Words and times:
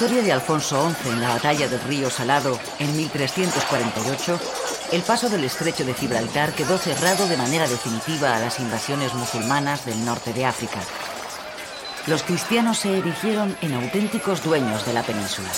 Victoria 0.00 0.22
de 0.22 0.32
Alfonso 0.32 0.94
XI 1.02 1.08
en 1.10 1.20
la 1.20 1.30
batalla 1.30 1.66
del 1.66 1.80
río 1.80 2.08
Salado 2.08 2.56
en 2.78 2.96
1348, 2.96 4.38
el 4.92 5.02
paso 5.02 5.28
del 5.28 5.42
estrecho 5.42 5.84
de 5.84 5.92
Gibraltar 5.92 6.52
quedó 6.52 6.78
cerrado 6.78 7.26
de 7.26 7.36
manera 7.36 7.66
definitiva 7.66 8.36
a 8.36 8.38
las 8.38 8.60
invasiones 8.60 9.12
musulmanas 9.14 9.84
del 9.84 10.04
norte 10.04 10.32
de 10.32 10.46
África. 10.46 10.78
Los 12.06 12.22
cristianos 12.22 12.78
se 12.78 12.96
erigieron 12.96 13.56
en 13.60 13.74
auténticos 13.74 14.44
dueños 14.44 14.86
de 14.86 14.92
la 14.92 15.02
península. 15.02 15.50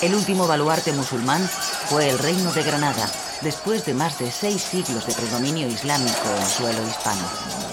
El 0.00 0.14
último 0.14 0.46
baluarte 0.46 0.94
musulmán 0.94 1.46
fue 1.90 2.08
el 2.08 2.18
Reino 2.18 2.50
de 2.50 2.62
Granada, 2.62 3.06
después 3.42 3.84
de 3.84 3.92
más 3.92 4.18
de 4.18 4.30
seis 4.30 4.62
siglos 4.62 5.06
de 5.06 5.12
predominio 5.12 5.68
islámico 5.68 6.30
en 6.40 6.48
suelo 6.48 6.82
hispano. 6.88 7.63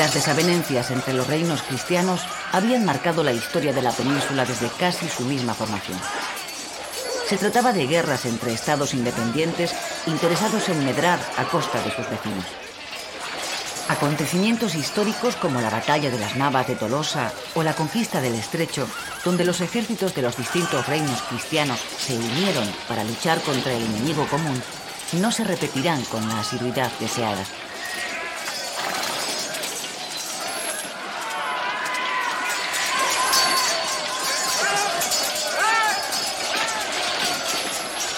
Las 0.00 0.14
desavenencias 0.14 0.90
entre 0.92 1.12
los 1.12 1.26
reinos 1.26 1.60
cristianos 1.60 2.22
habían 2.52 2.86
marcado 2.86 3.22
la 3.22 3.34
historia 3.34 3.74
de 3.74 3.82
la 3.82 3.92
península 3.92 4.46
desde 4.46 4.70
casi 4.78 5.06
su 5.06 5.24
misma 5.24 5.52
formación. 5.52 5.98
Se 7.28 7.36
trataba 7.36 7.74
de 7.74 7.86
guerras 7.86 8.24
entre 8.24 8.54
estados 8.54 8.94
independientes 8.94 9.74
interesados 10.06 10.70
en 10.70 10.86
medrar 10.86 11.18
a 11.36 11.44
costa 11.44 11.82
de 11.82 11.94
sus 11.94 12.08
vecinos. 12.08 12.46
Acontecimientos 13.88 14.74
históricos 14.74 15.36
como 15.36 15.60
la 15.60 15.68
batalla 15.68 16.10
de 16.10 16.18
las 16.18 16.34
Navas 16.34 16.66
de 16.66 16.76
Tolosa 16.76 17.30
o 17.54 17.62
la 17.62 17.74
conquista 17.74 18.22
del 18.22 18.36
Estrecho, 18.36 18.88
donde 19.22 19.44
los 19.44 19.60
ejércitos 19.60 20.14
de 20.14 20.22
los 20.22 20.34
distintos 20.38 20.86
reinos 20.86 21.20
cristianos 21.28 21.78
se 21.98 22.16
unieron 22.16 22.66
para 22.88 23.04
luchar 23.04 23.38
contra 23.42 23.74
el 23.74 23.82
enemigo 23.82 24.26
común, 24.28 24.62
no 25.12 25.30
se 25.30 25.44
repetirán 25.44 26.02
con 26.04 26.26
la 26.26 26.40
asiduidad 26.40 26.90
deseada. 27.00 27.44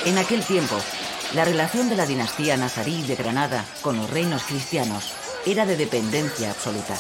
En 0.05 0.19
aquel 0.19 0.45
tiempo, 0.45 0.75
la 1.33 1.45
relación 1.45 1.89
de 1.89 1.95
la 1.95 2.07
dinastía 2.07 2.57
nazarí 2.57 3.03
de 3.03 3.15
Granada 3.15 3.65
con 3.83 3.97
los 3.97 4.11
reinos 4.11 4.43
cristianos 4.43 5.13
era 5.47 5.65
de 5.65 5.77
dependencia 5.77 6.51
absoluta. 6.51 6.95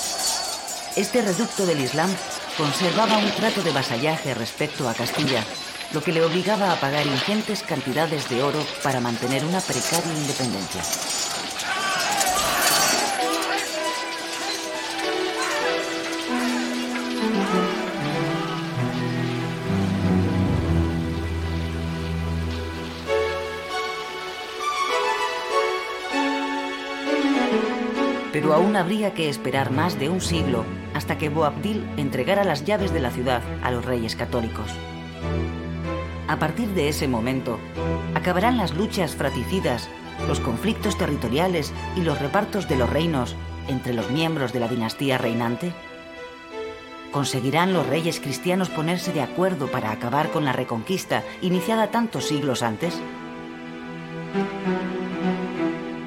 Este 0.94 1.20
reducto 1.20 1.66
del 1.66 1.80
Islam 1.80 2.10
conservaba 2.56 3.18
un 3.18 3.30
trato 3.32 3.62
de 3.62 3.72
vasallaje 3.72 4.34
respecto 4.34 4.88
a 4.88 4.94
Castilla, 4.94 5.42
lo 5.92 6.00
que 6.00 6.12
le 6.12 6.22
obligaba 6.22 6.72
a 6.72 6.78
pagar 6.78 7.04
ingentes 7.04 7.64
cantidades 7.64 8.28
de 8.28 8.40
oro 8.42 8.64
para 8.84 9.00
mantener 9.00 9.44
una 9.44 9.60
precaria 9.60 10.12
independencia. 10.12 10.82
Aún 28.54 28.76
habría 28.76 29.14
que 29.14 29.28
esperar 29.28 29.70
más 29.70 29.98
de 29.98 30.08
un 30.08 30.20
siglo 30.20 30.64
hasta 30.94 31.18
que 31.18 31.28
Boabdil 31.28 31.84
entregara 31.96 32.44
las 32.44 32.64
llaves 32.64 32.92
de 32.92 33.00
la 33.00 33.10
ciudad 33.10 33.42
a 33.62 33.70
los 33.70 33.84
reyes 33.84 34.16
católicos. 34.16 34.70
A 36.28 36.38
partir 36.38 36.68
de 36.68 36.88
ese 36.88 37.08
momento, 37.08 37.58
acabarán 38.14 38.56
las 38.56 38.74
luchas 38.74 39.14
fraticidas, 39.14 39.88
los 40.28 40.40
conflictos 40.40 40.96
territoriales 40.96 41.72
y 41.96 42.02
los 42.02 42.20
repartos 42.20 42.68
de 42.68 42.76
los 42.76 42.88
reinos 42.88 43.36
entre 43.68 43.94
los 43.94 44.10
miembros 44.10 44.52
de 44.52 44.60
la 44.60 44.68
dinastía 44.68 45.18
reinante. 45.18 45.72
¿Conseguirán 47.10 47.72
los 47.72 47.86
reyes 47.86 48.20
cristianos 48.20 48.70
ponerse 48.70 49.12
de 49.12 49.20
acuerdo 49.20 49.66
para 49.70 49.90
acabar 49.90 50.30
con 50.30 50.44
la 50.44 50.52
reconquista 50.52 51.22
iniciada 51.42 51.90
tantos 51.90 52.26
siglos 52.28 52.62
antes? 52.62 52.98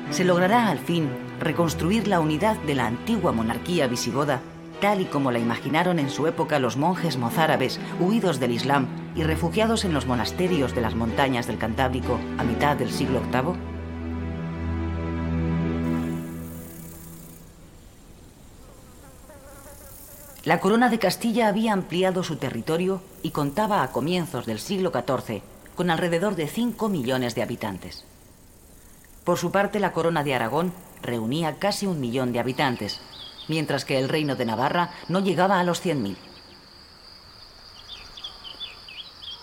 Se 0.10 0.24
logrará 0.24 0.70
al 0.70 0.80
fin 0.80 1.25
reconstruir 1.40 2.08
la 2.08 2.20
unidad 2.20 2.58
de 2.58 2.76
la 2.76 2.88
antigua 2.88 3.32
monarquía 3.32 3.88
visigoda, 3.88 4.42
tal 4.82 5.02
y 5.02 5.06
como 5.06 5.32
la 5.32 5.40
imaginaron 5.40 6.00
en 6.00 6.10
su 6.10 6.28
época 6.28 6.60
los 6.60 6.78
monjes 6.78 7.18
mozárabes 7.18 7.80
huidos 8.00 8.40
del 8.40 8.52
Islam 8.52 8.88
y 9.16 9.24
refugiados 9.24 9.86
en 9.86 9.94
los 9.94 10.06
monasterios 10.06 10.76
de 10.76 10.82
las 10.82 10.96
montañas 10.96 11.48
del 11.48 11.58
Cantábrico 11.58 12.20
a 12.38 12.44
mitad 12.44 12.76
del 12.76 12.92
siglo 12.92 13.22
VIII? 13.32 13.76
La 20.46 20.60
corona 20.60 20.90
de 20.90 21.00
Castilla 21.00 21.48
había 21.48 21.74
ampliado 21.74 22.22
su 22.22 22.36
territorio 22.36 23.02
y 23.24 23.32
contaba 23.32 23.82
a 23.82 23.92
comienzos 23.92 24.46
del 24.46 24.60
siglo 24.60 24.92
XIV 24.92 25.42
con 25.76 25.90
alrededor 25.90 26.36
de 26.36 26.48
5 26.48 26.88
millones 26.88 27.34
de 27.34 27.42
habitantes. 27.42 28.06
Por 29.24 29.40
su 29.40 29.52
parte, 29.52 29.80
la 29.80 29.92
corona 29.92 30.24
de 30.24 30.36
Aragón 30.36 30.72
reunía 31.02 31.60
casi 31.60 31.86
un 31.86 32.00
millón 32.00 32.34
de 32.34 32.40
habitantes, 32.40 33.00
mientras 33.48 33.86
que 33.86 33.98
el 34.00 34.10
reino 34.10 34.36
de 34.36 34.46
Navarra 34.46 34.92
no 35.08 35.20
llegaba 35.20 35.60
a 35.60 35.64
los 35.64 35.84
100.000. 35.84 36.16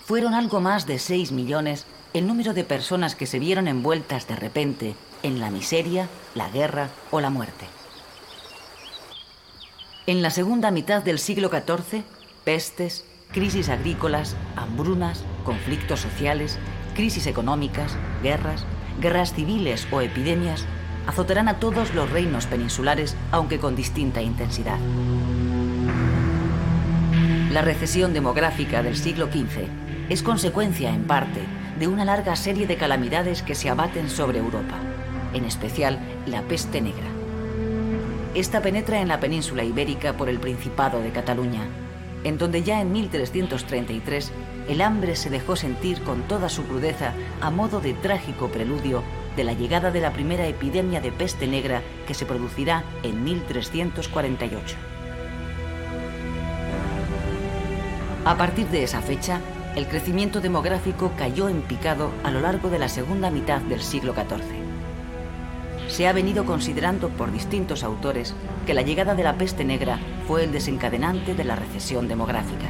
Fueron 0.05 0.33
algo 0.33 0.59
más 0.59 0.85
de 0.85 0.99
6 0.99 1.31
millones 1.31 1.85
el 2.13 2.27
número 2.27 2.53
de 2.53 2.63
personas 2.63 3.15
que 3.15 3.25
se 3.25 3.39
vieron 3.39 3.67
envueltas 3.67 4.27
de 4.27 4.35
repente 4.35 4.95
en 5.23 5.39
la 5.39 5.49
miseria, 5.49 6.09
la 6.35 6.49
guerra 6.49 6.89
o 7.09 7.21
la 7.21 7.29
muerte. 7.29 7.65
En 10.05 10.21
la 10.21 10.29
segunda 10.29 10.69
mitad 10.69 11.01
del 11.01 11.17
siglo 11.17 11.49
XIV, 11.49 12.03
pestes, 12.43 13.05
crisis 13.31 13.69
agrícolas, 13.69 14.35
hambrunas, 14.55 15.23
conflictos 15.45 16.01
sociales, 16.01 16.59
crisis 16.93 17.25
económicas, 17.25 17.95
guerras, 18.21 18.65
guerras 18.99 19.33
civiles 19.33 19.87
o 19.91 20.01
epidemias 20.01 20.65
azotarán 21.07 21.47
a 21.47 21.59
todos 21.59 21.93
los 21.93 22.09
reinos 22.09 22.45
peninsulares, 22.45 23.15
aunque 23.31 23.59
con 23.59 23.75
distinta 23.75 24.21
intensidad. 24.21 24.77
La 27.51 27.61
recesión 27.61 28.13
demográfica 28.13 28.81
del 28.81 28.97
siglo 28.97 29.27
XV 29.27 29.67
es 30.09 30.23
consecuencia, 30.23 30.89
en 30.89 31.03
parte, 31.03 31.41
de 31.79 31.87
una 31.87 32.05
larga 32.05 32.35
serie 32.35 32.67
de 32.67 32.77
calamidades 32.77 33.41
que 33.43 33.55
se 33.55 33.69
abaten 33.69 34.09
sobre 34.09 34.39
Europa, 34.39 34.75
en 35.33 35.45
especial 35.45 35.99
la 36.25 36.41
peste 36.43 36.81
negra. 36.81 37.07
Esta 38.35 38.61
penetra 38.61 39.01
en 39.01 39.09
la 39.09 39.19
península 39.19 39.63
ibérica 39.63 40.13
por 40.13 40.29
el 40.29 40.39
Principado 40.39 41.01
de 41.01 41.11
Cataluña, 41.11 41.61
en 42.23 42.37
donde 42.37 42.63
ya 42.63 42.81
en 42.81 42.91
1333 42.91 44.31
el 44.67 44.81
hambre 44.81 45.15
se 45.15 45.29
dejó 45.29 45.55
sentir 45.55 46.01
con 46.03 46.23
toda 46.23 46.49
su 46.49 46.63
crudeza 46.63 47.13
a 47.41 47.51
modo 47.51 47.79
de 47.81 47.93
trágico 47.93 48.47
preludio 48.47 49.03
de 49.35 49.43
la 49.43 49.53
llegada 49.53 49.91
de 49.91 50.01
la 50.01 50.13
primera 50.13 50.47
epidemia 50.47 51.01
de 51.01 51.11
peste 51.11 51.47
negra 51.47 51.81
que 52.07 52.13
se 52.13 52.25
producirá 52.25 52.83
en 53.03 53.23
1348. 53.23 54.75
A 58.25 58.37
partir 58.37 58.67
de 58.67 58.83
esa 58.83 59.01
fecha, 59.01 59.41
el 59.75 59.87
crecimiento 59.87 60.39
demográfico 60.39 61.11
cayó 61.17 61.49
en 61.49 61.61
picado 61.61 62.11
a 62.23 62.31
lo 62.31 62.41
largo 62.41 62.69
de 62.69 62.79
la 62.79 62.87
segunda 62.87 63.31
mitad 63.31 63.61
del 63.61 63.81
siglo 63.81 64.13
XIV. 64.13 64.63
Se 65.89 66.07
ha 66.07 66.13
venido 66.13 66.45
considerando 66.45 67.09
por 67.09 67.31
distintos 67.31 67.83
autores 67.83 68.33
que 68.65 68.73
la 68.73 68.81
llegada 68.81 69.15
de 69.15 69.23
la 69.23 69.37
peste 69.37 69.65
negra 69.65 69.99
fue 70.27 70.43
el 70.43 70.51
desencadenante 70.51 71.35
de 71.35 71.43
la 71.43 71.55
recesión 71.55 72.07
demográfica. 72.07 72.67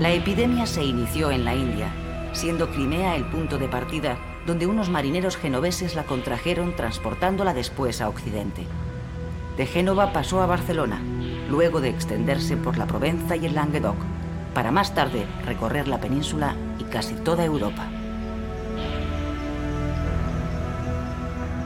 La 0.00 0.12
epidemia 0.12 0.66
se 0.66 0.84
inició 0.84 1.30
en 1.30 1.44
la 1.44 1.54
India 1.54 2.03
siendo 2.34 2.70
Crimea 2.70 3.16
el 3.16 3.24
punto 3.24 3.58
de 3.58 3.68
partida 3.68 4.18
donde 4.46 4.66
unos 4.66 4.90
marineros 4.90 5.36
genoveses 5.36 5.94
la 5.94 6.04
contrajeron 6.04 6.76
transportándola 6.76 7.54
después 7.54 8.00
a 8.00 8.08
Occidente. 8.08 8.66
De 9.56 9.66
Génova 9.66 10.12
pasó 10.12 10.42
a 10.42 10.46
Barcelona, 10.46 11.00
luego 11.48 11.80
de 11.80 11.88
extenderse 11.88 12.56
por 12.56 12.76
la 12.76 12.86
Provenza 12.86 13.36
y 13.36 13.46
el 13.46 13.54
Languedoc, 13.54 13.96
para 14.52 14.70
más 14.70 14.94
tarde 14.94 15.26
recorrer 15.44 15.88
la 15.88 16.00
península 16.00 16.56
y 16.78 16.84
casi 16.84 17.14
toda 17.14 17.44
Europa. 17.44 17.88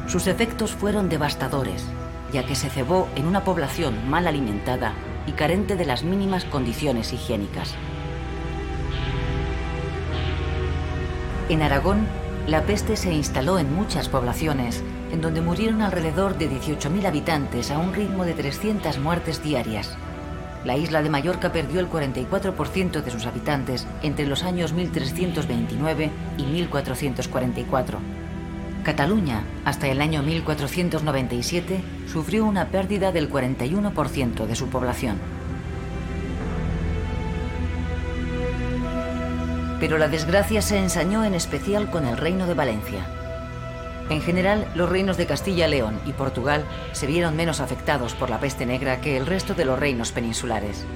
Sus 0.07 0.27
efectos 0.27 0.73
fueron 0.73 1.09
devastadores, 1.09 1.85
ya 2.33 2.47
que 2.47 2.55
se 2.55 2.71
cebó 2.71 3.09
en 3.15 3.27
una 3.27 3.45
población 3.45 4.09
mal 4.09 4.27
alimentada 4.27 4.93
y 5.27 5.33
carente 5.33 5.77
de 5.77 5.85
las 5.85 6.03
mínimas 6.03 6.45
condiciones 6.47 7.13
higiénicas. 7.13 7.75
En 11.49 11.63
Aragón, 11.63 12.07
la 12.47 12.65
peste 12.65 12.95
se 12.95 13.11
instaló 13.11 13.59
en 13.59 13.75
muchas 13.75 14.11
poblaciones, 14.11 14.83
en 15.13 15.23
donde 15.23 15.41
murieron 15.41 15.81
alrededor 15.81 16.37
de 16.37 16.51
18.000 16.51 17.07
habitantes 17.07 17.71
a 17.71 17.79
un 17.79 17.95
ritmo 17.95 18.27
de 18.27 18.35
300 18.35 18.99
muertes 18.99 19.43
diarias. 19.43 19.97
la 20.65 20.77
isla 20.77 21.03
de 21.03 21.09
Mallorca 21.09 21.53
perdió 21.53 21.81
el 21.81 21.89
44% 21.89 23.01
de 23.01 23.11
sus 23.11 23.25
habitantes 23.25 23.87
entre 24.03 24.27
los 24.27 24.43
años 24.43 24.75
1329 24.75 26.11
y 26.37 26.43
1444. 26.43 27.99
Cataluña, 28.85 29.45
hasta 29.65 29.87
el 29.87 30.03
año 30.03 30.23
1497, 30.23 31.81
sufrió 32.13 32.45
una 32.45 32.67
pérdida 32.67 33.13
del 33.13 33.31
41% 33.31 34.47
de 34.47 34.57
su 34.57 34.67
población. 34.69 35.17
Pero 39.81 39.99
la 39.99 40.09
desgracia 40.09 40.63
se 40.63 40.79
ensañó 40.79 41.25
en 41.25 41.35
especial 41.35 41.91
con 41.91 42.07
el 42.07 42.17
reino 42.17 42.47
de 42.47 42.55
Valencia. 42.55 43.07
En 44.11 44.23
general, 44.23 44.67
los 44.75 44.89
reinos 44.89 45.17
de 45.17 45.27
Castilla, 45.27 45.69
León 45.69 46.01
y 46.07 46.13
Portugal 46.13 46.65
se 46.93 47.07
vieron 47.07 47.37
menos 47.37 47.61
afectados 47.61 48.15
por 48.15 48.31
la 48.31 48.41
peste 48.41 48.65
negra 48.65 49.01
que 49.01 49.17
el 49.17 49.27
resto 49.27 49.55
de 49.55 49.67
los 49.67 49.79
reinos 49.79 50.13
peninsulares. 50.13 50.87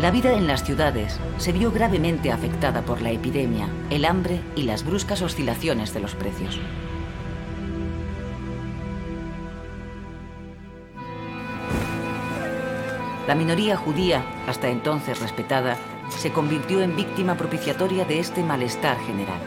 La 0.00 0.10
vida 0.10 0.34
en 0.34 0.46
las 0.46 0.64
ciudades 0.64 1.18
se 1.38 1.52
vio 1.52 1.72
gravemente 1.72 2.30
afectada 2.30 2.82
por 2.82 3.00
la 3.00 3.10
epidemia, 3.10 3.68
el 3.88 4.04
hambre 4.04 4.40
y 4.54 4.64
las 4.64 4.84
bruscas 4.84 5.22
oscilaciones 5.22 5.94
de 5.94 6.00
los 6.00 6.14
precios. 6.14 6.60
La 13.26 13.34
minoría 13.34 13.76
judía, 13.76 14.22
hasta 14.46 14.68
entonces 14.68 15.18
respetada, 15.18 15.78
se 16.10 16.30
convirtió 16.30 16.82
en 16.82 16.94
víctima 16.94 17.36
propiciatoria 17.36 18.04
de 18.04 18.18
este 18.18 18.42
malestar 18.42 18.98
general. 19.00 19.40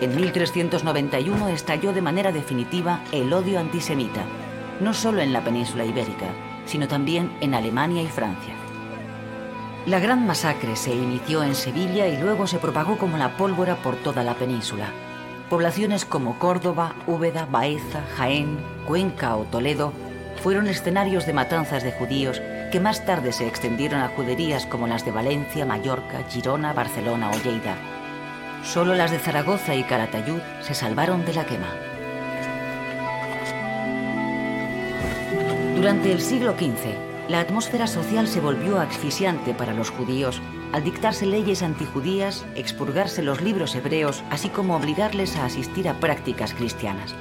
En 0.00 0.14
1391 0.14 1.48
estalló 1.48 1.92
de 1.92 2.02
manera 2.02 2.30
definitiva 2.30 3.00
el 3.10 3.32
odio 3.32 3.58
antisemita, 3.58 4.22
no 4.80 4.94
solo 4.94 5.20
en 5.20 5.32
la 5.32 5.42
península 5.42 5.84
ibérica, 5.84 6.26
sino 6.66 6.86
también 6.86 7.32
en 7.40 7.54
Alemania 7.54 8.02
y 8.02 8.06
Francia. 8.06 8.54
La 9.86 9.98
gran 9.98 10.24
masacre 10.24 10.76
se 10.76 10.94
inició 10.94 11.42
en 11.42 11.56
Sevilla 11.56 12.06
y 12.06 12.16
luego 12.16 12.46
se 12.46 12.58
propagó 12.58 12.96
como 12.96 13.18
la 13.18 13.36
pólvora 13.36 13.74
por 13.76 13.96
toda 13.96 14.22
la 14.22 14.34
península. 14.34 14.86
Poblaciones 15.48 16.04
como 16.04 16.38
Córdoba, 16.38 16.94
Úbeda, 17.08 17.46
Baeza, 17.50 18.02
Jaén, 18.16 18.56
Cuenca 18.86 19.34
o 19.36 19.44
Toledo 19.44 19.92
fueron 20.42 20.68
escenarios 20.68 21.26
de 21.26 21.32
matanzas 21.32 21.82
de 21.82 21.92
judíos 21.92 22.40
que 22.72 22.80
más 22.80 23.04
tarde 23.04 23.32
se 23.32 23.46
extendieron 23.46 24.00
a 24.00 24.08
juderías 24.08 24.66
como 24.66 24.86
las 24.86 25.04
de 25.04 25.10
Valencia, 25.10 25.66
Mallorca, 25.66 26.22
Girona, 26.28 26.72
Barcelona 26.72 27.30
o 27.30 27.38
Lleida. 27.42 27.76
Solo 28.64 28.94
las 28.94 29.10
de 29.10 29.18
Zaragoza 29.18 29.74
y 29.74 29.82
Calatayud 29.84 30.40
se 30.60 30.74
salvaron 30.74 31.24
de 31.24 31.34
la 31.34 31.44
quema. 31.44 31.68
Durante 35.76 36.12
el 36.12 36.20
siglo 36.20 36.52
XV, 36.52 37.28
la 37.28 37.40
atmósfera 37.40 37.86
social 37.86 38.26
se 38.26 38.40
volvió 38.40 38.80
asfixiante 38.80 39.54
para 39.54 39.72
los 39.72 39.90
judíos 39.90 40.40
al 40.72 40.84
dictarse 40.84 41.26
leyes 41.26 41.62
antijudías, 41.62 42.44
expurgarse 42.54 43.22
los 43.22 43.40
libros 43.40 43.74
hebreos, 43.74 44.22
así 44.30 44.48
como 44.48 44.76
obligarles 44.76 45.36
a 45.36 45.44
asistir 45.44 45.88
a 45.88 45.94
prácticas 45.94 46.54
cristianas. 46.54 47.14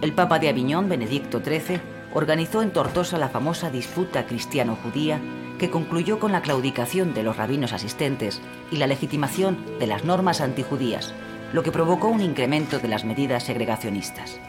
El 0.00 0.12
Papa 0.12 0.38
de 0.38 0.48
Aviñón, 0.48 0.88
Benedicto 0.88 1.40
XIII, 1.40 1.80
organizó 2.14 2.62
en 2.62 2.70
Tortosa 2.70 3.18
la 3.18 3.28
famosa 3.28 3.70
disputa 3.70 4.26
cristiano-judía 4.26 5.20
que 5.58 5.70
concluyó 5.70 6.18
con 6.18 6.32
la 6.32 6.42
claudicación 6.42 7.14
de 7.14 7.22
los 7.22 7.36
rabinos 7.36 7.72
asistentes 7.72 8.40
y 8.70 8.76
la 8.76 8.86
legitimación 8.86 9.58
de 9.78 9.86
las 9.86 10.04
normas 10.04 10.40
antijudías, 10.40 11.14
lo 11.52 11.62
que 11.62 11.72
provocó 11.72 12.08
un 12.08 12.20
incremento 12.20 12.78
de 12.78 12.88
las 12.88 13.04
medidas 13.04 13.44
segregacionistas. 13.44 14.40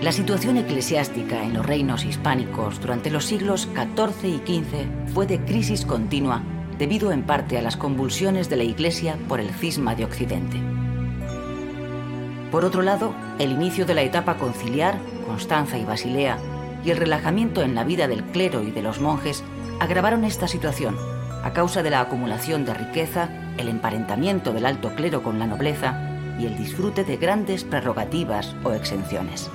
La 0.00 0.12
situación 0.12 0.56
eclesiástica 0.56 1.42
en 1.42 1.54
los 1.54 1.66
reinos 1.66 2.04
hispánicos 2.04 2.80
durante 2.80 3.10
los 3.10 3.24
siglos 3.24 3.68
XIV 3.74 4.24
y 4.24 4.38
XV 4.38 5.12
fue 5.12 5.26
de 5.26 5.40
crisis 5.44 5.84
continua 5.84 6.42
debido 6.78 7.12
en 7.12 7.22
parte 7.22 7.58
a 7.58 7.62
las 7.62 7.76
convulsiones 7.76 8.48
de 8.48 8.56
la 8.56 8.64
Iglesia 8.64 9.16
por 9.28 9.40
el 9.40 9.50
cisma 9.50 9.94
de 9.94 10.04
Occidente. 10.04 10.60
Por 12.50 12.64
otro 12.64 12.82
lado, 12.82 13.14
el 13.38 13.52
inicio 13.52 13.86
de 13.86 13.94
la 13.94 14.02
etapa 14.02 14.36
conciliar, 14.36 14.98
Constanza 15.26 15.78
y 15.78 15.84
Basilea, 15.84 16.38
y 16.84 16.90
el 16.90 16.98
relajamiento 16.98 17.62
en 17.62 17.74
la 17.74 17.84
vida 17.84 18.06
del 18.06 18.22
clero 18.24 18.62
y 18.62 18.70
de 18.70 18.82
los 18.82 19.00
monjes 19.00 19.42
agravaron 19.80 20.24
esta 20.24 20.46
situación 20.46 20.96
a 21.42 21.52
causa 21.52 21.82
de 21.82 21.90
la 21.90 22.00
acumulación 22.00 22.64
de 22.64 22.74
riqueza, 22.74 23.28
el 23.56 23.68
emparentamiento 23.68 24.52
del 24.52 24.66
alto 24.66 24.94
clero 24.94 25.22
con 25.22 25.38
la 25.38 25.46
nobleza 25.46 26.00
y 26.40 26.46
el 26.46 26.56
disfrute 26.56 27.04
de 27.04 27.16
grandes 27.16 27.64
prerrogativas 27.64 28.54
o 28.64 28.72
exenciones. 28.72 29.50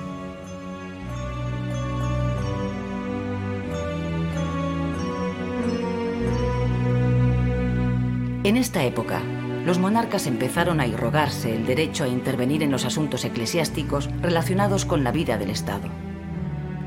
En 8.44 8.56
esta 8.56 8.82
época, 8.82 9.20
los 9.64 9.78
monarcas 9.78 10.26
empezaron 10.26 10.80
a 10.80 10.86
irrogarse 10.88 11.54
el 11.54 11.64
derecho 11.64 12.02
a 12.02 12.08
intervenir 12.08 12.64
en 12.64 12.72
los 12.72 12.84
asuntos 12.84 13.24
eclesiásticos 13.24 14.10
relacionados 14.20 14.84
con 14.84 15.04
la 15.04 15.12
vida 15.12 15.38
del 15.38 15.50
Estado. 15.50 15.88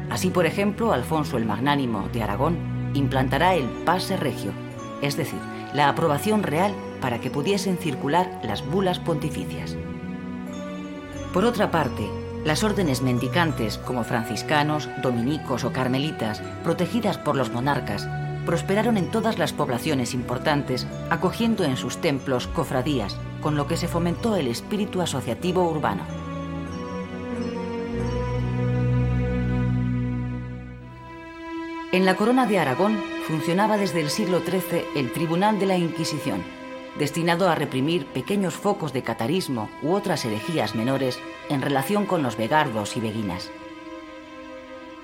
Así, 0.10 0.31
por 0.31 0.46
ejemplo, 0.46 0.92
Alfonso 0.92 1.38
el 1.38 1.46
Magnánimo 1.46 2.10
de 2.12 2.24
Aragón 2.24 2.92
implantará 2.94 3.56
el 3.56 3.63
pase 3.86 4.18
regio, 4.18 4.52
es 5.02 5.16
decir, 5.16 5.40
la 5.74 5.88
aprobación 5.88 6.44
real 6.44 6.74
para 7.00 7.21
que 7.21 7.31
pudiesen 7.31 7.78
circular 7.78 8.42
las 8.44 8.66
bulas 8.66 9.00
pontificias. 9.00 9.78
Por 11.31 11.45
otra 11.45 11.71
parte, 11.71 12.06
las 12.44 12.66
órdenes 12.66 13.02
mendicantes 13.02 13.78
como 13.78 14.04
franciscanos, 14.04 14.90
dominicos 15.02 15.64
o 15.64 15.71
carmelitas, 15.71 16.42
protegidas 16.66 17.18
por 17.18 17.38
los 17.38 17.50
monarcas, 17.52 18.09
prosperaron 18.45 18.97
en 18.97 19.11
todas 19.11 19.37
las 19.37 19.54
poblaciones 19.54 20.14
importantes, 20.14 20.87
acogiendo 21.09 21.64
en 21.64 21.78
sus 21.78 21.97
templos 21.97 22.47
cofradías, 22.47 23.18
con 23.42 23.56
lo 23.56 23.68
que 23.68 23.78
se 23.78 23.87
fomentó 23.87 24.35
el 24.35 24.47
espíritu 24.47 25.02
asociativo 25.02 25.69
urbano. 25.69 26.04
En 31.92 32.06
la 32.06 32.16
corona 32.16 32.45
de 32.45 32.59
Aragón 32.59 33.02
funcionaba 33.25 33.78
desde 33.78 34.02
el 34.02 34.09
siglo 34.09 34.42
XIII 34.42 34.83
el 34.95 35.14
Tribunal 35.14 35.59
de 35.59 35.66
la 35.66 35.78
Inquisición, 35.78 36.44
destinado 36.99 37.47
a 37.49 37.56
reprimir 37.56 38.06
pequeños 38.06 38.54
focos 38.54 38.92
de 38.92 39.02
catarismo 39.02 39.69
u 39.81 39.94
otras 39.94 40.25
herejías 40.25 40.75
menores 40.75 41.19
en 41.49 41.61
relación 41.61 42.06
con 42.06 42.21
los 42.21 42.37
vegardos 42.37 42.97
y 42.97 42.99
beguinas. 42.99 43.49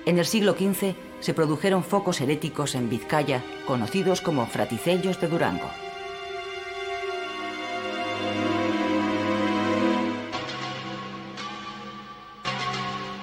En 0.04 0.18
el 0.18 0.26
siglo 0.26 0.54
XV 0.54 0.94
se 1.20 1.34
produjeron 1.34 1.84
focos 1.84 2.20
heréticos 2.20 2.74
en 2.74 2.90
Vizcaya, 2.90 3.42
conocidos 3.66 4.20
como 4.20 4.46
fraticellos 4.46 5.20
de 5.20 5.28
Durango. 5.28 5.70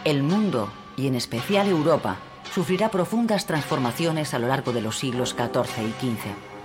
El 0.05 0.23
mundo, 0.23 0.69
y 0.95 1.07
en 1.07 1.15
especial 1.15 1.67
Europa, 1.67 2.17
sufrirá 2.53 2.89
profundas 2.89 3.45
transformaciones 3.45 4.33
a 4.33 4.39
lo 4.39 4.47
largo 4.47 4.71
de 4.71 4.81
los 4.81 4.97
siglos 4.97 5.35
XIV 5.37 5.83
y 5.83 5.91
XV. 5.91 6.58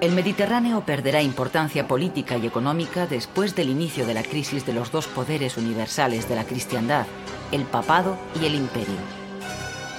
El 0.00 0.12
Mediterráneo 0.12 0.82
perderá 0.82 1.22
importancia 1.22 1.86
política 1.88 2.36
y 2.36 2.46
económica 2.46 3.06
después 3.06 3.54
del 3.54 3.70
inicio 3.70 4.06
de 4.06 4.14
la 4.14 4.22
crisis 4.22 4.66
de 4.66 4.74
los 4.74 4.90
dos 4.90 5.06
poderes 5.06 5.56
universales 5.56 6.28
de 6.28 6.34
la 6.34 6.44
cristiandad, 6.44 7.06
el 7.52 7.62
papado 7.62 8.18
y 8.40 8.44
el 8.44 8.54
imperio. 8.54 8.96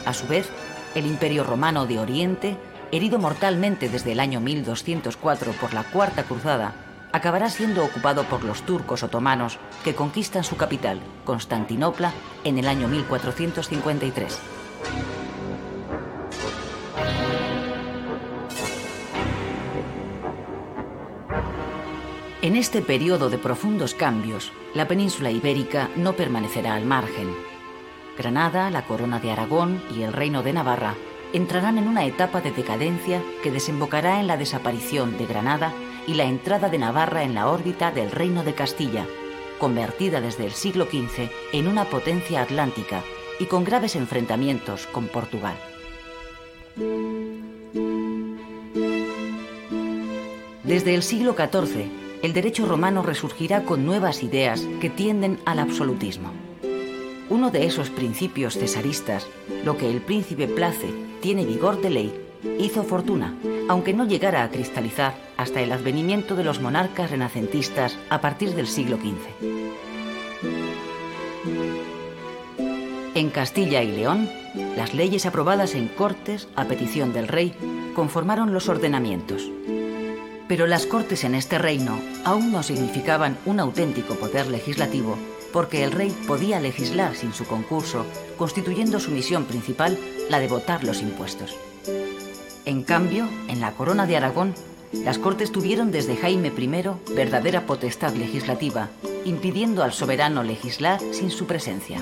A 0.06 0.14
su 0.14 0.28
vez, 0.28 0.50
el 0.94 1.08
imperio 1.08 1.44
romano 1.44 1.88
de 1.88 2.00
Oriente, 2.00 2.58
herido 2.92 3.18
mortalmente 3.20 3.90
desde 3.90 4.12
el 4.12 4.20
año 4.20 4.40
1204 4.42 5.54
por 5.54 5.74
la 5.74 5.84
Cuarta 5.84 6.24
Cruzada, 6.24 6.74
acabará 7.12 7.50
siendo 7.50 7.84
ocupado 7.84 8.26
por 8.26 8.44
los 8.44 8.64
turcos 8.64 9.02
otomanos 9.02 9.58
que 9.84 9.96
conquistan 9.96 10.44
su 10.44 10.58
capital, 10.58 11.00
Constantinopla, 11.24 12.12
en 12.44 12.60
el 12.60 12.68
año 12.68 12.88
1453. 12.90 14.55
En 22.46 22.56
este 22.56 22.84
periodo 22.84 23.32
de 23.32 23.40
profundos 23.40 23.96
cambios, 23.96 24.52
la 24.76 24.88
península 24.88 25.32
ibérica 25.32 25.90
no 25.96 26.14
permanecerá 26.14 26.76
al 26.76 26.86
margen. 26.86 27.28
Granada, 28.20 28.70
la 28.70 28.86
Corona 28.86 29.20
de 29.20 29.32
Aragón 29.32 29.82
y 29.98 30.04
el 30.04 30.14
Reino 30.14 30.44
de 30.44 30.54
Navarra 30.54 30.94
entrarán 31.34 31.80
en 31.80 31.88
una 31.88 32.06
etapa 32.06 32.42
de 32.42 32.52
decadencia 32.52 33.20
que 33.42 33.50
desembocará 33.50 34.20
en 34.20 34.28
la 34.28 34.38
desaparición 34.38 35.18
de 35.18 35.26
Granada 35.26 35.74
y 36.06 36.14
la 36.14 36.26
entrada 36.26 36.70
de 36.70 36.78
Navarra 36.78 37.24
en 37.24 37.34
la 37.34 37.48
órbita 37.48 37.90
del 37.90 38.12
Reino 38.12 38.44
de 38.44 38.54
Castilla, 38.54 39.08
convertida 39.58 40.22
desde 40.22 40.46
el 40.46 40.52
siglo 40.52 40.86
XV 40.86 41.32
en 41.52 41.68
una 41.68 41.86
potencia 41.86 42.44
atlántica 42.44 43.02
y 43.40 43.46
con 43.46 43.64
graves 43.64 43.96
enfrentamientos 43.96 44.86
con 44.86 45.08
Portugal. 45.08 45.58
Desde 50.64 50.94
el 50.94 51.02
siglo 51.02 51.34
XIV, 51.34 52.05
el 52.22 52.34
derecho 52.34 52.66
romano 52.66 53.02
resurgirá 53.04 53.64
con 53.64 53.86
nuevas 53.86 54.24
ideas 54.24 54.62
que 54.82 54.90
tienden 54.90 55.40
al 55.46 55.60
absolutismo. 55.60 56.32
Uno 57.30 57.50
de 57.50 57.66
esos 57.66 57.90
principios 57.90 58.56
cesaristas, 58.56 59.28
lo 59.64 59.78
que 59.78 59.90
el 59.90 60.02
príncipe 60.02 60.48
place 60.48 60.94
tiene 61.22 61.46
vigor 61.46 61.82
de 61.82 61.90
ley, 61.90 62.14
hizo 62.60 62.84
fortuna, 62.84 63.36
aunque 63.68 63.94
no 63.94 64.06
llegara 64.06 64.44
a 64.44 64.50
cristalizar 64.50 65.16
hasta 65.38 65.62
el 65.62 65.72
advenimiento 65.72 66.36
de 66.36 66.44
los 66.44 66.62
monarcas 66.62 67.12
renacentistas 67.12 67.98
a 68.10 68.22
partir 68.22 68.54
del 68.54 68.68
siglo 68.68 68.98
XV. 68.98 69.66
En 73.16 73.30
Castilla 73.30 73.82
y 73.82 73.92
León, 73.94 74.30
las 74.76 74.94
leyes 74.94 75.26
aprobadas 75.26 75.74
en 75.74 75.88
Cortes 75.88 76.50
a 76.56 76.66
petición 76.66 77.14
del 77.14 77.30
rey 77.30 77.54
conformaron 77.96 78.54
los 78.54 78.68
ordenamientos. 78.68 79.50
Pero 80.48 80.68
las 80.68 80.86
Cortes 80.86 81.24
en 81.24 81.36
este 81.36 81.58
reino 81.58 82.00
aún 82.24 82.52
no 82.52 82.62
significaban 82.62 83.38
un 83.46 83.60
auténtico 83.60 84.16
poder 84.16 84.48
legislativo, 84.48 85.18
porque 85.52 85.84
el 85.84 85.92
rey 85.92 86.12
podía 86.28 86.60
legislar 86.60 87.16
sin 87.16 87.34
su 87.34 87.46
concurso, 87.46 88.06
constituyendo 88.38 89.00
su 89.00 89.12
misión 89.12 89.46
principal 89.46 89.98
la 90.30 90.40
de 90.40 90.48
votar 90.48 90.84
los 90.84 91.02
impuestos. 91.02 91.56
En 92.66 92.84
cambio, 92.84 93.28
en 93.48 93.62
la 93.62 93.72
corona 93.72 94.06
de 94.06 94.18
Aragón, 94.18 94.54
las 94.92 95.18
Cortes 95.18 95.52
tuvieron 95.52 95.92
desde 95.92 96.16
Jaime 96.16 96.52
I 96.56 97.14
verdadera 97.16 97.66
potestad 97.66 98.14
legislativa, 98.14 98.90
impidiendo 99.24 99.84
al 99.84 99.94
soberano 99.94 100.44
legislar 100.44 101.00
sin 101.12 101.32
su 101.32 101.48
presencia. 101.48 102.00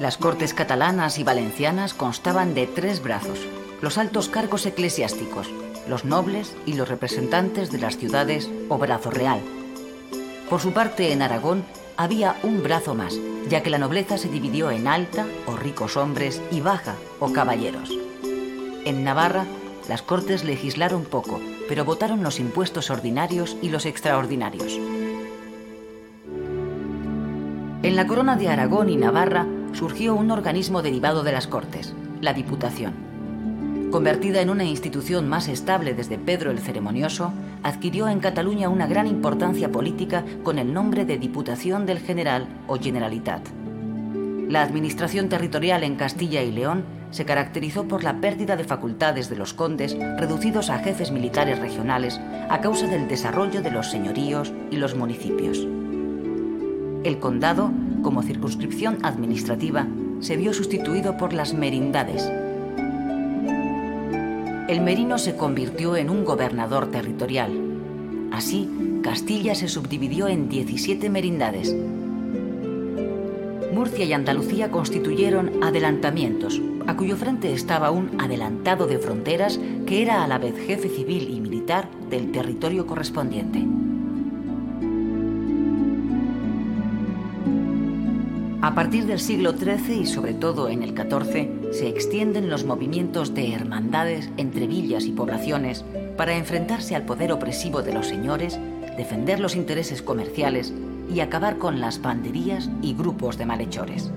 Las 0.00 0.16
Cortes 0.16 0.54
catalanas 0.54 1.18
y 1.18 1.24
valencianas 1.24 1.94
constaban 1.94 2.54
de 2.54 2.66
tres 2.66 3.02
brazos, 3.02 3.38
los 3.80 3.98
altos 3.98 4.28
cargos 4.28 4.66
eclesiásticos, 4.66 5.48
los 5.88 6.04
nobles 6.04 6.54
y 6.66 6.74
los 6.74 6.88
representantes 6.88 7.70
de 7.70 7.78
las 7.78 7.96
ciudades 7.96 8.50
o 8.68 8.78
brazo 8.78 9.10
real. 9.10 9.40
Por 10.48 10.60
su 10.60 10.72
parte, 10.72 11.12
en 11.12 11.22
Aragón 11.22 11.64
había 11.96 12.36
un 12.42 12.62
brazo 12.62 12.94
más, 12.94 13.18
ya 13.48 13.62
que 13.62 13.70
la 13.70 13.78
nobleza 13.78 14.18
se 14.18 14.28
dividió 14.28 14.70
en 14.70 14.86
alta 14.86 15.26
o 15.46 15.56
ricos 15.56 15.96
hombres 15.96 16.40
y 16.50 16.60
baja 16.60 16.94
o 17.20 17.32
caballeros. 17.32 17.90
En 18.84 19.04
Navarra, 19.04 19.46
las 19.88 20.02
cortes 20.02 20.44
legislaron 20.44 21.04
poco, 21.04 21.40
pero 21.68 21.84
votaron 21.84 22.22
los 22.22 22.38
impuestos 22.38 22.90
ordinarios 22.90 23.56
y 23.62 23.68
los 23.68 23.86
extraordinarios. 23.86 24.78
En 27.82 27.96
la 27.96 28.06
corona 28.06 28.36
de 28.36 28.48
Aragón 28.48 28.88
y 28.90 28.96
Navarra 28.96 29.46
surgió 29.72 30.14
un 30.14 30.30
organismo 30.30 30.82
derivado 30.82 31.24
de 31.24 31.32
las 31.32 31.48
cortes, 31.48 31.94
la 32.20 32.32
Diputación 32.32 33.11
convertida 33.92 34.40
en 34.40 34.48
una 34.50 34.64
institución 34.64 35.28
más 35.28 35.46
estable 35.48 35.92
desde 35.92 36.18
Pedro 36.18 36.50
el 36.50 36.58
Ceremonioso, 36.58 37.32
adquirió 37.62 38.08
en 38.08 38.20
Cataluña 38.20 38.70
una 38.70 38.86
gran 38.86 39.06
importancia 39.06 39.70
política 39.70 40.24
con 40.42 40.58
el 40.58 40.72
nombre 40.72 41.04
de 41.04 41.18
Diputación 41.18 41.84
del 41.84 42.00
General 42.00 42.48
o 42.66 42.78
Generalitat. 42.78 43.46
La 44.48 44.62
administración 44.62 45.28
territorial 45.28 45.84
en 45.84 45.96
Castilla 45.96 46.42
y 46.42 46.50
León 46.50 46.84
se 47.10 47.26
caracterizó 47.26 47.86
por 47.86 48.02
la 48.02 48.20
pérdida 48.20 48.56
de 48.56 48.64
facultades 48.64 49.28
de 49.28 49.36
los 49.36 49.52
condes 49.52 49.94
reducidos 50.18 50.70
a 50.70 50.78
jefes 50.78 51.12
militares 51.12 51.58
regionales 51.58 52.18
a 52.48 52.60
causa 52.62 52.86
del 52.86 53.06
desarrollo 53.08 53.60
de 53.60 53.70
los 53.70 53.90
señoríos 53.90 54.52
y 54.70 54.76
los 54.76 54.96
municipios. 54.96 55.58
El 57.04 57.18
condado, 57.18 57.70
como 58.02 58.22
circunscripción 58.22 58.98
administrativa, 59.02 59.86
se 60.20 60.36
vio 60.38 60.54
sustituido 60.54 61.18
por 61.18 61.34
las 61.34 61.52
merindades, 61.52 62.30
el 64.68 64.80
merino 64.80 65.18
se 65.18 65.36
convirtió 65.36 65.96
en 65.96 66.08
un 66.08 66.24
gobernador 66.24 66.90
territorial. 66.90 67.50
Así, 68.30 68.68
Castilla 69.02 69.54
se 69.54 69.68
subdividió 69.68 70.28
en 70.28 70.48
17 70.48 71.10
merindades. 71.10 71.74
Murcia 73.72 74.04
y 74.04 74.12
Andalucía 74.12 74.70
constituyeron 74.70 75.62
adelantamientos, 75.62 76.60
a 76.86 76.96
cuyo 76.96 77.16
frente 77.16 77.52
estaba 77.52 77.90
un 77.90 78.20
adelantado 78.20 78.86
de 78.86 78.98
fronteras 78.98 79.58
que 79.86 80.02
era 80.02 80.22
a 80.22 80.28
la 80.28 80.38
vez 80.38 80.54
jefe 80.56 80.88
civil 80.88 81.28
y 81.30 81.40
militar 81.40 81.88
del 82.08 82.30
territorio 82.30 82.86
correspondiente. 82.86 83.66
A 88.62 88.76
partir 88.76 89.06
del 89.06 89.18
siglo 89.18 89.54
XIII 89.58 90.02
y 90.02 90.06
sobre 90.06 90.34
todo 90.34 90.68
en 90.68 90.84
el 90.84 90.90
XIV 90.90 91.72
se 91.72 91.88
extienden 91.88 92.48
los 92.48 92.64
movimientos 92.64 93.34
de 93.34 93.52
hermandades 93.52 94.30
entre 94.36 94.68
villas 94.68 95.04
y 95.04 95.10
poblaciones 95.10 95.84
para 96.16 96.36
enfrentarse 96.36 96.94
al 96.94 97.02
poder 97.02 97.32
opresivo 97.32 97.82
de 97.82 97.92
los 97.92 98.06
señores, 98.06 98.60
defender 98.96 99.40
los 99.40 99.56
intereses 99.56 100.00
comerciales 100.00 100.72
y 101.12 101.18
acabar 101.18 101.58
con 101.58 101.80
las 101.80 102.00
banderías 102.00 102.70
y 102.82 102.94
grupos 102.94 103.36
de 103.36 103.46
malhechores. 103.46 104.12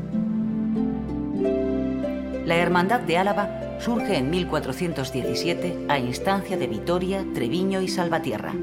La 2.46 2.58
Hermandad 2.58 3.00
de 3.00 3.18
Álava 3.18 3.50
surge 3.80 4.16
en 4.16 4.30
1417 4.30 5.88
a 5.90 5.98
instancia 5.98 6.56
de 6.56 6.68
Vitoria, 6.68 7.26
Treviño 7.34 7.82
y 7.82 7.88
Salvatierra, 7.88 8.54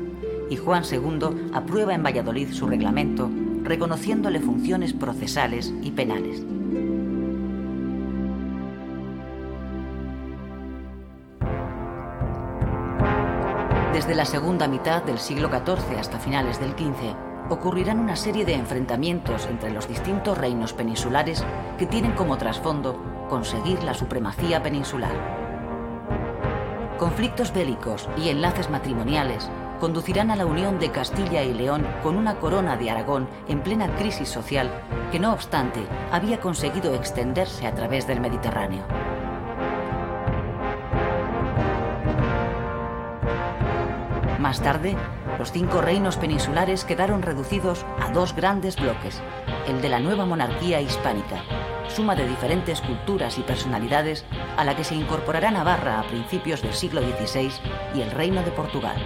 y 0.49 0.57
Juan 0.57 0.85
II 0.89 1.51
aprueba 1.53 1.93
en 1.93 2.05
Valladolid 2.05 2.53
su 2.53 2.69
reglamento 2.69 3.29
reconociéndole 3.63 4.41
funciones 4.41 4.93
procesales 4.93 5.73
y 5.83 5.91
penales. 5.91 6.45
Desde 13.93 14.15
la 14.15 14.25
segunda 14.25 14.67
mitad 14.67 15.03
del 15.03 15.19
siglo 15.19 15.49
XIV 15.49 15.99
hasta 15.99 16.19
finales 16.19 16.59
del 16.59 16.71
XV, 16.71 17.15
ocurrirán 17.51 18.01
una 18.01 18.17
serie 18.17 18.45
de 18.45 18.55
enfrentamientos 18.55 19.47
entre 19.47 19.71
los 19.71 19.87
distintos 19.87 20.39
reinos 20.39 20.73
peninsulares 20.73 21.45
que 21.79 21.87
tienen 21.87 22.13
como 22.13 22.39
trasfondo 22.39 23.27
conseguir 23.29 23.83
la 23.85 23.95
supremacía 23.95 24.63
peninsular. 24.63 25.13
Conflictos 26.99 27.53
bélicos 27.53 28.09
y 28.17 28.29
enlaces 28.29 28.71
matrimoniales 28.71 29.49
conducirán 29.83 30.31
a 30.31 30.37
la 30.37 30.47
unión 30.47 30.79
de 30.79 30.93
Castilla 30.93 31.43
y 31.43 31.53
León 31.53 31.85
con 32.05 32.17
una 32.17 32.37
corona 32.37 32.77
de 32.77 32.89
Aragón 32.89 33.29
en 33.49 33.65
plena 33.65 33.93
crisis 33.97 34.29
social 34.29 34.71
que 35.11 35.19
no 35.19 35.33
obstante 35.33 35.81
había 36.13 36.39
conseguido 36.39 36.95
extenderse 36.95 37.67
a 37.67 37.75
través 37.75 38.07
del 38.07 38.21
Mediterráneo. 38.21 38.85
Más 44.39 44.61
tarde, 44.63 44.97
los 45.37 45.51
cinco 45.51 45.81
reinos 45.81 46.17
peninsulares 46.17 46.85
quedaron 46.85 47.21
reducidos 47.21 47.85
a 48.01 48.13
dos 48.13 48.37
grandes 48.37 48.77
bloques, 48.77 49.21
el 49.67 49.83
de 49.83 49.89
la 49.89 49.99
nueva 49.99 50.25
monarquía 50.25 50.81
hispánica, 50.81 51.43
suma 51.89 52.15
de 52.15 52.29
diferentes 52.29 52.81
culturas 52.81 53.37
y 53.37 53.43
personalidades 53.43 54.25
a 54.57 54.65
la 54.65 54.77
que 54.77 54.85
se 54.85 54.95
incorporará 54.95 55.51
Navarra 55.51 55.99
a 55.99 56.05
principios 56.05 56.63
del 56.63 56.73
siglo 56.73 57.01
XVI 57.01 57.51
y 57.97 58.03
el 58.03 58.13
Reino 58.13 58.45
de 58.45 58.53
Portugal. 58.53 58.97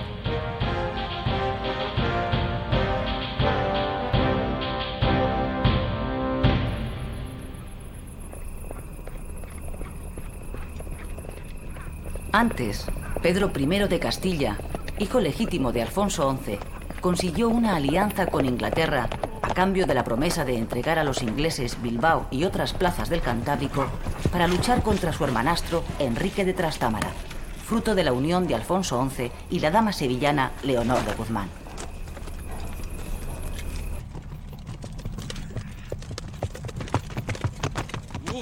Antes, 12.37 12.85
Pedro 13.23 13.51
I 13.57 13.89
de 13.89 13.99
Castilla, 13.99 14.59
hijo 14.99 15.21
legítimo 15.21 15.73
de 15.73 15.81
Alfonso 15.81 16.39
XI, 16.45 16.59
consiguió 17.01 17.49
una 17.49 17.77
alianza 17.77 18.27
con 18.27 18.45
Inglaterra 18.45 19.09
a 19.41 19.55
cambio 19.55 19.87
de 19.87 19.95
la 19.95 20.05
promesa 20.05 20.45
de 20.45 20.59
entregar 20.59 20.99
a 20.99 21.05
los 21.05 21.23
ingleses 21.23 21.81
Bilbao 21.81 22.27
y 22.31 22.45
otras 22.45 22.75
plazas 22.75 23.09
del 23.09 23.23
Cantábrico 23.23 23.87
para 24.31 24.49
luchar 24.49 24.83
contra 24.83 25.15
su 25.15 25.25
hermanastro 25.25 25.83
Enrique 25.99 26.45
de 26.45 26.53
Trastámara, 26.53 27.09
fruto 27.65 27.95
de 27.95 28.05
la 28.05 28.13
unión 28.13 28.47
de 28.47 28.55
Alfonso 28.55 29.03
XI 29.09 29.33
y 29.49 29.61
la 29.61 29.71
dama 29.71 29.95
sevillana 29.95 30.53
Leonor 30.63 31.03
de 31.07 31.15
Guzmán. 31.15 31.49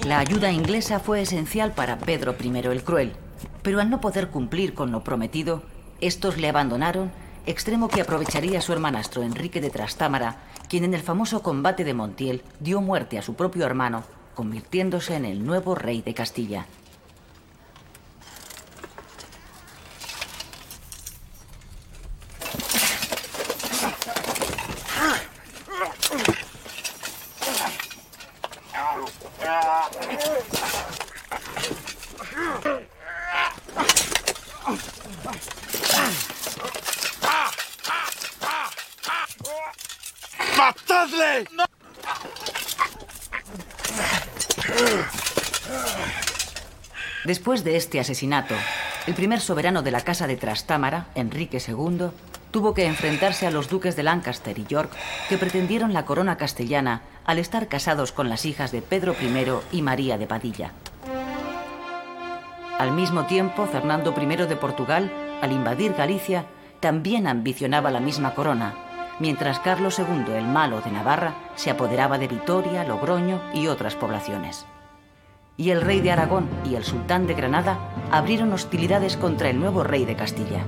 La 0.04 0.18
ayuda 0.18 0.50
inglesa 0.50 0.98
fue 0.98 1.22
esencial 1.22 1.70
para 1.70 1.96
Pedro 1.96 2.34
I 2.42 2.58
el 2.58 2.82
Cruel, 2.82 3.12
pero 3.64 3.80
al 3.80 3.88
no 3.88 4.00
poder 4.00 4.28
cumplir 4.28 4.74
con 4.74 4.92
lo 4.92 5.02
prometido, 5.02 5.62
estos 6.02 6.36
le 6.36 6.50
abandonaron, 6.50 7.10
extremo 7.46 7.88
que 7.88 8.02
aprovecharía 8.02 8.60
su 8.60 8.74
hermanastro 8.74 9.22
Enrique 9.22 9.62
de 9.62 9.70
Trastámara, 9.70 10.36
quien 10.68 10.84
en 10.84 10.92
el 10.92 11.00
famoso 11.00 11.42
combate 11.42 11.82
de 11.82 11.94
Montiel 11.94 12.42
dio 12.60 12.82
muerte 12.82 13.18
a 13.18 13.22
su 13.22 13.34
propio 13.34 13.64
hermano, 13.64 14.04
convirtiéndose 14.34 15.16
en 15.16 15.24
el 15.24 15.46
nuevo 15.46 15.74
rey 15.74 16.02
de 16.02 16.12
Castilla. 16.12 16.66
Después 47.54 47.72
de 47.72 47.76
este 47.76 48.00
asesinato, 48.00 48.56
el 49.06 49.14
primer 49.14 49.38
soberano 49.38 49.82
de 49.82 49.92
la 49.92 50.00
Casa 50.00 50.26
de 50.26 50.34
Trastámara, 50.34 51.06
Enrique 51.14 51.62
II, 51.64 52.06
tuvo 52.50 52.74
que 52.74 52.84
enfrentarse 52.84 53.46
a 53.46 53.52
los 53.52 53.68
duques 53.68 53.94
de 53.94 54.02
Lancaster 54.02 54.58
y 54.58 54.64
York 54.64 54.90
que 55.28 55.38
pretendieron 55.38 55.92
la 55.92 56.04
corona 56.04 56.36
castellana 56.36 57.02
al 57.24 57.38
estar 57.38 57.68
casados 57.68 58.10
con 58.10 58.28
las 58.28 58.44
hijas 58.44 58.72
de 58.72 58.82
Pedro 58.82 59.14
I 59.22 59.76
y 59.76 59.82
María 59.82 60.18
de 60.18 60.26
Padilla. 60.26 60.72
Al 62.80 62.90
mismo 62.90 63.26
tiempo, 63.26 63.66
Fernando 63.66 64.12
I 64.20 64.26
de 64.26 64.56
Portugal, 64.56 65.12
al 65.40 65.52
invadir 65.52 65.94
Galicia, 65.94 66.46
también 66.80 67.28
ambicionaba 67.28 67.92
la 67.92 68.00
misma 68.00 68.34
corona, 68.34 68.74
mientras 69.20 69.60
Carlos 69.60 70.00
II 70.00 70.34
el 70.34 70.48
Malo 70.48 70.80
de 70.80 70.90
Navarra 70.90 71.36
se 71.54 71.70
apoderaba 71.70 72.18
de 72.18 72.26
Vitoria, 72.26 72.82
Logroño 72.82 73.40
y 73.54 73.68
otras 73.68 73.94
poblaciones. 73.94 74.66
Y 75.56 75.70
el 75.70 75.82
rey 75.82 76.00
de 76.00 76.10
Aragón 76.10 76.48
y 76.68 76.74
el 76.74 76.84
sultán 76.84 77.26
de 77.26 77.34
Granada 77.34 77.78
abrieron 78.10 78.52
hostilidades 78.52 79.16
contra 79.16 79.50
el 79.50 79.60
nuevo 79.60 79.84
rey 79.84 80.04
de 80.04 80.16
Castilla. 80.16 80.64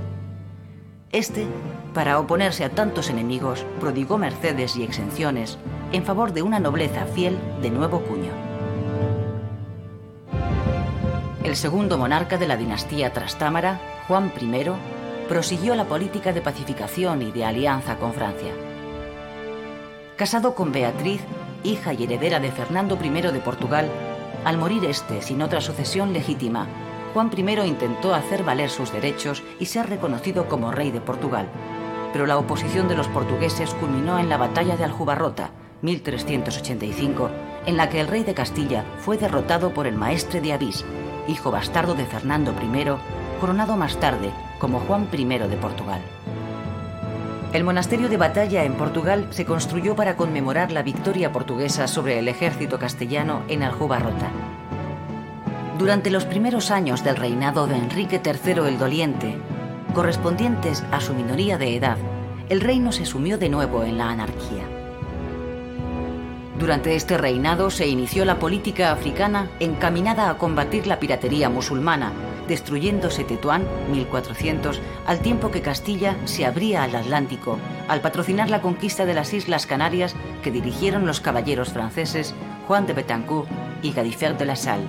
Este, 1.13 1.47
para 1.95 2.19
oponerse 2.19 2.65
a 2.65 2.71
tantos 2.71 3.11
enemigos, 3.11 3.65
prodigó 3.81 4.19
mercedes 4.19 4.77
y 4.77 4.83
exenciones 4.83 5.59
en 5.93 6.05
favor 6.05 6.33
de 6.33 6.43
una 6.43 6.61
nobleza 6.61 7.07
fiel 7.07 7.39
de 7.63 7.71
nuevo 7.71 8.01
cuño. 8.01 8.33
El 11.43 11.57
segundo 11.57 11.97
monarca 11.97 12.39
de 12.39 12.49
la 12.49 12.57
dinastía 12.57 13.13
Trastámara, 13.13 13.81
Juan 14.09 14.33
I, 14.41 14.67
prosiguió 15.29 15.75
la 15.75 15.85
política 15.85 16.33
de 16.33 16.41
pacificación 16.41 17.23
y 17.23 17.31
de 17.31 17.45
alianza 17.45 17.97
con 17.97 18.13
Francia. 18.13 18.53
Casado 20.17 20.55
con 20.55 20.73
Beatriz, 20.73 21.21
hija 21.63 21.93
y 21.93 22.05
heredera 22.05 22.41
de 22.41 22.51
Fernando 22.51 22.99
I 23.03 23.09
de 23.11 23.41
Portugal, 23.41 23.89
al 24.47 24.59
morir 24.59 24.85
este 24.85 25.23
sin 25.23 25.43
otra 25.43 25.61
sucesión 25.61 26.13
legítima, 26.13 26.69
Juan 27.13 27.33
I 27.37 27.67
intentó 27.67 28.15
hacer 28.15 28.45
valer 28.45 28.71
sus 28.71 28.93
derechos 28.93 29.43
y 29.59 29.67
ser 29.67 29.89
reconocido 29.89 30.47
como 30.47 30.71
rey 30.71 30.93
de 30.93 31.01
Portugal. 31.01 31.49
Pero 32.13 32.27
la 32.27 32.39
oposición 32.39 32.87
de 32.87 32.95
los 32.95 33.09
portugueses 33.09 33.75
culminó 33.75 34.21
en 34.21 34.29
la 34.29 34.37
batalla 34.37 34.77
de 34.77 34.85
Aljubarrota, 34.85 35.51
1385, 35.83 37.29
en 37.67 37.77
la 37.77 37.89
que 37.89 38.01
el 38.01 38.07
rey 38.07 38.23
de 38.23 38.35
Castilla 38.35 38.85
fue 38.99 39.19
derrotado 39.19 39.75
por 39.75 39.89
el 39.89 39.97
maestre 39.97 40.41
de 40.41 40.53
Avís, 40.53 40.85
hijo 41.27 41.51
bastardo 41.51 41.95
de 41.95 42.07
Fernando 42.07 42.53
I, 42.53 43.41
coronado 43.41 43.77
más 43.77 43.97
tarde 43.99 44.31
como 44.61 44.79
Juan 44.79 45.09
I 45.13 45.25
de 45.25 45.57
Portugal. 45.57 46.03
El 47.57 47.65
monasterio 47.65 48.11
de 48.11 48.19
Batalla 48.19 48.65
en 48.65 48.75
Portugal 48.75 49.29
se 49.31 49.47
construyó 49.47 49.97
para 49.97 50.15
conmemorar 50.15 50.73
la 50.73 50.83
victoria 50.83 51.33
portuguesa 51.33 51.89
sobre 51.89 52.19
el 52.19 52.29
ejército 52.29 52.79
castellano 52.79 53.45
en 53.49 53.63
Aljubarrota. 53.63 54.31
Durante 55.79 56.11
los 56.11 56.27
primeros 56.27 56.71
años 56.71 57.03
del 57.03 57.17
reinado 57.17 57.67
de 57.67 57.77
Enrique 57.77 58.21
III 58.23 58.69
el 58.69 58.79
Doliente, 58.79 59.39
correspondientes 59.95 60.85
a 60.93 61.01
su 61.01 61.15
minoría 61.15 61.57
de 61.57 61.75
edad, 61.75 61.97
el 62.51 62.61
reino 62.61 62.93
se 62.93 63.07
sumió 63.07 63.39
de 63.39 63.49
nuevo 63.49 63.85
en 63.85 63.97
la 63.97 64.11
anarquía. 64.11 64.65
Durante 66.59 66.95
este 66.95 67.17
reinado 67.17 67.71
se 67.71 67.89
inició 67.89 68.27
la 68.27 68.39
política 68.39 68.93
africana 68.93 69.49
encaminada 69.61 70.29
a 70.29 70.37
combatir 70.37 70.87
la 70.87 71.01
piratería 71.01 71.49
musulmana, 71.49 72.13
destruyéndose 72.49 73.25
Tetuán, 73.25 73.65
1400, 73.91 74.81
al 75.07 75.21
tiempo 75.21 75.51
que 75.51 75.63
Castilla 75.63 76.17
se 76.25 76.47
abría 76.47 76.83
al 76.83 76.95
Atlántico, 76.95 77.59
al 77.89 78.01
patrocinar 78.01 78.51
la 78.51 78.63
conquista 78.63 79.05
de 79.07 79.15
las 79.15 79.33
Islas 79.33 79.67
Canarias 79.67 80.15
que 80.43 80.51
dirigieron 80.51 81.07
los 81.07 81.21
caballeros 81.21 81.71
franceses 81.71 82.35
Juan 82.67 82.87
de 82.87 82.95
Betancourt 82.95 83.49
y 83.83 83.93
Gadifer 83.93 84.37
de 84.37 84.47
la 84.47 84.57
Salle. 84.57 84.87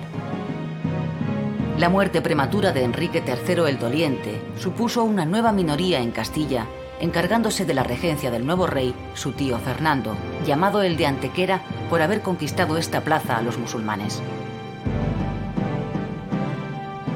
La 1.78 1.88
muerte 1.88 2.20
prematura 2.20 2.72
de 2.72 2.82
Enrique 2.82 3.22
III 3.24 3.68
el 3.68 3.78
Doliente 3.78 4.42
supuso 4.56 5.04
una 5.04 5.24
nueva 5.24 5.52
minoría 5.52 6.00
en 6.00 6.10
Castilla, 6.10 6.66
encargándose 7.00 7.64
de 7.64 7.74
la 7.74 7.84
regencia 7.84 8.32
del 8.32 8.44
nuevo 8.44 8.66
rey, 8.66 8.94
su 9.14 9.30
tío 9.30 9.58
Fernando, 9.58 10.16
llamado 10.44 10.82
el 10.82 10.96
de 10.96 11.06
Antequera 11.06 11.62
por 11.88 12.02
haber 12.02 12.20
conquistado 12.22 12.78
esta 12.78 13.02
plaza 13.02 13.36
a 13.36 13.42
los 13.42 13.58
musulmanes. 13.58 14.20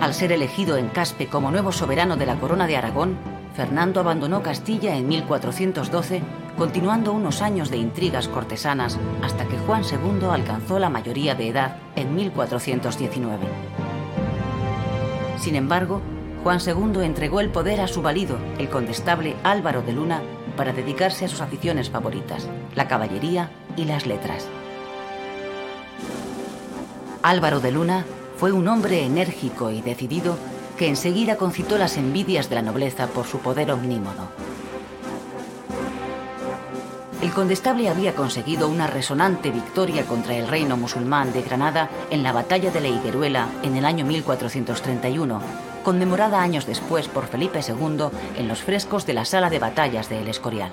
Al 0.03 0.15
ser 0.15 0.33
elegido 0.33 0.77
en 0.79 0.89
Caspe 0.89 1.29
como 1.29 1.53
nuevo 1.53 1.71
soberano 1.71 2.17
de 2.17 2.27
la 2.27 2.35
corona 2.35 2.67
de 2.67 2.77
Aragón, 2.77 3.17
Fernando 3.55 4.01
abandonó 4.01 4.43
Castilla 4.43 4.97
en 4.97 5.07
1412, 5.07 6.23
continuando 6.59 7.13
unos 7.13 7.41
años 7.41 7.71
de 7.71 7.77
intrigas 7.77 8.27
cortesanas 8.27 8.99
hasta 9.23 9.47
que 9.47 9.57
Juan 9.59 9.85
II 9.85 10.27
alcanzó 10.29 10.81
la 10.81 10.91
mayoría 10.91 11.37
de 11.37 11.47
edad 11.47 11.77
en 11.95 12.17
1419. 12.17 13.47
Sin 15.39 15.55
embargo, 15.55 16.03
Juan 16.43 16.59
II 16.59 17.05
entregó 17.05 17.39
el 17.39 17.51
poder 17.51 17.81
a 17.81 17.87
su 17.87 18.03
valido, 18.03 18.39
el 18.59 18.69
condestable 18.69 19.37
Álvaro 19.45 19.83
de 19.83 19.93
Luna, 19.93 20.21
para 20.57 20.73
dedicarse 20.73 21.27
a 21.27 21.29
sus 21.29 21.41
aficiones 21.41 21.91
favoritas, 21.91 22.49
la 22.75 22.89
caballería 22.89 23.51
y 23.77 23.85
las 23.85 24.07
letras. 24.07 24.49
Álvaro 27.23 27.61
de 27.61 27.71
Luna 27.71 28.05
fue 28.43 28.51
un 28.51 28.67
hombre 28.67 29.05
enérgico 29.05 29.71
y 29.71 29.83
decidido 29.83 30.37
que 30.77 30.89
enseguida 30.89 31.37
concitó 31.37 31.79
las 31.79 31.97
envidias 31.97 32.49
de 32.49 32.57
la 32.57 32.63
nobleza 32.63 33.07
por 33.07 33.25
su 33.25 33.39
poder 33.39 33.71
omnímodo. 33.71 34.31
El 37.23 37.31
condestable 37.31 37.89
había 37.89 38.17
conseguido 38.17 38.69
una 38.69 38.89
resonante 38.89 39.53
victoria 39.53 40.05
contra 40.07 40.35
el 40.35 40.49
reino 40.49 40.77
musulmán 40.77 41.33
de 41.33 41.43
Granada 41.43 41.89
en 42.11 42.25
la 42.25 42.33
batalla 42.33 42.73
de 42.73 42.81
la 42.81 42.89
Higueruela 42.89 43.47
en 43.63 43.77
el 43.77 43.85
año 43.85 44.05
1431, 44.05 45.41
conmemorada 45.85 46.43
años 46.43 46.67
después 46.67 47.07
por 47.07 47.29
Felipe 47.29 47.61
II 47.61 48.07
en 48.37 48.49
los 48.49 48.61
frescos 48.61 49.07
de 49.07 49.15
la 49.15 49.25
sala 49.25 49.51
de 49.51 49.61
batallas 49.61 50.09
de 50.09 50.21
El 50.21 50.27
Escorial. 50.27 50.73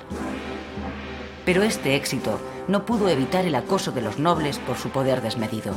Pero 1.45 1.61
este 1.61 1.95
éxito 1.95 2.39
no 2.67 2.87
pudo 2.87 3.09
evitar 3.09 3.45
el 3.45 3.53
acoso 3.53 3.91
de 3.91 4.01
los 4.01 4.17
nobles 4.17 4.57
por 4.57 4.77
su 4.77 4.89
poder 4.89 5.21
desmedido 5.21 5.75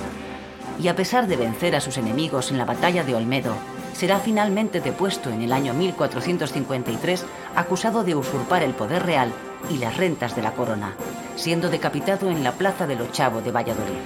y 0.81 0.89
a 0.89 0.97
pesar 0.97 1.27
de 1.27 1.37
vencer 1.37 1.77
a 1.77 1.81
sus 1.81 1.99
enemigos 1.99 2.51
en 2.51 2.59
la 2.59 2.65
batalla 2.65 3.05
de 3.05 3.15
Olmedo, 3.15 3.55
será 3.93 4.19
finalmente 4.19 4.81
depuesto 4.81 5.31
en 5.31 5.43
el 5.43 5.53
año 5.53 5.75
1453 5.75 7.25
acusado 7.55 8.05
de 8.05 8.15
usurpar 8.15 8.63
el 8.63 8.73
poder 8.73 9.05
real 9.05 9.33
y 9.71 9.79
las 9.79 9.97
rentas 9.97 10.35
de 10.35 10.43
la 10.43 10.53
corona, 10.53 10.95
siendo 11.37 11.71
decapitado 11.71 12.31
en 12.31 12.43
la 12.43 12.53
plaza 12.53 12.87
del 12.87 13.03
Ochavo 13.03 13.41
de 13.41 13.53
Valladolid. 13.53 13.99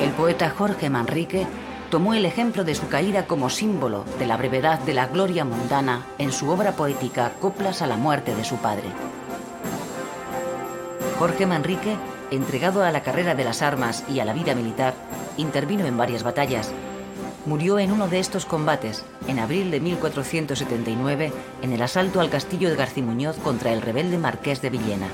El 0.00 0.10
poeta 0.10 0.50
Jorge 0.50 0.88
Manrique 0.88 1.46
tomó 1.90 2.14
el 2.14 2.24
ejemplo 2.24 2.64
de 2.64 2.74
su 2.74 2.88
caída 2.88 3.26
como 3.26 3.50
símbolo 3.50 4.04
de 4.18 4.26
la 4.26 4.36
brevedad 4.36 4.78
de 4.80 4.94
la 4.94 5.06
gloria 5.06 5.44
mundana 5.44 6.06
en 6.18 6.32
su 6.32 6.48
obra 6.48 6.72
poética 6.72 7.32
Coplas 7.40 7.82
a 7.82 7.86
la 7.86 7.96
muerte 7.96 8.34
de 8.34 8.44
su 8.44 8.56
padre. 8.56 8.84
Jorge 11.18 11.46
Manrique 11.46 11.96
entregado 12.30 12.84
a 12.84 12.90
la 12.90 13.02
carrera 13.02 13.34
de 13.34 13.44
las 13.44 13.62
armas 13.62 14.04
y 14.08 14.20
a 14.20 14.24
la 14.24 14.32
vida 14.32 14.54
militar, 14.54 14.94
intervino 15.36 15.86
en 15.86 15.96
varias 15.96 16.22
batallas. 16.22 16.72
Murió 17.46 17.78
en 17.78 17.92
uno 17.92 18.08
de 18.08 18.18
estos 18.18 18.44
combates, 18.44 19.04
en 19.28 19.38
abril 19.38 19.70
de 19.70 19.80
1479, 19.80 21.32
en 21.62 21.72
el 21.72 21.82
asalto 21.82 22.20
al 22.20 22.30
castillo 22.30 22.68
de 22.68 22.76
Garcimuñoz 22.76 23.36
contra 23.38 23.72
el 23.72 23.82
rebelde 23.82 24.18
marqués 24.18 24.60
de 24.62 24.70
Villena. 24.70 25.08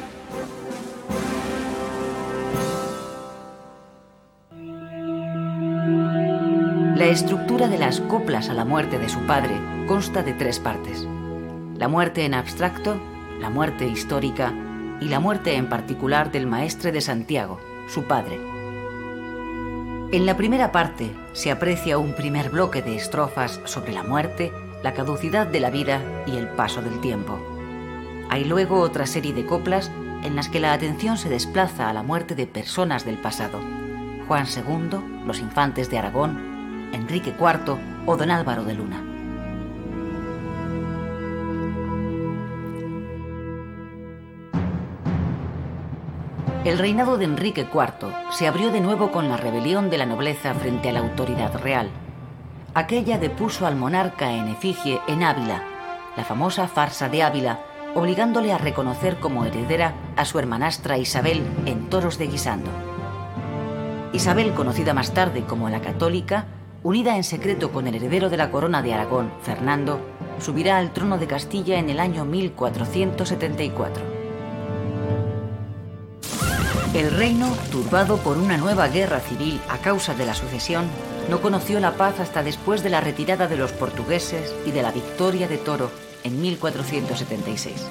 La 6.97 7.07
estructura 7.07 7.69
de 7.69 7.79
las 7.79 8.01
coplas 8.01 8.49
a 8.49 8.55
la 8.55 8.65
muerte 8.65 8.99
de 8.99 9.09
su 9.09 9.19
padre 9.27 9.61
consta 9.87 10.23
de 10.23 10.33
tres 10.33 10.61
partes. 10.61 11.07
La 11.77 11.89
muerte 11.89 12.25
en 12.25 12.33
abstracto, 12.33 13.01
la 13.41 13.51
muerte 13.51 13.89
histórica 13.89 14.55
y 15.03 15.09
la 15.09 15.19
muerte 15.19 15.57
en 15.57 15.69
particular 15.69 16.31
del 16.31 16.47
maestre 16.47 16.93
de 16.93 17.01
Santiago, 17.01 17.59
su 17.89 18.05
padre. 18.05 18.39
En 20.13 20.27
la 20.27 20.37
primera 20.37 20.71
parte 20.71 21.11
se 21.33 21.51
aprecia 21.51 21.99
un 21.99 22.15
primer 22.15 22.51
bloque 22.51 22.83
de 22.83 22.95
estrofas 22.95 23.61
sobre 23.65 23.93
la 23.93 24.05
muerte, 24.05 24.53
la 24.85 24.95
caducidad 24.95 25.47
de 25.47 25.59
la 25.59 25.71
vida 25.71 26.01
y 26.27 26.37
el 26.37 26.47
paso 26.49 26.83
del 26.83 27.01
tiempo. 27.01 27.41
Hay 28.31 28.45
luego 28.45 28.79
otra 28.79 29.07
serie 29.07 29.33
de 29.33 29.45
coplas 29.45 29.91
en 30.23 30.37
las 30.37 30.49
que 30.49 30.61
la 30.61 30.73
atención 30.73 31.19
se 31.19 31.29
desplaza 31.29 31.89
a 31.89 31.93
la 31.93 32.05
muerte 32.05 32.37
de 32.37 32.47
personas 32.47 33.05
del 33.05 33.19
pasado. 33.19 33.59
Juan 34.29 34.47
II, 34.47 35.25
los 35.27 35.41
infantes 35.41 35.91
de 35.91 35.99
Aragón, 35.99 36.91
Enrique 36.93 37.35
IV 37.37 37.77
o 38.07 38.17
don 38.17 38.31
Álvaro 38.31 38.63
de 38.65 38.75
Luna. 38.75 39.12
El 46.65 46.79
reinado 46.79 47.19
de 47.19 47.25
Enrique 47.25 47.63
IV 47.63 48.15
se 48.31 48.47
abrió 48.47 48.71
de 48.71 48.81
nuevo 48.81 49.11
con 49.11 49.29
la 49.29 49.37
rebelión 49.37 49.91
de 49.91 49.99
la 49.99 50.07
nobleza 50.07 50.55
frente 50.55 50.91
a 50.91 50.93
la 50.93 51.01
autoridad 51.01 51.61
real. 51.61 51.91
Aquella 52.73 53.19
depuso 53.19 53.67
al 53.67 53.75
monarca 53.75 54.31
en 54.33 54.47
efigie 54.47 55.01
en 55.09 55.25
Ávila, 55.25 55.65
la 56.17 56.25
famosa 56.25 56.69
farsa 56.69 57.09
de 57.09 57.25
Ávila, 57.25 57.59
obligándole 57.97 58.53
a 58.53 58.59
reconocer 58.59 59.19
como 59.19 59.45
heredera 59.45 59.95
a 60.15 60.25
su 60.25 60.39
hermanastra 60.39 60.99
Isabel 60.99 61.43
en 61.67 61.91
Toros 61.91 62.17
de 62.17 62.29
Guisando. 62.29 62.71
Isabel, 64.13 64.53
conocida 64.53 64.95
más 64.95 65.13
tarde 65.13 65.43
como 65.43 65.69
la 65.69 65.81
Católica, 65.81 66.47
unida 66.85 67.17
en 67.17 67.25
secreto 67.25 67.73
con 67.73 67.89
el 67.89 67.97
heredero 67.97 68.31
de 68.31 68.37
la 68.37 68.53
corona 68.53 68.83
de 68.83 68.95
Aragón, 68.95 69.33
Fernando, 69.43 69.99
subirá 70.39 70.79
al 70.79 70.93
trono 70.93 71.19
de 71.19 71.27
Castilla 71.27 71.81
en 71.81 71.91
el 71.91 71.99
año 71.99 72.25
1474. 72.25 74.12
El 76.95 77.11
reino, 77.11 77.49
turbado 77.71 78.19
por 78.19 78.37
una 78.37 78.59
nueva 78.59 78.87
guerra 78.89 79.21
civil 79.21 79.59
a 79.71 79.79
causa 79.79 80.13
de 80.13 80.27
la 80.27 80.35
sucesión, 80.35 80.85
no 81.31 81.41
conoció 81.41 81.81
la 81.81 81.93
paz 81.93 82.21
hasta 82.21 82.43
después 82.43 82.83
de 82.83 82.91
la 82.91 83.01
retirada 83.01 83.49
de 83.49 83.57
los 83.57 83.73
portugueses 83.73 84.55
y 84.67 84.73
de 84.73 84.83
la 84.83 84.93
victoria 84.93 85.49
de 85.49 85.57
Toro 85.57 85.91
en 86.23 86.43
1476. 86.43 87.87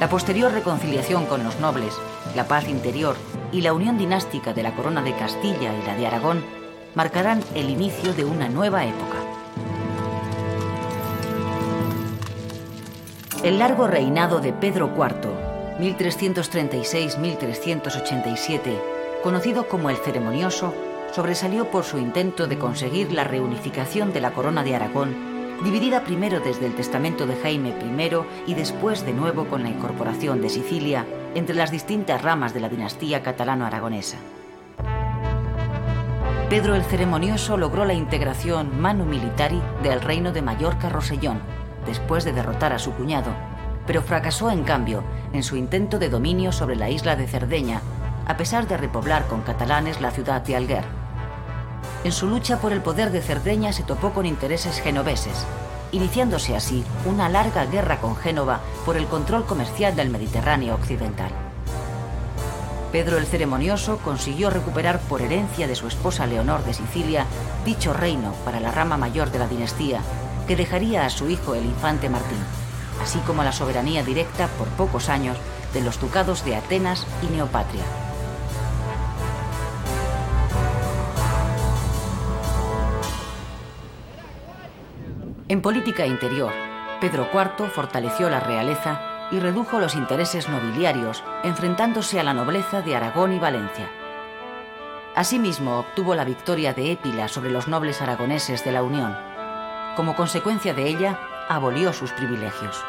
La 0.00 0.08
posterior 0.08 0.50
reconciliación 0.50 1.26
con 1.26 1.44
los 1.44 1.60
nobles, 1.60 1.94
la 2.34 2.48
paz 2.48 2.70
interior 2.70 3.16
y 3.52 3.60
la 3.60 3.74
unión 3.74 3.98
dinástica 3.98 4.54
de 4.54 4.62
la 4.62 4.74
corona 4.74 5.02
de 5.02 5.14
Castilla 5.14 5.74
y 5.74 5.86
la 5.86 5.94
de 5.94 6.06
Aragón 6.06 6.42
marcarán 6.94 7.44
el 7.54 7.68
inicio 7.68 8.14
de 8.14 8.24
una 8.24 8.48
nueva 8.48 8.86
época. 8.86 9.18
El 13.44 13.58
largo 13.58 13.86
reinado 13.86 14.40
de 14.40 14.54
Pedro 14.54 14.90
IV, 14.96 15.49
1336-1387, 15.80 18.60
conocido 19.22 19.68
como 19.68 19.90
el 19.90 19.96
ceremonioso, 19.96 20.74
sobresalió 21.12 21.70
por 21.70 21.84
su 21.84 21.98
intento 21.98 22.46
de 22.46 22.58
conseguir 22.58 23.12
la 23.12 23.24
reunificación 23.24 24.12
de 24.12 24.20
la 24.20 24.32
corona 24.32 24.62
de 24.62 24.76
Aragón, 24.76 25.16
dividida 25.64 26.04
primero 26.04 26.40
desde 26.40 26.66
el 26.66 26.74
testamento 26.74 27.26
de 27.26 27.36
Jaime 27.36 27.70
I 27.70 28.10
y 28.46 28.54
después 28.54 29.04
de 29.04 29.12
nuevo 29.12 29.46
con 29.46 29.62
la 29.62 29.70
incorporación 29.70 30.40
de 30.40 30.48
Sicilia 30.48 31.06
entre 31.34 31.54
las 31.54 31.70
distintas 31.70 32.22
ramas 32.22 32.54
de 32.54 32.60
la 32.60 32.68
dinastía 32.68 33.22
catalano-aragonesa. 33.22 34.16
Pedro 36.48 36.74
el 36.74 36.82
Ceremonioso 36.82 37.56
logró 37.56 37.84
la 37.84 37.94
integración 37.94 38.80
manu 38.80 39.04
militari 39.04 39.62
del 39.84 40.00
reino 40.00 40.32
de 40.32 40.42
Mallorca-Rosellón, 40.42 41.38
después 41.86 42.24
de 42.24 42.32
derrotar 42.32 42.72
a 42.72 42.80
su 42.80 42.92
cuñado, 42.92 43.32
pero 43.86 44.02
fracasó 44.02 44.50
en 44.50 44.64
cambio 44.64 45.02
en 45.32 45.42
su 45.42 45.56
intento 45.56 45.98
de 45.98 46.08
dominio 46.08 46.52
sobre 46.52 46.76
la 46.76 46.90
isla 46.90 47.16
de 47.16 47.26
Cerdeña, 47.26 47.80
a 48.26 48.36
pesar 48.36 48.68
de 48.68 48.76
repoblar 48.76 49.26
con 49.26 49.42
catalanes 49.42 50.00
la 50.00 50.10
ciudad 50.10 50.42
de 50.42 50.56
Alguer. 50.56 50.84
En 52.04 52.12
su 52.12 52.26
lucha 52.26 52.58
por 52.60 52.72
el 52.72 52.80
poder 52.80 53.10
de 53.10 53.20
Cerdeña 53.20 53.72
se 53.72 53.82
topó 53.82 54.10
con 54.12 54.26
intereses 54.26 54.80
genoveses, 54.80 55.46
iniciándose 55.92 56.56
así 56.56 56.84
una 57.04 57.28
larga 57.28 57.66
guerra 57.66 58.00
con 58.00 58.16
Génova 58.16 58.60
por 58.84 58.96
el 58.96 59.06
control 59.06 59.44
comercial 59.44 59.96
del 59.96 60.10
Mediterráneo 60.10 60.74
occidental. 60.74 61.30
Pedro 62.92 63.18
el 63.18 63.26
Ceremonioso 63.26 63.98
consiguió 63.98 64.50
recuperar 64.50 64.98
por 65.00 65.22
herencia 65.22 65.68
de 65.68 65.76
su 65.76 65.86
esposa 65.86 66.26
Leonor 66.26 66.64
de 66.64 66.74
Sicilia 66.74 67.26
dicho 67.64 67.92
reino 67.92 68.32
para 68.44 68.60
la 68.60 68.72
rama 68.72 68.96
mayor 68.96 69.30
de 69.30 69.38
la 69.38 69.46
dinastía, 69.46 70.00
que 70.48 70.56
dejaría 70.56 71.06
a 71.06 71.10
su 71.10 71.28
hijo 71.30 71.54
el 71.54 71.64
infante 71.64 72.08
Martín, 72.08 72.38
así 73.02 73.18
como 73.20 73.42
la 73.42 73.52
soberanía 73.52 74.02
directa 74.02 74.48
por 74.58 74.68
pocos 74.68 75.08
años 75.08 75.36
de 75.72 75.80
los 75.80 76.00
ducados 76.00 76.44
de 76.44 76.56
Atenas 76.56 77.06
y 77.22 77.26
Neopatria. 77.26 77.84
En 85.48 85.62
política 85.62 86.06
interior, 86.06 86.52
Pedro 87.00 87.28
IV 87.32 87.70
fortaleció 87.70 88.30
la 88.30 88.38
realeza 88.38 89.00
y 89.32 89.40
redujo 89.40 89.80
los 89.80 89.94
intereses 89.94 90.48
nobiliarios, 90.48 91.24
enfrentándose 91.42 92.20
a 92.20 92.22
la 92.22 92.34
nobleza 92.34 92.82
de 92.82 92.94
Aragón 92.94 93.32
y 93.32 93.38
Valencia. 93.38 93.88
Asimismo, 95.16 95.80
obtuvo 95.80 96.14
la 96.14 96.24
victoria 96.24 96.72
de 96.72 96.92
Épila 96.92 97.26
sobre 97.26 97.50
los 97.50 97.66
nobles 97.66 98.00
aragoneses 98.00 98.64
de 98.64 98.72
la 98.72 98.82
Unión. 98.82 99.16
Como 99.96 100.14
consecuencia 100.14 100.72
de 100.72 100.86
ella, 100.86 101.18
abolió 101.50 101.92
sus 101.92 102.12
privilegios. 102.12 102.80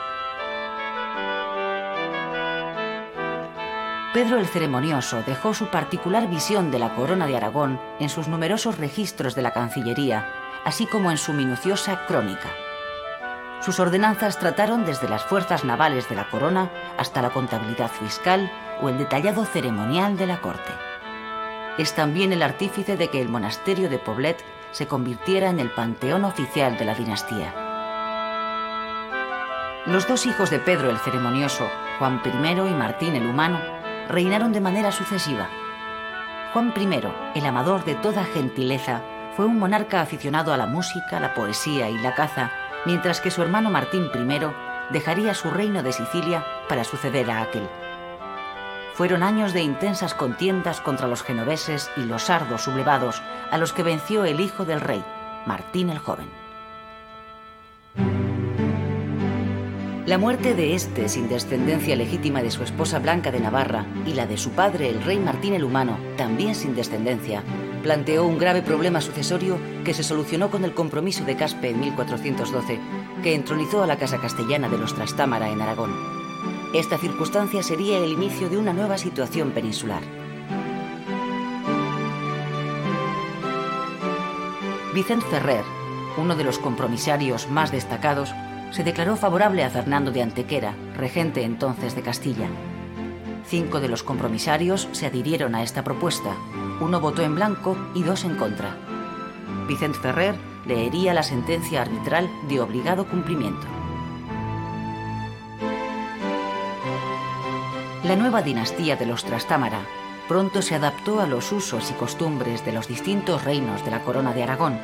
Pedro 4.13 4.38
el 4.38 4.45
Ceremonioso 4.45 5.24
dejó 5.26 5.56
su 5.56 5.67
particular 5.71 6.30
visión 6.30 6.69
de 6.69 6.78
la 6.78 6.93
corona 6.93 7.26
de 7.26 7.36
Aragón 7.36 7.82
en 8.00 8.10
sus 8.10 8.28
numerosos 8.28 8.78
registros 8.78 9.34
de 9.34 9.41
la 9.41 9.52
Cancillería, 9.52 10.32
así 10.63 10.86
como 10.86 11.10
en 11.10 11.17
su 11.17 11.34
minuciosa 11.34 12.06
crónica. 12.06 12.50
Sus 13.62 13.80
ordenanzas 13.80 14.38
trataron 14.38 14.86
desde 14.86 15.10
las 15.10 15.24
fuerzas 15.24 15.63
navales 15.63 16.08
de 16.08 16.15
la 16.15 16.30
corona 16.30 16.69
hasta 17.00 17.24
la 17.24 17.32
contabilidad 17.32 17.89
fiscal 17.89 18.52
o 18.80 18.89
el 18.89 18.97
detallado 19.00 19.43
ceremonial 19.43 20.17
de 20.17 20.28
la 20.28 20.39
corte. 20.39 20.71
Es 21.80 21.95
también 21.95 22.32
el 22.32 22.43
artífice 22.43 22.95
de 22.95 23.08
que 23.08 23.21
el 23.21 23.30
monasterio 23.30 23.89
de 23.89 23.97
Poblet 23.97 24.43
se 24.71 24.88
convirtiera 24.88 25.50
en 25.50 25.60
el 25.60 25.71
panteón 25.71 26.26
oficial 26.26 26.78
de 26.78 26.86
la 26.86 26.93
dinastía. 26.93 27.61
Los 29.88 30.08
dos 30.08 30.28
hijos 30.28 30.52
de 30.52 30.60
Pedro 30.60 30.91
el 30.91 31.00
Ceremonioso, 31.00 31.67
Juan 31.98 32.22
I 32.24 32.52
y 32.52 32.74
Martín 32.76 33.15
el 33.15 33.26
Humano, 33.26 33.60
reinaron 34.10 34.54
de 34.54 34.62
manera 34.62 34.91
sucesiva. 34.91 35.50
Juan 36.54 36.72
I, 36.78 37.39
el 37.39 37.46
amador 37.48 37.84
de 37.84 37.96
toda 37.96 38.24
gentileza, 38.24 39.02
fue 39.36 39.48
un 39.48 39.58
monarca 39.58 40.02
aficionado 40.02 40.54
a 40.54 40.58
la 40.58 40.67
música, 40.67 41.20
la 41.20 41.34
poesía 41.34 41.89
y 41.89 41.98
la 41.98 42.13
caza, 42.13 42.52
mientras 42.86 43.22
que 43.22 43.32
su 43.32 43.41
hermano 43.41 43.72
Martín 43.72 44.12
I 44.13 44.94
dejaría 44.94 45.34
su 45.34 45.50
reino 45.50 45.82
de 45.82 45.94
Sicilia 45.94 46.46
para 46.70 46.84
suceder 46.84 47.32
a 47.32 47.41
aquel. 47.41 47.67
Fueron 48.94 49.24
años 49.24 49.52
de 49.52 49.63
intensas 49.63 50.13
contiendas 50.13 50.80
contra 50.80 51.08
los 51.08 51.24
genoveses 51.24 51.89
y 51.98 52.02
los 52.02 52.26
sardos 52.26 52.62
sublevados 52.62 53.24
a 53.50 53.58
los 53.58 53.74
que 53.74 53.82
venció 53.82 54.26
el 54.26 54.41
hijo 54.41 54.63
del 54.63 54.80
rey, 54.80 55.04
Martín 55.48 55.89
el 55.89 55.98
Joven. 55.98 56.41
La 60.08 60.18
muerte 60.18 60.56
de 60.56 60.74
este 60.74 61.08
sin 61.10 61.30
descendencia 61.30 61.96
legítima 61.96 62.42
de 62.42 62.50
su 62.50 62.64
esposa 62.64 62.98
Blanca 62.98 63.30
de 63.30 63.40
Navarra 63.40 63.86
y 64.08 64.14
la 64.16 64.26
de 64.26 64.36
su 64.36 64.50
padre, 64.50 64.90
el 64.90 65.04
rey 65.04 65.20
Martín 65.20 65.54
el 65.54 65.64
Humano, 65.64 66.00
también 66.18 66.56
sin 66.56 66.74
descendencia, 66.74 67.44
planteó 67.84 68.26
un 68.26 68.40
grave 68.40 68.64
problema 68.64 69.00
sucesorio 69.00 69.60
que 69.86 69.94
se 69.94 70.02
solucionó 70.02 70.50
con 70.50 70.66
el 70.66 70.74
compromiso 70.74 71.24
de 71.24 71.36
Caspe 71.36 71.70
en 71.70 71.82
1412, 71.82 72.80
que 73.22 73.36
entronizó 73.36 73.84
a 73.84 73.88
la 73.88 73.98
Casa 73.98 74.18
Castellana 74.18 74.70
de 74.70 74.80
los 74.80 74.96
Trastámara 74.96 75.52
en 75.52 75.62
Aragón. 75.62 75.94
Esta 76.74 76.98
circunstancia 76.98 77.62
sería 77.62 78.00
el 78.00 78.12
inicio 78.12 78.50
de 78.50 78.58
una 78.58 78.74
nueva 78.74 78.98
situación 78.98 79.52
peninsular. 79.52 80.02
Vicente 84.96 85.28
Ferrer, 85.28 85.64
uno 86.18 86.36
de 86.36 86.44
los 86.44 86.58
compromisarios 86.58 87.50
más 87.52 87.72
destacados, 87.72 88.34
se 88.72 88.84
declaró 88.84 89.16
favorable 89.16 89.64
a 89.64 89.70
Fernando 89.70 90.12
de 90.12 90.24
Antequera, 90.24 90.74
regente 90.96 91.44
entonces 91.44 91.96
de 91.96 92.02
Castilla. 92.02 92.48
Cinco 93.46 93.80
de 93.80 93.90
los 93.90 94.04
compromisarios 94.04 94.88
se 94.94 95.06
adhirieron 95.06 95.56
a 95.56 95.64
esta 95.64 95.84
propuesta, 95.84 96.36
uno 96.80 97.00
votó 97.00 97.22
en 97.22 97.36
blanco 97.36 97.78
y 97.94 98.04
dos 98.04 98.24
en 98.24 98.36
contra. 98.36 98.76
Vicente 99.68 100.00
Ferrer 100.00 100.36
leería 100.66 101.14
la 101.14 101.24
sentencia 101.24 101.82
arbitral 101.82 102.30
de 102.48 102.62
obligado 102.62 103.08
cumplimiento. 103.08 103.68
La 108.04 108.16
nueva 108.16 108.42
dinastía 108.42 108.96
de 108.96 109.06
los 109.06 109.24
Trastámara 109.24 109.82
pronto 110.28 110.62
se 110.62 110.76
adaptó 110.76 111.20
a 111.20 111.28
los 111.28 111.52
usos 111.52 111.92
y 111.92 111.94
costumbres 111.94 112.66
de 112.66 112.72
los 112.72 112.88
distintos 112.88 113.44
reinos 113.44 113.84
de 113.84 113.92
la 113.92 114.04
corona 114.04 114.34
de 114.34 114.44
Aragón, 114.44 114.80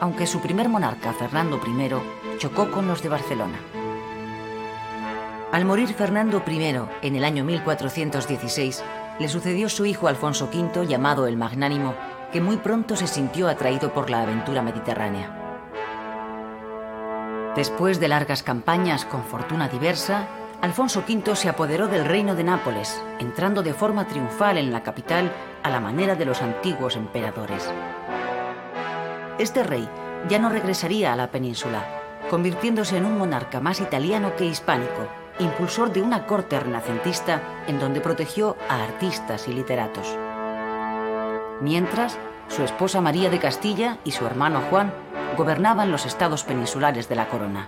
aunque 0.00 0.26
su 0.26 0.40
primer 0.40 0.68
monarca, 0.68 1.12
Fernando 1.12 1.60
I, 1.66 2.38
chocó 2.38 2.70
con 2.70 2.86
los 2.86 3.02
de 3.02 3.08
Barcelona. 3.08 3.58
Al 5.52 5.64
morir 5.64 5.92
Fernando 5.94 6.42
I 6.46 6.76
en 7.02 7.16
el 7.16 7.24
año 7.24 7.44
1416, 7.44 8.82
le 9.18 9.28
sucedió 9.28 9.68
su 9.68 9.84
hijo 9.84 10.08
Alfonso 10.08 10.48
V, 10.52 10.86
llamado 10.86 11.26
el 11.26 11.36
Magnánimo, 11.36 11.94
que 12.32 12.40
muy 12.40 12.56
pronto 12.56 12.96
se 12.96 13.06
sintió 13.06 13.48
atraído 13.48 13.92
por 13.92 14.08
la 14.08 14.22
aventura 14.22 14.62
mediterránea. 14.62 15.38
Después 17.54 18.00
de 18.00 18.08
largas 18.08 18.42
campañas 18.42 19.04
con 19.04 19.24
fortuna 19.24 19.68
diversa, 19.68 20.26
Alfonso 20.62 21.04
V 21.06 21.36
se 21.36 21.48
apoderó 21.48 21.88
del 21.88 22.06
reino 22.06 22.34
de 22.34 22.44
Nápoles, 22.44 23.02
entrando 23.18 23.62
de 23.62 23.74
forma 23.74 24.06
triunfal 24.06 24.56
en 24.56 24.72
la 24.72 24.82
capital 24.82 25.30
a 25.62 25.68
la 25.68 25.80
manera 25.80 26.14
de 26.14 26.24
los 26.24 26.40
antiguos 26.40 26.96
emperadores. 26.96 27.68
Este 29.42 29.64
rey 29.64 29.88
ya 30.28 30.38
no 30.38 30.50
regresaría 30.50 31.12
a 31.12 31.16
la 31.16 31.32
península, 31.32 31.84
convirtiéndose 32.30 32.96
en 32.96 33.04
un 33.04 33.18
monarca 33.18 33.58
más 33.58 33.80
italiano 33.80 34.36
que 34.36 34.44
hispánico, 34.44 35.08
impulsor 35.40 35.92
de 35.92 36.00
una 36.00 36.28
corte 36.28 36.60
renacentista 36.60 37.42
en 37.66 37.80
donde 37.80 38.00
protegió 38.00 38.56
a 38.68 38.84
artistas 38.84 39.48
y 39.48 39.52
literatos. 39.52 40.16
Mientras, 41.60 42.16
su 42.46 42.62
esposa 42.62 43.00
María 43.00 43.30
de 43.30 43.40
Castilla 43.40 43.98
y 44.04 44.12
su 44.12 44.24
hermano 44.26 44.60
Juan 44.70 44.94
gobernaban 45.36 45.90
los 45.90 46.06
estados 46.06 46.44
peninsulares 46.44 47.08
de 47.08 47.16
la 47.16 47.28
corona. 47.28 47.66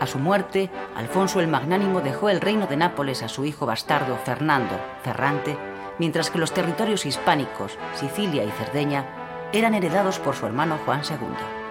A 0.00 0.06
su 0.06 0.18
muerte, 0.18 0.70
Alfonso 0.96 1.40
el 1.40 1.48
Magnánimo 1.48 2.00
dejó 2.00 2.30
el 2.30 2.40
reino 2.40 2.66
de 2.66 2.78
Nápoles 2.78 3.22
a 3.22 3.28
su 3.28 3.44
hijo 3.44 3.66
bastardo 3.66 4.16
Fernando, 4.24 4.80
Ferrante, 5.04 5.54
mientras 5.98 6.30
que 6.30 6.38
los 6.38 6.54
territorios 6.54 7.04
hispánicos, 7.04 7.76
Sicilia 7.94 8.42
y 8.42 8.50
Cerdeña, 8.52 9.21
eran 9.52 9.74
heredados 9.74 10.18
por 10.18 10.34
su 10.34 10.46
hermano 10.46 10.78
Juan 10.84 11.02
II. 11.08 11.62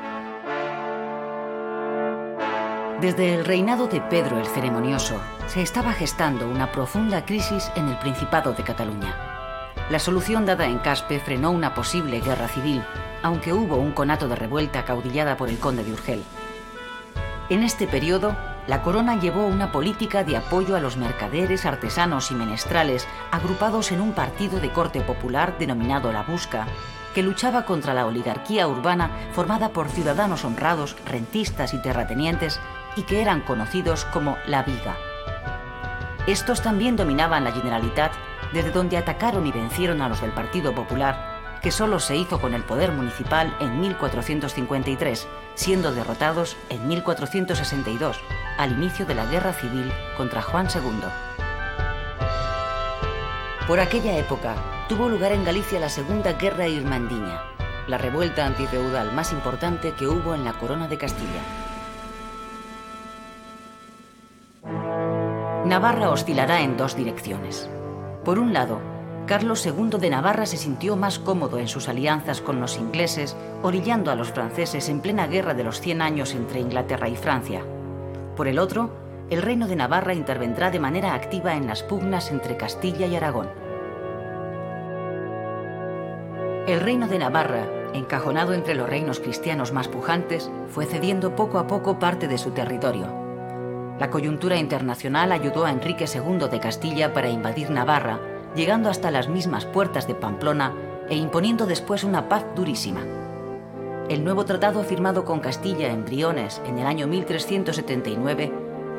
Desde 3.02 3.34
el 3.34 3.46
reinado 3.46 3.88
de 3.88 4.00
Pedro 4.02 4.38
el 4.38 4.46
Ceremonioso, 4.46 5.20
se 5.48 5.64
estaba 5.64 5.92
gestando 5.92 6.48
una 6.48 6.72
profunda 6.72 7.26
crisis 7.26 7.72
en 7.76 7.88
el 7.88 7.98
Principado 7.98 8.54
de 8.54 8.64
Cataluña. 8.64 9.16
La 9.90 9.98
solución 9.98 10.46
dada 10.46 10.68
en 10.68 10.78
Caspe 10.78 11.20
frenó 11.20 11.50
una 11.50 11.74
posible 11.74 12.22
guerra 12.22 12.48
civil, 12.48 12.84
aunque 13.24 13.54
hubo 13.54 13.78
un 13.78 13.92
conato 13.94 14.28
de 14.28 14.36
revuelta 14.36 14.86
caudillada 14.86 15.36
por 15.36 15.50
el 15.50 15.58
conde 15.58 15.84
de 15.84 15.94
Urgel. 15.94 16.24
En 17.50 17.64
este 17.64 17.88
periodo, 17.88 18.36
la 18.68 18.84
corona 18.84 19.20
llevó 19.20 19.48
una 19.48 19.72
política 19.72 20.24
de 20.24 20.38
apoyo 20.38 20.76
a 20.76 20.80
los 20.80 20.96
mercaderes, 20.96 21.66
artesanos 21.66 22.30
y 22.30 22.36
menestrales 22.36 23.08
agrupados 23.32 23.92
en 23.92 24.00
un 24.00 24.14
partido 24.14 24.60
de 24.60 24.72
corte 24.72 25.02
popular 25.02 25.58
denominado 25.58 26.12
La 26.14 26.22
Busca, 26.22 26.68
que 27.14 27.24
luchaba 27.24 27.66
contra 27.66 27.94
la 27.94 28.06
oligarquía 28.06 28.68
urbana 28.68 29.12
formada 29.34 29.70
por 29.70 29.90
ciudadanos 29.90 30.46
honrados, 30.46 30.96
rentistas 31.06 31.74
y 31.74 31.82
terratenientes 31.82 32.60
y 32.96 33.04
que 33.04 33.22
eran 33.22 33.42
conocidos 33.42 34.06
como 34.06 34.38
la 34.48 34.64
Viga. 34.64 34.96
Estos 36.28 36.62
también 36.62 36.96
dominaban 36.96 37.44
la 37.44 37.52
Generalitat, 37.52 38.14
desde 38.54 38.72
donde 38.72 38.98
atacaron 38.98 39.48
y 39.48 39.52
vencieron 39.52 40.02
a 40.02 40.10
los 40.10 40.22
del 40.22 40.32
Partido 40.32 40.76
Popular, 40.76 41.60
que 41.62 41.72
solo 41.72 42.00
se 42.00 42.16
hizo 42.16 42.40
con 42.40 42.54
el 42.54 42.64
poder 42.64 42.92
municipal 42.92 43.56
en 43.60 43.80
1453, 43.80 45.28
siendo 45.56 45.94
derrotados 45.94 46.58
en 46.70 46.88
1462, 46.88 48.20
al 48.58 48.72
inicio 48.74 49.06
de 49.06 49.16
la 49.16 49.26
Guerra 49.26 49.54
Civil 49.54 49.92
contra 50.18 50.42
Juan 50.42 50.68
II. 50.74 51.08
Por 53.72 53.80
aquella 53.80 54.18
época 54.18 54.56
tuvo 54.90 55.08
lugar 55.08 55.32
en 55.32 55.46
Galicia 55.46 55.80
la 55.80 55.88
Segunda 55.88 56.34
Guerra 56.34 56.68
Irmandiña, 56.68 57.42
la 57.88 57.98
revuelta 57.98 58.46
antifeudal 58.46 59.14
más 59.14 59.32
importante 59.32 59.94
que 59.94 60.08
hubo 60.08 60.36
en 60.36 60.44
la 60.44 60.52
corona 60.52 60.90
de 60.90 60.98
Castilla. 60.98 61.42
Navarra 65.66 66.10
oscilará 66.10 66.60
en 66.60 66.76
dos 66.76 66.98
direcciones. 66.98 67.70
Por 68.26 68.40
un 68.40 68.52
lado, 68.52 68.82
Carlos 69.26 69.66
II 69.66 70.00
de 70.02 70.10
Navarra 70.10 70.46
se 70.46 70.58
sintió 70.58 70.98
más 70.98 71.18
cómodo 71.18 71.58
en 71.58 71.70
sus 71.70 71.88
alianzas 71.88 72.42
con 72.42 72.60
los 72.60 72.76
ingleses, 72.76 73.38
orillando 73.64 74.12
a 74.12 74.16
los 74.16 74.34
franceses 74.34 74.90
en 74.90 75.00
plena 75.00 75.28
guerra 75.28 75.54
de 75.54 75.64
los 75.64 75.80
100 75.80 76.02
años 76.02 76.36
entre 76.36 76.60
Inglaterra 76.60 77.08
y 77.08 77.16
Francia. 77.16 77.62
Por 78.36 78.50
el 78.50 78.60
otro, 78.60 78.92
el 79.30 79.42
reino 79.42 79.70
de 79.70 79.78
Navarra 79.78 80.14
intervendrá 80.14 80.72
de 80.72 80.80
manera 80.82 81.14
activa 81.14 81.56
en 81.56 81.68
las 81.68 81.84
pugnas 81.84 82.32
entre 82.32 82.58
Castilla 82.58 83.06
y 83.08 83.16
Aragón. 83.16 83.61
El 86.72 86.80
reino 86.80 87.10
de 87.10 87.20
Navarra, 87.20 87.68
encajonado 87.94 88.54
entre 88.54 88.76
los 88.76 88.90
reinos 88.90 89.20
cristianos 89.20 89.74
más 89.74 89.90
pujantes, 89.90 90.50
fue 90.70 90.86
cediendo 90.86 91.36
poco 91.36 91.60
a 91.60 91.68
poco 91.68 92.00
parte 92.00 92.30
de 92.30 92.38
su 92.38 92.52
territorio. 92.52 93.08
La 94.00 94.10
coyuntura 94.10 94.56
internacional 94.56 95.34
ayudó 95.34 95.66
a 95.66 95.72
Enrique 95.72 96.06
II 96.06 96.48
de 96.50 96.62
Castilla 96.62 97.12
para 97.12 97.28
invadir 97.28 97.72
Navarra, 97.72 98.22
llegando 98.56 98.90
hasta 98.90 99.12
las 99.12 99.28
mismas 99.28 99.66
puertas 99.66 100.08
de 100.08 100.16
Pamplona 100.16 100.74
e 101.10 101.18
imponiendo 101.18 101.66
después 101.66 102.06
una 102.06 102.30
paz 102.30 102.46
durísima. 102.56 103.02
El 104.08 104.24
nuevo 104.24 104.46
tratado 104.46 104.82
firmado 104.86 105.26
con 105.26 105.42
Castilla 105.42 105.90
en 105.90 106.06
Briones 106.06 106.62
en 106.66 106.80
el 106.80 106.88
año 106.88 107.06
1379 107.06 108.50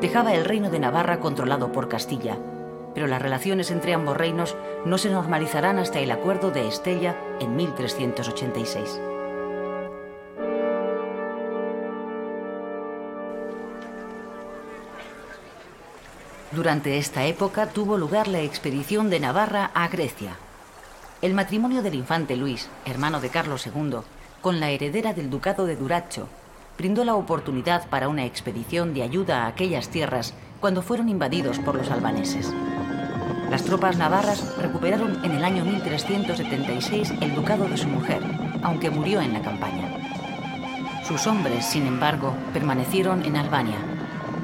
dejaba 0.02 0.34
el 0.34 0.44
reino 0.44 0.68
de 0.68 0.78
Navarra 0.78 1.20
controlado 1.20 1.72
por 1.72 1.88
Castilla, 1.88 2.36
pero 2.94 3.06
las 3.06 3.22
relaciones 3.22 3.70
entre 3.70 3.94
ambos 3.94 4.16
reinos 4.16 4.56
no 4.84 4.98
se 4.98 5.10
normalizarán 5.10 5.78
hasta 5.78 6.00
el 6.00 6.10
acuerdo 6.10 6.50
de 6.50 6.68
Estella 6.68 7.16
en 7.40 7.56
1386. 7.56 9.00
Durante 16.52 16.98
esta 16.98 17.24
época 17.24 17.66
tuvo 17.68 17.96
lugar 17.96 18.28
la 18.28 18.40
expedición 18.40 19.08
de 19.08 19.20
Navarra 19.20 19.70
a 19.72 19.88
Grecia. 19.88 20.36
El 21.22 21.32
matrimonio 21.32 21.82
del 21.82 21.94
infante 21.94 22.36
Luis, 22.36 22.68
hermano 22.84 23.20
de 23.20 23.30
Carlos 23.30 23.66
II, 23.66 24.00
con 24.42 24.60
la 24.60 24.68
heredera 24.68 25.14
del 25.14 25.30
ducado 25.30 25.64
de 25.64 25.76
Duracho, 25.76 26.28
brindó 26.76 27.04
la 27.04 27.14
oportunidad 27.14 27.88
para 27.88 28.08
una 28.08 28.26
expedición 28.26 28.92
de 28.92 29.02
ayuda 29.02 29.44
a 29.44 29.46
aquellas 29.46 29.88
tierras 29.88 30.34
cuando 30.60 30.82
fueron 30.82 31.08
invadidos 31.08 31.58
por 31.58 31.74
los 31.74 31.90
albaneses. 31.90 32.52
Las 33.52 33.64
tropas 33.64 33.98
navarras 33.98 34.56
recuperaron 34.56 35.22
en 35.26 35.32
el 35.32 35.44
año 35.44 35.62
1376 35.66 37.12
el 37.20 37.34
ducado 37.34 37.68
de 37.68 37.76
su 37.76 37.86
mujer, 37.86 38.22
aunque 38.62 38.88
murió 38.88 39.20
en 39.20 39.34
la 39.34 39.42
campaña. 39.42 39.90
Sus 41.06 41.26
hombres, 41.26 41.66
sin 41.66 41.86
embargo, 41.86 42.34
permanecieron 42.54 43.22
en 43.26 43.36
Albania, 43.36 43.76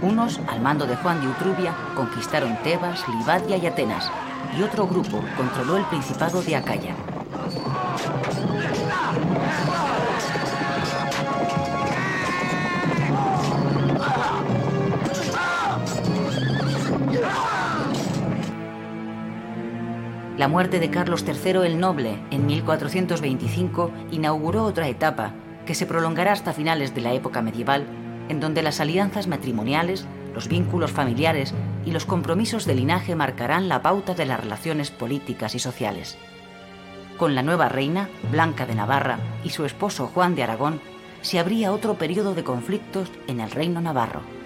unos, 0.03 0.39
al 0.47 0.61
mando 0.61 0.87
de 0.87 0.95
Juan 0.97 1.23
de 1.23 1.29
Utrubia, 1.29 1.75
conquistaron 1.95 2.59
Tebas, 2.63 3.03
Libadia 3.09 3.57
y 3.57 3.67
Atenas, 3.67 4.13
y 4.55 4.61
otro 4.61 4.87
grupo 4.87 5.25
controló 5.39 5.79
el 5.79 5.85
Principado 5.87 6.43
de 6.43 6.57
Acaya. 6.57 6.95
La 20.39 20.47
muerte 20.47 20.79
de 20.79 20.89
Carlos 20.89 21.25
III 21.27 21.67
el 21.67 21.81
Noble 21.81 22.17
en 22.31 22.47
1425 22.47 23.91
inauguró 24.13 24.63
otra 24.63 24.87
etapa 24.87 25.33
que 25.67 25.75
se 25.75 25.85
prolongará 25.85 26.31
hasta 26.31 26.53
finales 26.53 26.95
de 26.95 27.01
la 27.01 27.13
época 27.13 27.43
medieval 27.43 27.85
en 28.29 28.39
donde 28.39 28.63
las 28.63 28.79
alianzas 28.79 29.27
matrimoniales, 29.27 30.07
los 30.35 30.47
vínculos 30.47 30.93
familiares 30.93 31.55
y 31.85 31.91
los 31.91 32.05
compromisos 32.05 32.67
de 32.67 32.77
linaje 32.77 33.17
marcarán 33.17 33.69
la 33.69 33.83
pauta 33.83 34.15
de 34.15 34.27
las 34.27 34.39
relaciones 34.39 34.93
políticas 34.93 35.57
y 35.57 35.59
sociales. 35.59 36.17
Con 37.17 37.35
la 37.35 37.43
nueva 37.43 37.69
reina, 37.69 38.09
Blanca 38.31 38.65
de 38.65 38.77
Navarra, 38.77 39.19
y 39.43 39.51
su 39.51 39.65
esposo 39.65 40.07
Juan 40.07 40.37
de 40.37 40.45
Aragón, 40.45 40.81
se 41.21 41.41
abría 41.41 41.73
otro 41.73 41.95
periodo 41.95 42.37
de 42.37 42.45
conflictos 42.45 43.11
en 43.27 43.41
el 43.41 43.51
reino 43.51 43.81
navarro. 43.81 44.38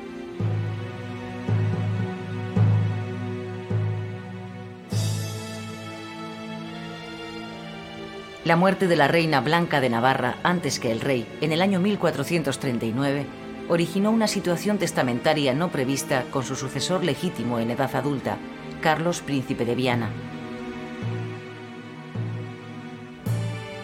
La 8.45 8.57
muerte 8.57 8.89
de 8.89 8.97
la 8.97 9.07
reina 9.07 9.41
Blanca 9.41 9.81
de 9.81 9.89
Navarra 9.89 10.35
antes 10.43 10.81
que 10.81 10.91
el 10.91 11.01
rey, 11.01 11.29
en 11.41 11.53
el 11.53 11.63
año 11.63 11.79
1439, 11.79 13.25
originó 13.69 14.11
una 14.11 14.27
situación 14.27 14.79
testamentaria 14.79 15.55
no 15.55 15.71
prevista 15.71 16.25
con 16.33 16.43
su 16.43 16.57
sucesor 16.57 17.05
legítimo 17.05 17.61
en 17.61 17.71
edad 17.71 17.95
adulta, 17.95 18.39
Carlos 18.81 19.21
Príncipe 19.21 19.65
de 19.65 19.77
Viana. 19.77 20.11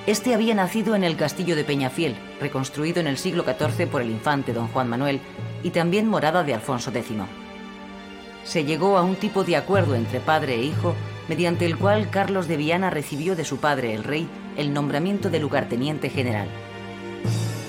Este 0.09 0.35
había 0.35 0.57
nacido 0.57 0.97
en 0.97 1.05
el 1.05 1.17
castillo 1.17 1.55
de 1.55 1.63
Peñafiel, 1.63 2.17
reconstruido 2.41 2.99
en 2.99 3.07
el 3.07 3.17
siglo 3.17 3.45
XIV 3.45 3.87
por 3.87 4.03
el 4.03 4.11
infante 4.11 4.53
don 4.53 4.67
Juan 4.67 4.89
Manuel 4.89 5.21
y 5.63 5.71
también 5.71 6.09
morada 6.09 6.43
de 6.43 6.55
Alfonso 6.55 6.91
X. 6.91 7.17
Se 8.43 8.65
llegó 8.65 8.99
a 8.99 9.03
un 9.03 9.15
tipo 9.15 9.45
de 9.45 9.55
acuerdo 9.55 9.95
entre 9.95 10.19
padre 10.19 10.55
e 10.55 10.63
hijo, 10.65 10.97
mediante 11.29 11.65
el 11.65 11.79
cual 11.79 12.11
Carlos 12.11 12.49
de 12.49 12.57
Viana 12.57 12.91
recibió 12.91 13.37
de 13.37 13.45
su 13.45 13.59
padre, 13.59 13.95
el 13.95 14.03
rey, 14.03 14.27
el 14.59 14.75
nombramiento 14.75 15.31
de 15.31 15.41
lugarteniente 15.41 16.11
general 16.11 16.49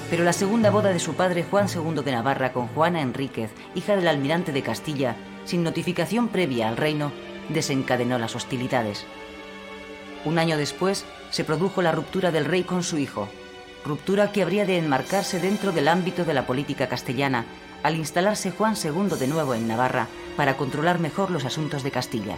pero 0.10 0.23
la 0.23 0.34
segunda 0.34 0.71
boda 0.71 0.89
de 0.89 0.99
su 0.99 1.13
padre 1.13 1.43
Juan 1.43 1.67
II 1.73 2.04
de 2.04 2.12
Navarra 2.12 2.52
con 2.52 2.67
Juana 2.67 3.02
Enríquez, 3.02 3.52
hija 3.75 3.95
del 3.95 4.08
almirante 4.08 4.52
de 4.52 4.63
Castilla, 4.63 5.15
sin 5.45 5.63
notificación 5.63 6.30
previa 6.30 6.67
al 6.67 6.78
reino, 6.78 7.12
desencadenó 7.49 8.17
las 8.17 8.36
hostilidades. 8.36 9.06
Un 10.25 10.39
año 10.39 10.58
después 10.58 11.06
se 11.30 11.43
produjo 11.43 11.82
la 11.82 11.91
ruptura 11.91 12.32
del 12.32 12.45
rey 12.45 12.63
con 12.63 12.84
su 12.84 12.97
hijo, 12.97 13.30
ruptura 13.86 14.32
que 14.32 14.41
habría 14.41 14.65
de 14.65 14.78
enmarcarse 14.78 15.39
dentro 15.39 15.71
del 15.71 15.88
ámbito 15.88 16.25
de 16.25 16.34
la 16.34 16.45
política 16.45 16.88
castellana 16.89 17.45
al 17.84 17.95
instalarse 17.95 18.52
Juan 18.52 18.75
II 18.75 19.17
de 19.17 19.28
nuevo 19.28 19.54
en 19.54 19.67
Navarra 19.67 20.08
para 20.36 20.58
controlar 20.58 20.99
mejor 20.99 21.30
los 21.30 21.45
asuntos 21.45 21.84
de 21.84 21.91
Castilla. 21.91 22.36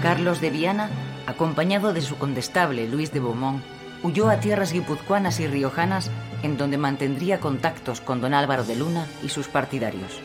Carlos 0.00 0.40
de 0.40 0.50
Viana, 0.50 0.90
acompañado 1.26 1.92
de 1.92 2.00
su 2.00 2.16
condestable 2.16 2.88
Luis 2.88 3.12
de 3.12 3.20
Beaumont, 3.20 3.62
huyó 4.02 4.28
a 4.28 4.40
tierras 4.40 4.72
guipuzcoanas 4.72 5.40
y 5.40 5.46
riojanas 5.46 6.10
en 6.42 6.56
donde 6.56 6.78
mantendría 6.78 7.40
contactos 7.40 8.00
con 8.00 8.20
don 8.20 8.34
Álvaro 8.34 8.64
de 8.64 8.76
Luna 8.76 9.06
y 9.22 9.28
sus 9.28 9.48
partidarios. 9.48 10.20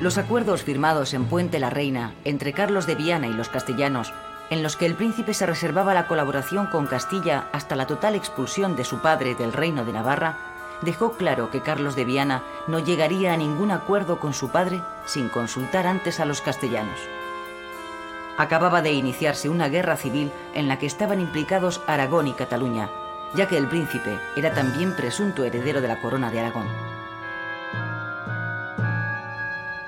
Los 0.00 0.18
acuerdos 0.18 0.62
firmados 0.62 1.14
en 1.14 1.24
Puente 1.24 1.58
la 1.58 1.70
Reina 1.70 2.12
entre 2.24 2.52
Carlos 2.52 2.86
de 2.86 2.94
Viana 2.94 3.28
y 3.28 3.32
los 3.32 3.48
castellanos 3.48 4.12
en 4.50 4.62
los 4.62 4.76
que 4.76 4.86
el 4.86 4.94
príncipe 4.94 5.34
se 5.34 5.46
reservaba 5.46 5.94
la 5.94 6.06
colaboración 6.06 6.66
con 6.66 6.86
Castilla 6.86 7.48
hasta 7.52 7.76
la 7.76 7.86
total 7.86 8.14
expulsión 8.14 8.76
de 8.76 8.84
su 8.84 9.00
padre 9.00 9.34
del 9.34 9.52
reino 9.52 9.84
de 9.84 9.92
Navarra, 9.92 10.55
dejó 10.82 11.12
claro 11.12 11.50
que 11.50 11.60
Carlos 11.60 11.96
de 11.96 12.04
Viana 12.04 12.42
no 12.66 12.78
llegaría 12.78 13.32
a 13.32 13.36
ningún 13.36 13.70
acuerdo 13.70 14.18
con 14.18 14.34
su 14.34 14.50
padre 14.50 14.82
sin 15.04 15.28
consultar 15.28 15.86
antes 15.86 16.20
a 16.20 16.24
los 16.24 16.40
castellanos. 16.40 16.98
Acababa 18.38 18.82
de 18.82 18.92
iniciarse 18.92 19.48
una 19.48 19.68
guerra 19.68 19.96
civil 19.96 20.30
en 20.54 20.68
la 20.68 20.78
que 20.78 20.86
estaban 20.86 21.20
implicados 21.20 21.80
Aragón 21.86 22.28
y 22.28 22.32
Cataluña, 22.32 22.90
ya 23.34 23.48
que 23.48 23.56
el 23.56 23.68
príncipe 23.68 24.18
era 24.36 24.52
también 24.52 24.94
presunto 24.94 25.44
heredero 25.44 25.80
de 25.80 25.88
la 25.88 26.00
corona 26.00 26.30
de 26.30 26.40
Aragón. 26.40 26.66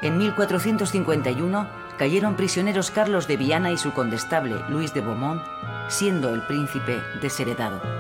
En 0.01 0.17
1451 0.17 1.69
cayeron 1.99 2.37
prisioneros 2.37 2.91
Carlos 2.91 3.27
de 3.27 3.37
Viana 3.37 3.73
y 3.73 3.77
su 3.77 3.93
condestable 3.93 4.63
Luis 4.69 4.95
de 4.95 5.01
Beaumont, 5.01 5.43
siendo 5.89 6.33
el 6.33 6.43
príncipe 6.43 7.03
desheredado. 7.21 7.98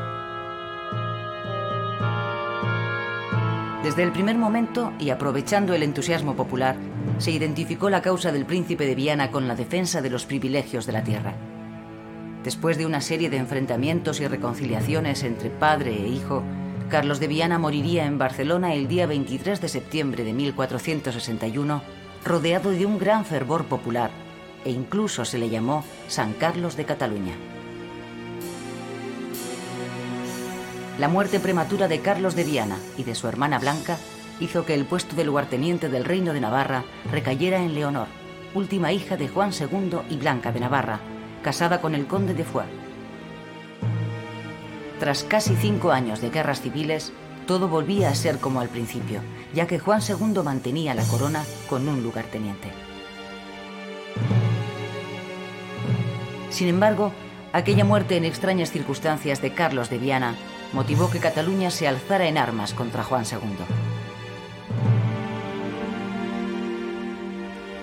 Desde 3.98 4.06
el 4.06 4.12
primer 4.12 4.38
momento, 4.38 4.92
y 5.00 5.10
aprovechando 5.10 5.74
el 5.74 5.82
entusiasmo 5.82 6.36
popular, 6.36 6.76
se 7.18 7.32
identificó 7.32 7.90
la 7.90 8.00
causa 8.00 8.30
del 8.30 8.46
príncipe 8.46 8.86
de 8.86 8.94
Viana 8.94 9.32
con 9.32 9.48
la 9.48 9.56
defensa 9.56 10.00
de 10.00 10.08
los 10.08 10.24
privilegios 10.24 10.86
de 10.86 10.92
la 10.92 11.02
tierra. 11.02 11.34
Después 12.44 12.78
de 12.78 12.86
una 12.86 13.00
serie 13.00 13.28
de 13.28 13.38
enfrentamientos 13.38 14.20
y 14.20 14.28
reconciliaciones 14.28 15.24
entre 15.24 15.50
padre 15.50 15.96
e 15.96 16.06
hijo, 16.06 16.44
Carlos 16.88 17.18
de 17.18 17.26
Viana 17.26 17.58
moriría 17.58 18.06
en 18.06 18.18
Barcelona 18.18 18.72
el 18.72 18.86
día 18.86 19.08
23 19.08 19.60
de 19.60 19.68
septiembre 19.68 20.22
de 20.22 20.32
1461, 20.32 21.82
rodeado 22.24 22.70
de 22.70 22.86
un 22.86 23.00
gran 23.00 23.24
fervor 23.24 23.64
popular, 23.64 24.12
e 24.64 24.70
incluso 24.70 25.24
se 25.24 25.38
le 25.38 25.50
llamó 25.50 25.82
San 26.06 26.34
Carlos 26.34 26.76
de 26.76 26.84
Cataluña. 26.84 27.34
La 30.98 31.06
muerte 31.06 31.38
prematura 31.38 31.86
de 31.86 32.00
Carlos 32.00 32.34
de 32.34 32.42
Viana 32.42 32.76
y 32.96 33.04
de 33.04 33.14
su 33.14 33.28
hermana 33.28 33.60
Blanca 33.60 33.98
hizo 34.40 34.64
que 34.64 34.74
el 34.74 34.84
puesto 34.84 35.14
de 35.14 35.24
lugarteniente 35.24 35.88
del 35.88 36.04
Reino 36.04 36.32
de 36.32 36.40
Navarra 36.40 36.82
recayera 37.12 37.58
en 37.58 37.72
Leonor, 37.72 38.08
última 38.52 38.92
hija 38.92 39.16
de 39.16 39.28
Juan 39.28 39.52
II 39.52 39.98
y 40.10 40.16
Blanca 40.16 40.50
de 40.50 40.58
Navarra, 40.58 40.98
casada 41.40 41.80
con 41.80 41.94
el 41.94 42.08
conde 42.08 42.34
de 42.34 42.42
Foix. 42.42 42.66
Tras 44.98 45.22
casi 45.22 45.54
cinco 45.54 45.92
años 45.92 46.20
de 46.20 46.30
guerras 46.30 46.62
civiles, 46.62 47.12
todo 47.46 47.68
volvía 47.68 48.08
a 48.08 48.14
ser 48.16 48.38
como 48.38 48.60
al 48.60 48.68
principio, 48.68 49.20
ya 49.54 49.68
que 49.68 49.78
Juan 49.78 50.00
II 50.02 50.42
mantenía 50.42 50.94
la 50.94 51.04
corona 51.04 51.44
con 51.70 51.88
un 51.88 52.02
lugarteniente. 52.02 52.72
Sin 56.50 56.66
embargo, 56.66 57.12
aquella 57.52 57.84
muerte 57.84 58.16
en 58.16 58.24
extrañas 58.24 58.72
circunstancias 58.72 59.40
de 59.40 59.54
Carlos 59.54 59.90
de 59.90 59.98
Viana 59.98 60.34
motivó 60.72 61.10
que 61.10 61.20
Cataluña 61.20 61.70
se 61.70 61.88
alzara 61.88 62.26
en 62.26 62.38
armas 62.38 62.74
contra 62.74 63.04
Juan 63.04 63.24
II. 63.24 63.64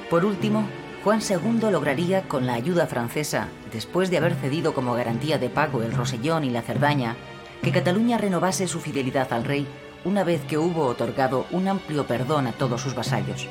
Por 0.09 0.23
último, 0.23 0.67
Juan 1.03 1.19
II 1.21 1.71
lograría, 1.71 2.23
con 2.23 2.45
la 2.45 2.53
ayuda 2.53 2.87
francesa, 2.87 3.47
después 3.71 4.09
de 4.09 4.17
haber 4.17 4.35
cedido 4.35 4.73
como 4.73 4.93
garantía 4.93 5.37
de 5.37 5.49
pago 5.49 5.83
el 5.83 5.93
Rosellón 5.93 6.43
y 6.43 6.49
la 6.49 6.61
Cerdaña, 6.61 7.15
que 7.61 7.71
Cataluña 7.71 8.17
renovase 8.17 8.67
su 8.67 8.79
fidelidad 8.79 9.31
al 9.33 9.43
rey 9.43 9.67
una 10.03 10.23
vez 10.23 10.41
que 10.45 10.57
hubo 10.57 10.85
otorgado 10.85 11.47
un 11.51 11.67
amplio 11.67 12.05
perdón 12.05 12.47
a 12.47 12.51
todos 12.51 12.81
sus 12.81 12.95
vasallos. 12.95 13.47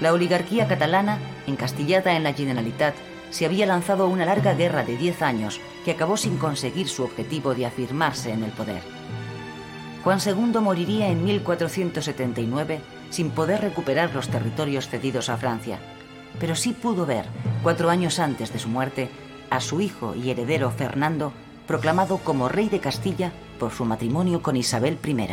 La 0.00 0.12
oligarquía 0.12 0.66
catalana, 0.66 1.18
encastillada 1.46 2.16
en 2.16 2.24
la 2.24 2.32
Generalitat, 2.32 2.94
se 3.30 3.46
había 3.46 3.66
lanzado 3.66 4.08
una 4.08 4.24
larga 4.24 4.54
guerra 4.54 4.84
de 4.84 4.96
10 4.96 5.22
años 5.22 5.60
que 5.84 5.92
acabó 5.92 6.16
sin 6.16 6.36
conseguir 6.36 6.88
su 6.88 7.04
objetivo 7.04 7.54
de 7.54 7.66
afirmarse 7.66 8.32
en 8.32 8.42
el 8.42 8.50
poder. 8.50 8.82
Juan 10.04 10.18
II 10.24 10.60
moriría 10.60 11.08
en 11.08 11.24
1479 11.24 12.80
sin 13.10 13.30
poder 13.30 13.60
recuperar 13.60 14.14
los 14.14 14.28
territorios 14.28 14.88
cedidos 14.88 15.28
a 15.28 15.36
Francia, 15.36 15.78
pero 16.38 16.54
sí 16.54 16.72
pudo 16.72 17.06
ver, 17.06 17.26
cuatro 17.62 17.90
años 17.90 18.18
antes 18.18 18.52
de 18.52 18.58
su 18.58 18.68
muerte, 18.68 19.10
a 19.50 19.60
su 19.60 19.80
hijo 19.80 20.14
y 20.14 20.30
heredero 20.30 20.70
Fernando 20.70 21.32
proclamado 21.66 22.18
como 22.18 22.48
rey 22.48 22.68
de 22.68 22.80
Castilla 22.80 23.32
por 23.58 23.72
su 23.72 23.84
matrimonio 23.84 24.42
con 24.42 24.56
Isabel 24.56 24.98
I. 25.04 25.28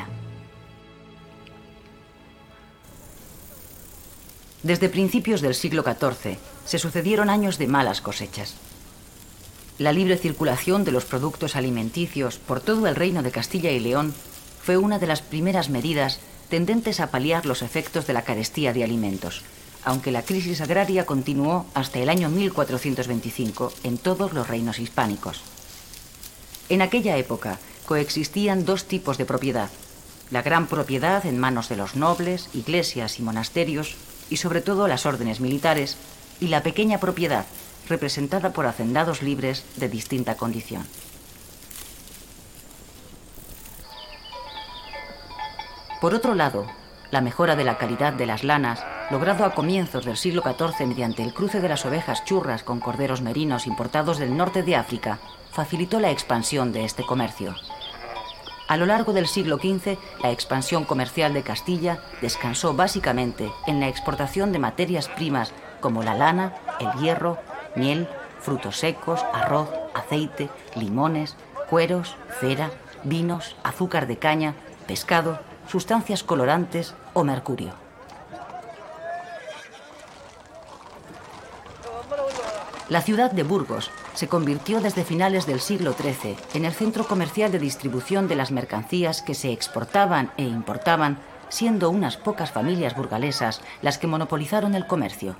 Desde 4.63 4.89
principios 4.89 5.41
del 5.41 5.55
siglo 5.55 5.83
XIV 5.83 6.37
se 6.67 6.79
sucedieron 6.79 7.29
años 7.29 7.57
de 7.57 7.67
malas 7.67 8.01
cosechas. 8.01 8.53
La 9.79 9.93
libre 9.93 10.17
circulación 10.17 10.83
de 10.83 10.91
los 10.91 11.05
productos 11.05 11.55
alimenticios 11.55 12.39
por 12.39 12.59
todo 12.59 12.87
el 12.87 12.95
reino 12.95 13.23
de 13.23 13.31
Castilla 13.31 13.71
y 13.71 13.79
León 13.79 14.13
fue 14.61 14.75
una 14.75 14.99
de 14.99 15.07
las 15.07 15.21
primeras 15.21 15.69
medidas 15.69 16.19
tendentes 16.49 16.99
a 16.99 17.09
paliar 17.09 17.45
los 17.45 17.61
efectos 17.61 18.05
de 18.05 18.13
la 18.13 18.23
carestía 18.23 18.73
de 18.73 18.83
alimentos, 18.83 19.43
aunque 19.85 20.11
la 20.11 20.23
crisis 20.23 20.59
agraria 20.59 21.05
continuó 21.05 21.65
hasta 21.73 21.99
el 21.99 22.09
año 22.09 22.29
1425 22.29 23.71
en 23.83 23.97
todos 23.97 24.33
los 24.33 24.47
reinos 24.47 24.79
hispánicos. 24.79 25.41
En 26.67 26.81
aquella 26.81 27.15
época 27.15 27.59
coexistían 27.85 28.65
dos 28.65 28.85
tipos 28.85 29.17
de 29.17 29.25
propiedad, 29.25 29.69
la 30.31 30.41
gran 30.41 30.67
propiedad 30.67 31.25
en 31.25 31.39
manos 31.39 31.69
de 31.69 31.77
los 31.77 31.95
nobles, 31.95 32.49
iglesias 32.53 33.19
y 33.19 33.23
monasterios, 33.23 33.95
y 34.29 34.37
sobre 34.37 34.59
todo 34.59 34.89
las 34.89 35.05
órdenes 35.05 35.39
militares, 35.39 35.95
y 36.39 36.47
la 36.47 36.63
pequeña 36.63 36.99
propiedad 36.99 37.45
representada 37.87 38.51
por 38.51 38.65
hacendados 38.65 39.21
libres 39.21 39.65
de 39.77 39.89
distinta 39.89 40.35
condición. 40.35 40.85
Por 46.01 46.13
otro 46.13 46.35
lado, 46.35 46.67
la 47.09 47.21
mejora 47.21 47.55
de 47.55 47.63
la 47.63 47.77
calidad 47.77 48.13
de 48.13 48.25
las 48.25 48.43
lanas, 48.43 48.83
logrado 49.09 49.45
a 49.45 49.55
comienzos 49.55 50.05
del 50.05 50.17
siglo 50.17 50.43
XIV 50.43 50.85
mediante 50.85 51.23
el 51.23 51.33
cruce 51.33 51.59
de 51.59 51.69
las 51.69 51.85
ovejas 51.85 52.23
churras 52.25 52.63
con 52.63 52.79
corderos 52.79 53.21
merinos 53.21 53.65
importados 53.65 54.19
del 54.19 54.35
norte 54.35 54.61
de 54.63 54.75
África, 54.75 55.19
facilitó 55.51 55.99
la 55.99 56.11
expansión 56.11 56.71
de 56.71 56.85
este 56.85 57.03
comercio. 57.03 57.55
A 58.67 58.75
lo 58.75 58.85
largo 58.85 59.13
del 59.13 59.27
siglo 59.27 59.57
XV, 59.57 59.97
la 60.21 60.31
expansión 60.31 60.83
comercial 60.83 61.33
de 61.33 61.41
Castilla 61.41 61.99
descansó 62.21 62.73
básicamente 62.73 63.49
en 63.65 63.79
la 63.79 63.87
exportación 63.87 64.51
de 64.51 64.59
materias 64.59 65.07
primas 65.07 65.53
como 65.79 66.03
la 66.03 66.15
lana, 66.15 66.53
el 66.79 66.91
hierro, 66.99 67.37
miel, 67.75 68.07
frutos 68.39 68.77
secos, 68.77 69.25
arroz, 69.33 69.69
aceite, 69.93 70.49
limones, 70.75 71.35
cueros, 71.69 72.15
cera, 72.39 72.71
vinos, 73.03 73.55
azúcar 73.63 74.07
de 74.07 74.17
caña, 74.17 74.55
pescado, 74.87 75.39
sustancias 75.67 76.23
colorantes 76.23 76.95
o 77.13 77.23
mercurio. 77.23 77.73
La 82.89 83.01
ciudad 83.01 83.31
de 83.31 83.43
Burgos 83.43 83.91
se 84.13 84.29
convirtió 84.29 84.79
desde 84.79 85.03
finales 85.03 85.45
del 85.45 85.59
siglo 85.59 85.91
XIII 85.91 86.37
en 86.53 86.63
el 86.63 86.71
centro 86.71 87.05
comercial 87.05 87.51
de 87.51 87.59
distribución 87.59 88.29
de 88.29 88.37
las 88.37 88.51
mercancías 88.51 89.21
que 89.21 89.33
se 89.33 89.51
exportaban 89.51 90.31
e 90.37 90.43
importaban, 90.43 91.17
siendo 91.49 91.89
unas 91.89 92.15
pocas 92.15 92.51
familias 92.51 92.95
burgalesas 92.95 93.61
las 93.81 93.97
que 93.97 94.07
monopolizaron 94.07 94.73
el 94.73 94.87
comercio 94.87 95.35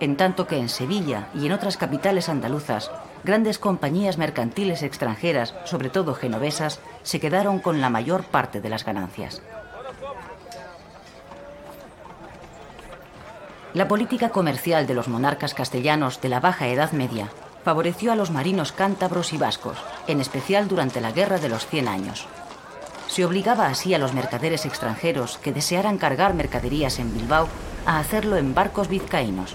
en 0.00 0.16
tanto 0.16 0.46
que 0.46 0.58
en 0.58 0.68
Sevilla 0.68 1.28
y 1.34 1.46
en 1.46 1.52
otras 1.52 1.76
capitales 1.76 2.28
andaluzas, 2.28 2.90
grandes 3.24 3.58
compañías 3.58 4.18
mercantiles 4.18 4.82
extranjeras, 4.82 5.54
sobre 5.64 5.90
todo 5.90 6.14
genovesas, 6.14 6.80
se 7.02 7.20
quedaron 7.20 7.58
con 7.58 7.80
la 7.80 7.90
mayor 7.90 8.24
parte 8.24 8.60
de 8.60 8.68
las 8.68 8.84
ganancias. 8.84 9.42
La 13.74 13.86
política 13.86 14.30
comercial 14.30 14.86
de 14.86 14.94
los 14.94 15.08
monarcas 15.08 15.54
castellanos 15.54 16.20
de 16.20 16.28
la 16.28 16.40
Baja 16.40 16.68
Edad 16.68 16.92
Media 16.92 17.28
favoreció 17.64 18.12
a 18.12 18.16
los 18.16 18.30
marinos 18.30 18.72
cántabros 18.72 19.32
y 19.32 19.36
vascos, 19.36 19.76
en 20.06 20.20
especial 20.20 20.68
durante 20.68 21.00
la 21.00 21.12
Guerra 21.12 21.38
de 21.38 21.50
los 21.50 21.66
Cien 21.66 21.86
Años. 21.86 22.26
Se 23.08 23.24
obligaba 23.24 23.66
así 23.66 23.92
a 23.94 23.98
los 23.98 24.14
mercaderes 24.14 24.64
extranjeros 24.64 25.38
que 25.38 25.52
desearan 25.52 25.98
cargar 25.98 26.34
mercaderías 26.34 26.98
en 26.98 27.12
Bilbao 27.12 27.48
a 27.84 27.98
hacerlo 27.98 28.36
en 28.36 28.54
barcos 28.54 28.88
vizcaínos, 28.88 29.54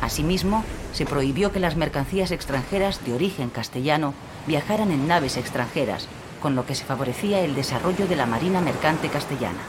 Asimismo, 0.00 0.64
se 0.92 1.04
prohibió 1.04 1.52
que 1.52 1.60
las 1.60 1.76
mercancías 1.76 2.30
extranjeras 2.30 3.04
de 3.04 3.12
origen 3.12 3.50
castellano 3.50 4.14
viajaran 4.46 4.90
en 4.90 5.06
naves 5.06 5.36
extranjeras, 5.36 6.08
con 6.40 6.54
lo 6.54 6.66
que 6.66 6.74
se 6.74 6.84
favorecía 6.84 7.40
el 7.40 7.54
desarrollo 7.54 8.06
de 8.06 8.16
la 8.16 8.26
marina 8.26 8.60
mercante 8.60 9.08
castellana. 9.08 9.60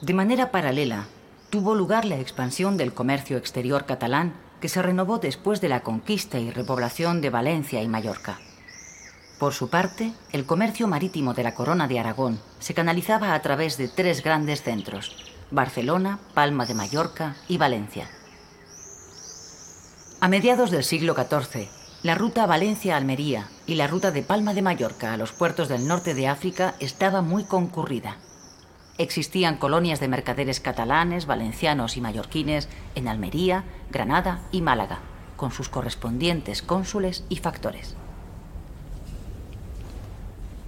De 0.00 0.14
manera 0.14 0.50
paralela, 0.50 1.06
tuvo 1.50 1.74
lugar 1.74 2.04
la 2.04 2.18
expansión 2.18 2.76
del 2.76 2.94
comercio 2.94 3.36
exterior 3.36 3.84
catalán 3.84 4.32
que 4.60 4.68
se 4.68 4.82
renovó 4.82 5.18
después 5.18 5.60
de 5.60 5.68
la 5.68 5.80
conquista 5.80 6.38
y 6.38 6.50
repoblación 6.50 7.20
de 7.20 7.30
Valencia 7.30 7.82
y 7.82 7.88
Mallorca. 7.88 8.38
Por 9.38 9.52
su 9.52 9.68
parte, 9.68 10.12
el 10.32 10.46
comercio 10.46 10.86
marítimo 10.86 11.34
de 11.34 11.42
la 11.42 11.54
Corona 11.54 11.88
de 11.88 11.98
Aragón 11.98 12.40
se 12.60 12.74
canalizaba 12.74 13.34
a 13.34 13.42
través 13.42 13.78
de 13.78 13.88
tres 13.88 14.22
grandes 14.22 14.62
centros, 14.62 15.16
Barcelona, 15.50 16.20
Palma 16.32 16.64
de 16.64 16.74
Mallorca 16.74 17.34
y 17.48 17.58
Valencia. 17.58 18.08
A 20.20 20.28
mediados 20.28 20.70
del 20.70 20.84
siglo 20.84 21.14
XIV, 21.14 21.68
la 22.04 22.14
ruta 22.14 22.46
Valencia-Almería 22.46 23.48
y 23.66 23.74
la 23.74 23.88
ruta 23.88 24.12
de 24.12 24.22
Palma 24.22 24.54
de 24.54 24.62
Mallorca 24.62 25.12
a 25.12 25.16
los 25.16 25.32
puertos 25.32 25.68
del 25.68 25.88
norte 25.88 26.14
de 26.14 26.28
África 26.28 26.74
estaba 26.78 27.20
muy 27.20 27.44
concurrida. 27.44 28.16
Existían 28.96 29.56
colonias 29.56 29.98
de 29.98 30.08
mercaderes 30.08 30.60
catalanes, 30.60 31.26
valencianos 31.26 31.96
y 31.96 32.00
mallorquines 32.00 32.68
en 32.94 33.08
Almería, 33.08 33.64
Granada 33.90 34.42
y 34.52 34.60
Málaga, 34.60 35.00
con 35.36 35.50
sus 35.50 35.68
correspondientes 35.68 36.62
cónsules 36.62 37.24
y 37.28 37.36
factores. 37.38 37.96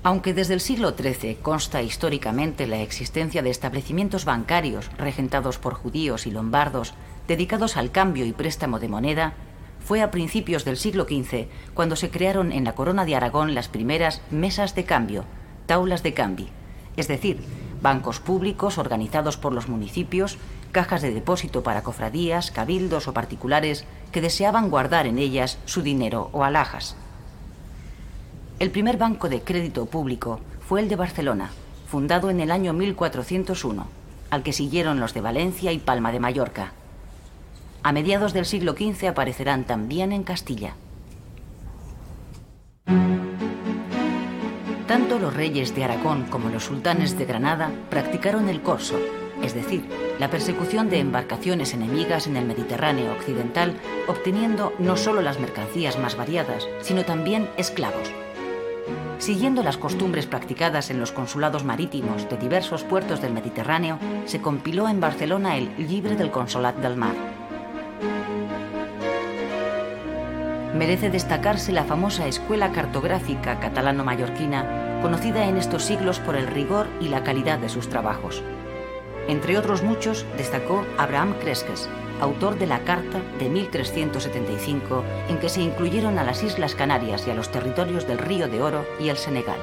Aunque 0.04 0.34
desde 0.34 0.54
el 0.54 0.60
siglo 0.60 0.94
XIII 0.96 1.36
consta 1.36 1.80
históricamente 1.80 2.66
la 2.66 2.80
existencia 2.80 3.40
de 3.40 3.50
establecimientos 3.50 4.24
bancarios 4.24 4.90
regentados 4.98 5.58
por 5.58 5.74
judíos 5.74 6.26
y 6.26 6.32
lombardos 6.32 6.94
dedicados 7.28 7.76
al 7.76 7.92
cambio 7.92 8.26
y 8.26 8.32
préstamo 8.32 8.80
de 8.80 8.88
moneda, 8.88 9.34
fue 9.78 10.02
a 10.02 10.10
principios 10.10 10.64
del 10.64 10.76
siglo 10.76 11.04
XV 11.04 11.46
cuando 11.74 11.94
se 11.94 12.10
crearon 12.10 12.50
en 12.50 12.64
la 12.64 12.74
Corona 12.74 13.04
de 13.04 13.14
Aragón 13.14 13.54
las 13.54 13.68
primeras 13.68 14.22
mesas 14.30 14.74
de 14.74 14.84
cambio, 14.84 15.24
taulas 15.66 16.02
de 16.02 16.14
cambi, 16.14 16.48
es 16.96 17.06
decir, 17.06 17.40
bancos 17.80 18.18
públicos 18.18 18.78
organizados 18.78 19.36
por 19.36 19.52
los 19.52 19.68
municipios, 19.68 20.36
cajas 20.72 21.02
de 21.02 21.14
depósito 21.14 21.62
para 21.62 21.82
cofradías, 21.82 22.50
cabildos 22.50 23.06
o 23.06 23.12
particulares 23.12 23.84
que 24.10 24.20
deseaban 24.20 24.68
guardar 24.68 25.06
en 25.06 25.18
ellas 25.18 25.58
su 25.64 25.82
dinero 25.82 26.28
o 26.32 26.42
alhajas. 26.42 26.96
El 28.62 28.70
primer 28.70 28.96
banco 28.96 29.28
de 29.28 29.40
crédito 29.40 29.86
público 29.86 30.38
fue 30.68 30.80
el 30.80 30.88
de 30.88 30.94
Barcelona, 30.94 31.50
fundado 31.88 32.30
en 32.30 32.38
el 32.38 32.52
año 32.52 32.72
1401, 32.72 33.88
al 34.30 34.44
que 34.44 34.52
siguieron 34.52 35.00
los 35.00 35.14
de 35.14 35.20
Valencia 35.20 35.72
y 35.72 35.80
Palma 35.80 36.12
de 36.12 36.20
Mallorca. 36.20 36.72
A 37.82 37.90
mediados 37.90 38.32
del 38.32 38.46
siglo 38.46 38.74
XV 38.74 39.08
aparecerán 39.08 39.64
también 39.64 40.12
en 40.12 40.22
Castilla. 40.22 40.76
Tanto 44.86 45.18
los 45.18 45.34
reyes 45.34 45.74
de 45.74 45.82
Aragón 45.82 46.26
como 46.30 46.48
los 46.48 46.62
sultanes 46.62 47.18
de 47.18 47.24
Granada 47.24 47.72
practicaron 47.90 48.48
el 48.48 48.62
corso, 48.62 48.96
es 49.42 49.54
decir, 49.54 49.88
la 50.20 50.30
persecución 50.30 50.88
de 50.88 51.00
embarcaciones 51.00 51.74
enemigas 51.74 52.28
en 52.28 52.36
el 52.36 52.44
Mediterráneo 52.44 53.10
occidental, 53.10 53.74
obteniendo 54.06 54.72
no 54.78 54.96
solo 54.96 55.20
las 55.20 55.40
mercancías 55.40 55.98
más 55.98 56.16
variadas, 56.16 56.68
sino 56.80 57.04
también 57.04 57.50
esclavos. 57.56 58.12
Siguiendo 59.22 59.62
las 59.62 59.76
costumbres 59.76 60.26
practicadas 60.26 60.90
en 60.90 60.98
los 60.98 61.12
consulados 61.12 61.62
marítimos 61.62 62.28
de 62.28 62.36
diversos 62.36 62.82
puertos 62.82 63.22
del 63.22 63.32
Mediterráneo, 63.32 64.00
se 64.24 64.42
compiló 64.42 64.88
en 64.88 64.98
Barcelona 64.98 65.56
el 65.56 65.72
Libre 65.78 66.16
del 66.16 66.32
Consolat 66.32 66.74
del 66.78 66.96
Mar, 66.96 67.14
merece 70.76 71.08
destacarse 71.08 71.70
la 71.70 71.84
famosa 71.84 72.26
Escuela 72.26 72.72
Cartográfica 72.72 73.60
Catalano-Mallorquina, 73.60 75.00
conocida 75.02 75.46
en 75.46 75.56
estos 75.56 75.84
siglos 75.84 76.18
por 76.18 76.34
el 76.34 76.48
rigor 76.48 76.88
y 77.00 77.06
la 77.06 77.22
calidad 77.22 77.60
de 77.60 77.68
sus 77.68 77.88
trabajos. 77.88 78.42
Entre 79.28 79.56
otros 79.56 79.84
muchos, 79.84 80.26
destacó 80.36 80.84
Abraham 80.98 81.34
Cresques, 81.40 81.88
autor 82.22 82.56
de 82.58 82.66
la 82.66 82.84
Carta 82.84 83.20
de 83.38 83.48
1375, 83.48 85.04
en 85.28 85.38
que 85.38 85.48
se 85.48 85.60
incluyeron 85.60 86.18
a 86.18 86.24
las 86.24 86.42
Islas 86.42 86.74
Canarias 86.74 87.26
y 87.26 87.30
a 87.30 87.34
los 87.34 87.50
territorios 87.50 88.06
del 88.06 88.18
Río 88.18 88.48
de 88.48 88.62
Oro 88.62 88.86
y 89.00 89.08
el 89.08 89.16
Senegal. 89.16 89.58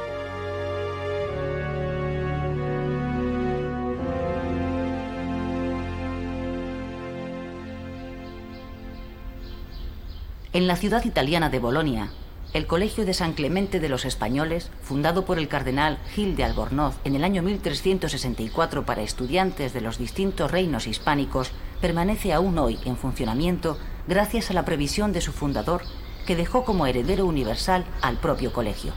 En 10.52 10.68
la 10.68 10.76
ciudad 10.76 11.06
italiana 11.06 11.50
de 11.50 11.60
Bolonia, 11.60 12.10
el 12.54 12.66
Colegio 12.66 13.06
de 13.06 13.14
San 13.14 13.34
Clemente 13.34 13.80
de 13.80 13.88
los 13.88 14.04
Españoles, 14.04 14.72
fundado 14.82 15.24
por 15.24 15.38
el 15.38 15.48
cardenal 15.48 16.00
Gil 16.14 16.36
de 16.36 16.44
Albornoz 16.44 16.96
en 17.04 17.16
el 17.16 17.24
año 17.24 17.44
1364 17.44 18.84
para 18.86 19.04
estudiantes 19.04 19.72
de 19.72 19.82
los 19.82 20.00
distintos 20.00 20.50
reinos 20.50 20.88
hispánicos, 20.88 21.52
permanece 21.82 22.34
aún 22.34 22.58
hoy 22.58 22.80
en 22.86 22.98
funcionamiento 22.98 23.78
gracias 24.08 24.50
a 24.50 24.54
la 24.54 24.66
previsión 24.66 25.14
de 25.14 25.22
su 25.22 25.32
fundador, 25.32 25.84
que 26.26 26.36
dejó 26.36 26.66
como 26.66 26.86
heredero 26.86 27.26
universal 27.26 27.86
al 28.02 28.18
propio 28.18 28.54
colegio. 28.54 28.94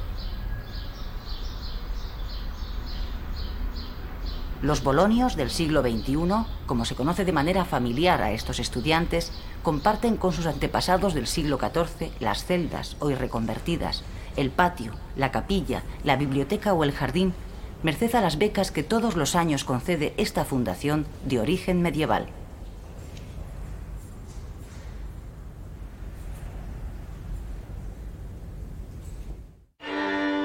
Los 4.63 4.85
bolonios 4.85 5.35
del 5.35 5.51
siglo 5.51 5.83
XXI, 5.83 6.47
como 6.67 6.85
se 6.85 6.95
conoce 6.95 7.25
de 7.25 7.33
manera 7.33 7.65
familiar 7.65 8.23
a 8.23 8.31
estos 8.31 8.61
estudiantes, 8.61 9.33
comparten 9.65 10.17
con 10.17 10.33
sus 10.33 10.47
antepasados 10.47 11.15
del 11.15 11.27
siglo 11.27 11.59
XIV 11.59 12.13
las 12.21 12.45
celdas, 12.45 12.97
hoy 13.01 13.17
reconvertidas, 13.17 14.05
el 14.37 14.51
patio, 14.51 14.93
la 15.17 15.33
capilla, 15.33 15.83
la 16.05 16.17
biblioteca 16.17 16.75
o 16.75 16.85
el 16.85 16.93
jardín, 16.93 17.35
merced 17.83 18.15
a 18.15 18.21
las 18.21 18.39
becas 18.39 18.71
que 18.71 18.85
todos 18.85 19.17
los 19.17 19.35
años 19.35 19.65
concede 19.65 20.15
esta 20.17 20.45
fundación 20.45 21.07
de 21.25 21.41
origen 21.41 21.83
medieval. 21.83 22.29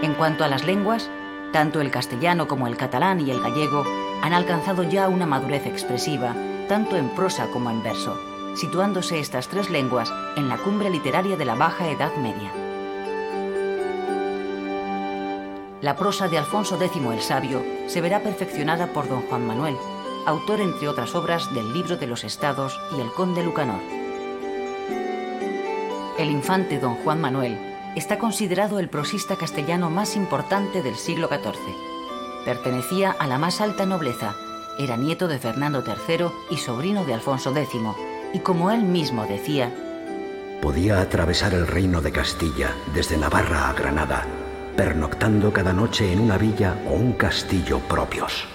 En 0.08 0.14
cuanto 0.14 0.46
a 0.46 0.48
las 0.48 0.64
lenguas, 0.64 1.10
tanto 1.52 1.82
el 1.82 1.92
castellano 1.92 2.48
como 2.48 2.68
el 2.68 2.78
catalán 2.78 3.20
y 3.20 3.30
el 3.30 3.42
gallego 3.42 3.84
han 4.22 4.32
alcanzado 4.32 4.84
ya 4.84 5.10
una 5.10 5.26
madurez 5.26 5.66
expresiva, 5.66 6.34
tanto 6.70 6.96
en 6.96 7.10
prosa 7.10 7.48
como 7.48 7.70
en 7.70 7.84
verso, 7.84 8.18
situándose 8.56 9.20
estas 9.20 9.50
tres 9.50 9.70
lenguas 9.70 10.10
en 10.38 10.48
la 10.48 10.60
cumbre 10.60 10.90
literaria 10.90 11.36
de 11.36 11.44
la 11.44 11.56
Baja 11.56 11.90
Edad 11.90 12.16
Media. 12.16 12.54
La 15.82 15.98
prosa 15.98 16.30
de 16.30 16.38
Alfonso 16.38 16.82
X 16.82 17.02
el 17.12 17.22
Sabio 17.22 17.62
se 17.88 18.00
verá 18.00 18.22
perfeccionada 18.22 18.94
por 18.94 19.10
don 19.10 19.24
Juan 19.24 19.46
Manuel, 19.46 19.76
autor 20.26 20.62
entre 20.62 20.88
otras 20.88 21.16
obras 21.16 21.54
del 21.54 21.74
Libro 21.74 21.98
de 21.98 22.08
los 22.08 22.24
Estados 22.24 22.80
y 22.98 23.02
El 23.02 23.12
Conde 23.12 23.44
Lucanor. 23.44 23.82
El 26.18 26.32
infante 26.32 26.80
don 26.80 26.96
Juan 26.96 27.20
Manuel 27.20 27.77
está 27.98 28.18
considerado 28.18 28.80
el 28.80 28.90
prosista 28.90 29.36
castellano 29.36 29.90
más 29.90 30.16
importante 30.16 30.82
del 30.82 30.96
siglo 30.96 31.28
XIV 31.28 31.98
Pertenecía 32.48 33.12
a 33.12 33.28
la 33.28 33.38
más 33.38 33.60
alta 33.60 33.86
nobleza, 33.86 34.34
era 34.80 34.96
nieto 34.96 35.28
de 35.28 35.38
Fernando 35.38 35.84
III 35.86 36.28
y 36.50 36.56
sobrino 36.56 37.04
de 37.04 37.14
Alfonso 37.14 37.54
X, 37.54 37.82
y 38.32 38.40
como 38.40 38.72
él 38.72 38.84
mismo 38.84 39.26
decía, 39.26 39.70
podía 40.62 41.02
atravesar 41.02 41.54
el 41.54 41.68
reino 41.68 42.00
de 42.00 42.14
Castilla 42.14 42.74
desde 42.94 43.18
Navarra 43.18 43.70
a 43.70 43.74
Granada, 43.74 44.26
pernoctando 44.78 45.52
cada 45.52 45.74
noche 45.74 46.14
en 46.14 46.22
una 46.22 46.38
villa 46.38 46.80
o 46.88 46.94
un 46.94 47.12
castillo 47.12 47.80
propios. 47.80 48.48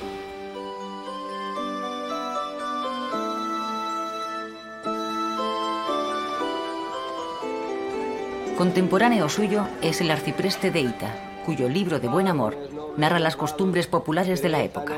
Contemporáneo 8.63 9.29
suyo 9.29 9.67
es 9.83 10.01
el 10.01 10.09
arcipreste 10.13 10.71
de 10.71 10.83
Ita, 10.83 11.41
cuyo 11.45 11.69
libro 11.69 11.99
de 11.99 12.07
buen 12.07 12.29
amor 12.29 12.57
narra 12.97 13.19
las 13.19 13.35
costumbres 13.35 13.89
populares 13.89 14.41
de 14.41 14.51
la 14.51 14.63
época. 14.63 14.95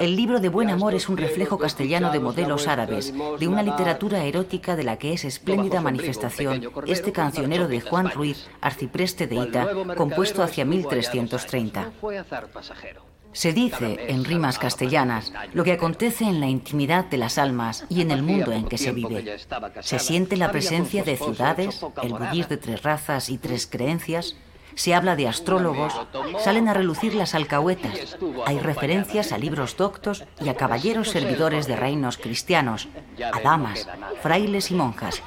El 0.00 0.14
libro 0.14 0.38
de 0.38 0.50
Buen 0.50 0.68
Amor 0.68 0.94
es 0.94 1.08
un 1.08 1.16
reflejo 1.16 1.56
castellano 1.56 2.12
de 2.12 2.20
modelos 2.20 2.68
árabes, 2.68 3.14
de 3.40 3.48
una 3.48 3.62
literatura 3.62 4.24
erótica 4.24 4.76
de 4.76 4.82
la 4.82 4.98
que 4.98 5.14
es 5.14 5.24
espléndida 5.24 5.80
manifestación 5.80 6.62
este 6.86 7.10
cancionero 7.10 7.68
de 7.68 7.80
Juan 7.80 8.10
Ruiz, 8.10 8.50
arcipreste 8.60 9.26
de 9.26 9.36
Ita, 9.36 9.66
compuesto 9.96 10.42
hacia 10.42 10.66
1330. 10.66 11.90
Se 13.34 13.52
dice, 13.52 14.06
en 14.08 14.24
rimas 14.24 14.58
castellanas, 14.58 15.32
lo 15.52 15.64
que 15.64 15.72
acontece 15.72 16.24
en 16.24 16.40
la 16.40 16.46
intimidad 16.46 17.04
de 17.04 17.18
las 17.18 17.36
almas 17.36 17.84
y 17.88 18.00
en 18.00 18.10
el 18.12 18.22
mundo 18.22 18.52
en 18.52 18.66
que 18.66 18.78
se 18.78 18.92
vive. 18.92 19.38
Se 19.80 19.98
siente 19.98 20.36
la 20.36 20.50
presencia 20.50 21.02
de 21.02 21.16
ciudades, 21.16 21.84
el 22.02 22.14
bullir 22.14 22.46
de 22.48 22.56
tres 22.56 22.82
razas 22.82 23.28
y 23.28 23.38
tres 23.38 23.66
creencias, 23.66 24.36
se 24.76 24.94
habla 24.94 25.16
de 25.16 25.28
astrólogos, 25.28 25.94
salen 26.42 26.68
a 26.68 26.74
relucir 26.74 27.14
las 27.14 27.34
alcahuetas, 27.34 28.16
hay 28.46 28.58
referencias 28.58 29.32
a 29.32 29.38
libros 29.38 29.76
doctos 29.76 30.24
y 30.42 30.48
a 30.48 30.56
caballeros 30.56 31.10
servidores 31.10 31.66
de 31.66 31.76
reinos 31.76 32.16
cristianos, 32.16 32.88
a 33.32 33.40
damas, 33.40 33.88
frailes 34.22 34.70
y 34.70 34.74
monjas. 34.74 35.22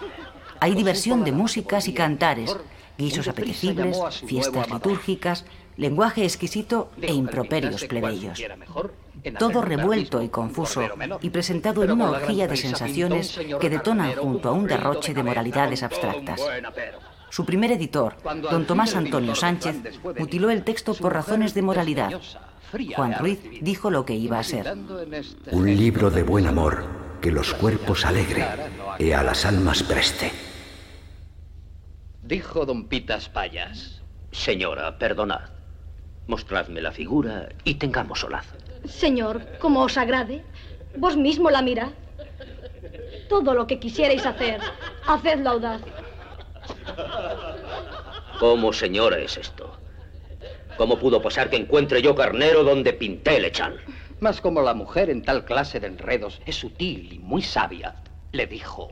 Hay 0.59 0.75
diversión 0.75 1.23
de 1.23 1.31
músicas 1.31 1.87
y 1.87 1.93
cantares, 1.93 2.55
guisos 2.97 3.27
apetecibles, 3.27 3.97
fiestas 4.25 4.69
litúrgicas, 4.69 5.45
lenguaje 5.77 6.23
exquisito 6.23 6.91
e 7.01 7.13
improperios 7.13 7.85
plebeyos. 7.85 8.41
Todo 9.39 9.61
revuelto 9.61 10.21
y 10.21 10.29
confuso 10.29 10.81
y 11.21 11.29
presentado 11.29 11.83
en 11.83 11.91
una 11.91 12.11
orgía 12.11 12.47
de 12.47 12.57
sensaciones 12.57 13.39
que 13.59 13.69
detonan 13.69 14.13
junto 14.15 14.49
a 14.49 14.51
un 14.51 14.67
derroche 14.67 15.13
de 15.13 15.23
moralidades 15.23 15.83
abstractas. 15.83 16.41
Su 17.29 17.45
primer 17.45 17.71
editor, 17.71 18.15
don 18.49 18.65
Tomás 18.65 18.95
Antonio 18.95 19.35
Sánchez, 19.35 19.75
mutiló 20.17 20.49
el 20.49 20.63
texto 20.63 20.93
por 20.93 21.13
razones 21.13 21.53
de 21.53 21.61
moralidad. 21.61 22.11
Juan 22.95 23.15
Ruiz 23.19 23.39
dijo 23.61 23.89
lo 23.89 24.05
que 24.05 24.15
iba 24.15 24.39
a 24.39 24.43
ser. 24.43 24.67
Este 25.11 25.55
Un 25.55 25.65
libro 25.65 26.09
de 26.09 26.23
buen 26.23 26.47
amor, 26.47 26.85
que 27.21 27.31
los 27.31 27.53
cuerpos 27.53 28.05
alegre 28.05 28.45
y 28.97 29.11
a 29.11 29.23
las 29.23 29.45
almas 29.45 29.83
preste. 29.83 30.31
Dijo 32.23 32.65
don 32.65 32.87
Pitas 32.87 33.29
Payas. 33.29 34.01
Señora, 34.31 34.97
perdonad. 34.97 35.56
Mostradme 36.27 36.81
la 36.81 36.91
figura 36.91 37.49
y 37.63 37.75
tengamos 37.75 38.19
solaz. 38.19 38.45
Señor, 38.85 39.45
como 39.59 39.81
os 39.81 39.97
agrade, 39.97 40.43
vos 40.97 41.15
mismo 41.15 41.49
la 41.49 41.61
mirad. 41.61 41.91
Todo 43.29 43.53
lo 43.53 43.65
que 43.67 43.79
quisierais 43.79 44.25
hacer, 44.25 44.61
hacedlo 45.05 45.51
audaz. 45.51 45.81
¿Cómo, 48.39 48.71
señora, 48.73 49.17
es 49.19 49.37
esto? 49.37 49.77
¿Cómo 50.77 50.99
pudo 50.99 51.21
pasar 51.21 51.49
que 51.49 51.55
encuentre 51.55 52.01
yo 52.01 52.13
carnero 52.13 52.63
donde 52.63 52.93
pinté 52.93 53.37
el 53.37 53.43
lechal? 53.43 53.79
Mas 54.19 54.41
como 54.41 54.61
la 54.61 54.73
mujer 54.73 55.09
en 55.09 55.23
tal 55.23 55.45
clase 55.45 55.79
de 55.79 55.87
enredos 55.87 56.41
es 56.45 56.55
sutil 56.55 57.13
y 57.13 57.19
muy 57.19 57.41
sabia, 57.41 57.95
le 58.31 58.47
dijo... 58.47 58.91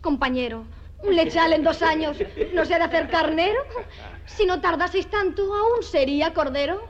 Compañero, 0.00 0.64
un 1.02 1.16
lechal 1.16 1.52
en 1.52 1.62
dos 1.62 1.82
años 1.82 2.16
no 2.52 2.64
se 2.64 2.74
ha 2.74 2.78
de 2.78 2.84
hacer 2.84 3.08
carnero. 3.08 3.60
Si 4.26 4.44
no 4.44 4.60
tardaseis 4.60 5.08
tanto, 5.08 5.54
aún 5.54 5.82
sería 5.82 6.34
cordero. 6.34 6.88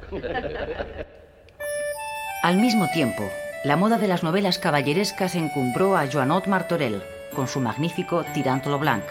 Al 2.43 2.57
mismo 2.57 2.89
tiempo, 2.93 3.23
la 3.65 3.77
moda 3.77 3.99
de 3.99 4.09
las 4.09 4.23
novelas 4.23 4.59
caballerescas 4.59 5.35
encumbró 5.35 5.97
a 5.97 6.07
Joanot 6.07 6.47
Martorell 6.47 7.03
con 7.35 7.49
su 7.49 7.61
magnífico 7.61 8.25
Tirantolo 8.35 8.79
Blanc, 8.79 9.05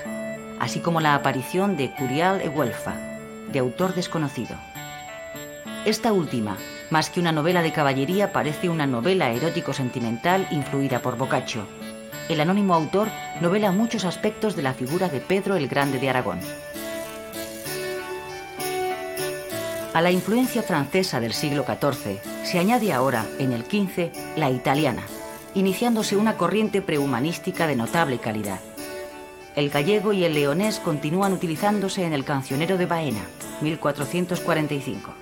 así 0.59 0.79
como 0.79 1.01
la 1.01 1.15
aparición 1.15 1.77
de 1.77 1.91
Curial 1.91 2.41
e 2.41 2.49
Huelfa, 2.49 2.93
de 3.51 3.59
autor 3.59 3.93
desconocido. 3.93 4.55
Esta 5.85 6.13
última, 6.13 6.57
más 6.89 7.09
que 7.09 7.19
una 7.19 7.31
novela 7.31 7.61
de 7.61 7.71
caballería, 7.71 8.31
parece 8.31 8.69
una 8.69 8.87
novela 8.87 9.31
erótico-sentimental 9.31 10.47
influida 10.51 10.99
por 10.99 11.17
Boccaccio. 11.17 11.67
El 12.27 12.41
anónimo 12.41 12.73
autor 12.73 13.09
novela 13.41 13.71
muchos 13.71 14.05
aspectos 14.05 14.55
de 14.55 14.63
la 14.63 14.73
figura 14.73 15.09
de 15.09 15.19
Pedro 15.19 15.57
el 15.57 15.67
Grande 15.67 15.99
de 15.99 16.09
Aragón. 16.09 16.39
A 19.95 20.01
la 20.01 20.11
influencia 20.11 20.61
francesa 20.61 21.21
del 21.21 21.31
siglo 21.31 21.63
XIV 21.63 22.19
se 22.43 22.59
añade 22.59 22.91
ahora, 22.91 23.25
en 23.39 23.53
el 23.53 23.63
XV, 23.63 24.11
la 24.35 24.49
italiana, 24.49 25.03
iniciándose 25.53 26.17
una 26.17 26.35
corriente 26.35 26.81
prehumanística 26.81 27.65
de 27.65 27.77
notable 27.77 28.17
calidad. 28.17 28.59
El 29.55 29.69
gallego 29.69 30.11
y 30.11 30.25
el 30.25 30.33
leonés 30.33 30.81
continúan 30.81 31.31
utilizándose 31.31 32.03
en 32.03 32.11
el 32.11 32.25
cancionero 32.25 32.77
de 32.77 32.87
Baena, 32.87 33.21
1445. 33.61 35.13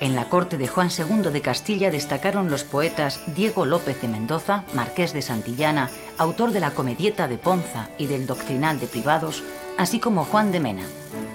En 0.00 0.16
la 0.16 0.30
corte 0.30 0.56
de 0.56 0.66
Juan 0.66 0.88
II 0.88 1.30
de 1.30 1.42
Castilla 1.42 1.90
destacaron 1.90 2.50
los 2.50 2.64
poetas 2.64 3.20
Diego 3.36 3.66
López 3.66 4.00
de 4.00 4.08
Mendoza, 4.08 4.64
marqués 4.72 5.12
de 5.12 5.20
Santillana, 5.20 5.90
autor 6.16 6.52
de 6.52 6.60
la 6.60 6.70
Comedieta 6.70 7.28
de 7.28 7.36
Ponza 7.36 7.90
y 7.98 8.06
del 8.06 8.26
Doctrinal 8.26 8.80
de 8.80 8.86
Privados, 8.86 9.42
así 9.76 10.00
como 10.00 10.24
Juan 10.24 10.52
de 10.52 10.60
Mena, 10.60 10.86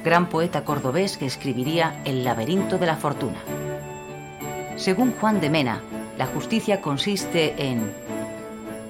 gran 0.03 0.29
poeta 0.29 0.63
cordobés 0.63 1.17
que 1.17 1.25
escribiría 1.25 2.01
El 2.05 2.23
laberinto 2.23 2.77
de 2.77 2.85
la 2.85 2.95
fortuna. 2.95 3.39
Según 4.75 5.13
Juan 5.13 5.41
de 5.41 5.49
Mena, 5.49 5.81
la 6.17 6.25
justicia 6.25 6.81
consiste 6.81 7.55
en... 7.57 7.91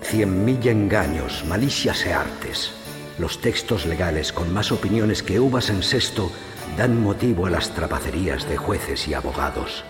Cien 0.02 0.46
mil 0.46 0.66
engaños, 0.68 1.44
malicias 1.46 2.06
e 2.06 2.14
artes. 2.14 2.74
Los 3.18 3.42
textos 3.42 3.86
legales 3.86 4.32
con 4.32 4.54
más 4.54 4.72
opiniones 4.72 5.22
que 5.24 5.40
uvas 5.40 5.70
en 5.70 5.84
sexto 5.84 6.32
dan 6.78 7.02
motivo 7.02 7.46
a 7.48 7.50
las 7.50 7.72
trapacerías 7.72 8.48
de 8.48 8.56
jueces 8.56 9.08
y 9.08 9.14
abogados. 9.14 9.84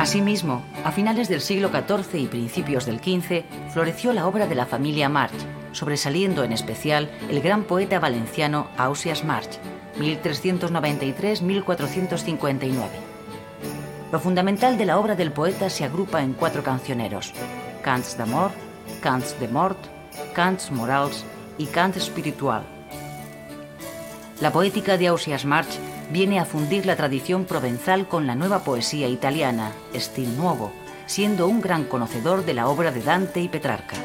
Asimismo, 0.00 0.64
a 0.82 0.90
finales 0.92 1.28
del 1.28 1.42
siglo 1.42 1.68
XIV 1.68 2.22
y 2.22 2.26
principios 2.26 2.86
del 2.86 3.00
XV, 3.00 3.44
floreció 3.70 4.14
la 4.14 4.26
obra 4.26 4.46
de 4.46 4.54
la 4.54 4.64
familia 4.64 5.10
March, 5.10 5.36
sobresaliendo 5.72 6.42
en 6.42 6.54
especial 6.54 7.10
el 7.28 7.42
gran 7.42 7.64
poeta 7.64 8.00
valenciano 8.00 8.68
Ausias 8.78 9.24
March, 9.24 9.58
1393-1459. 9.98 12.72
Lo 14.10 14.18
fundamental 14.18 14.78
de 14.78 14.86
la 14.86 14.98
obra 14.98 15.16
del 15.16 15.32
poeta 15.32 15.68
se 15.68 15.84
agrupa 15.84 16.22
en 16.22 16.32
cuatro 16.32 16.62
cancioneros: 16.62 17.34
Cants 17.82 18.16
d'amor, 18.16 18.52
Cants 19.02 19.38
de 19.38 19.48
mort, 19.48 19.76
Cants 20.32 20.70
morals 20.70 21.26
y 21.58 21.66
Cant 21.66 21.98
espiritual. 21.98 22.62
La 24.40 24.50
poética 24.50 24.96
de 24.96 25.08
Ausias 25.08 25.44
March 25.44 25.78
viene 26.10 26.40
a 26.40 26.44
fundir 26.44 26.86
la 26.86 26.96
tradición 26.96 27.44
provenzal 27.44 28.08
con 28.08 28.26
la 28.26 28.34
nueva 28.34 28.64
poesía 28.64 29.08
italiana, 29.08 29.72
Stil 29.94 30.36
Nuovo, 30.36 30.72
siendo 31.06 31.46
un 31.46 31.60
gran 31.60 31.84
conocedor 31.84 32.44
de 32.44 32.54
la 32.54 32.68
obra 32.68 32.90
de 32.90 33.02
Dante 33.02 33.40
y 33.40 33.48
Petrarca. 33.48 33.96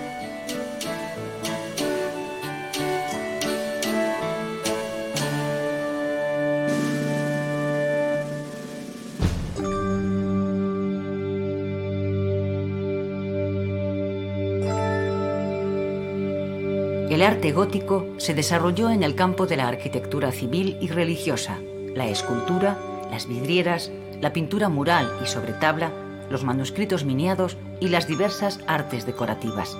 El 17.10 17.22
arte 17.22 17.53
gótico 17.53 18.06
se 18.18 18.34
desarrolló 18.34 18.89
en 18.89 19.01
el 19.01 19.16
campo 19.16 19.47
de 19.47 19.56
la 19.56 19.70
arquitectura 19.70 20.34
civil 20.34 20.76
y 20.82 20.89
religiosa, 20.89 21.60
la 21.96 22.08
escultura, 22.08 22.78
las 23.10 23.28
vidrieras, 23.28 23.89
la 24.22 24.34
pintura 24.34 24.70
mural 24.70 25.10
y 25.24 25.28
sobre 25.28 25.54
tabla, 25.54 25.91
los 26.30 26.43
manuscritos 26.43 27.06
miniados 27.06 27.58
y 27.80 27.88
las 27.88 28.08
diversas 28.08 28.60
artes 28.68 29.06
decorativas. 29.06 29.76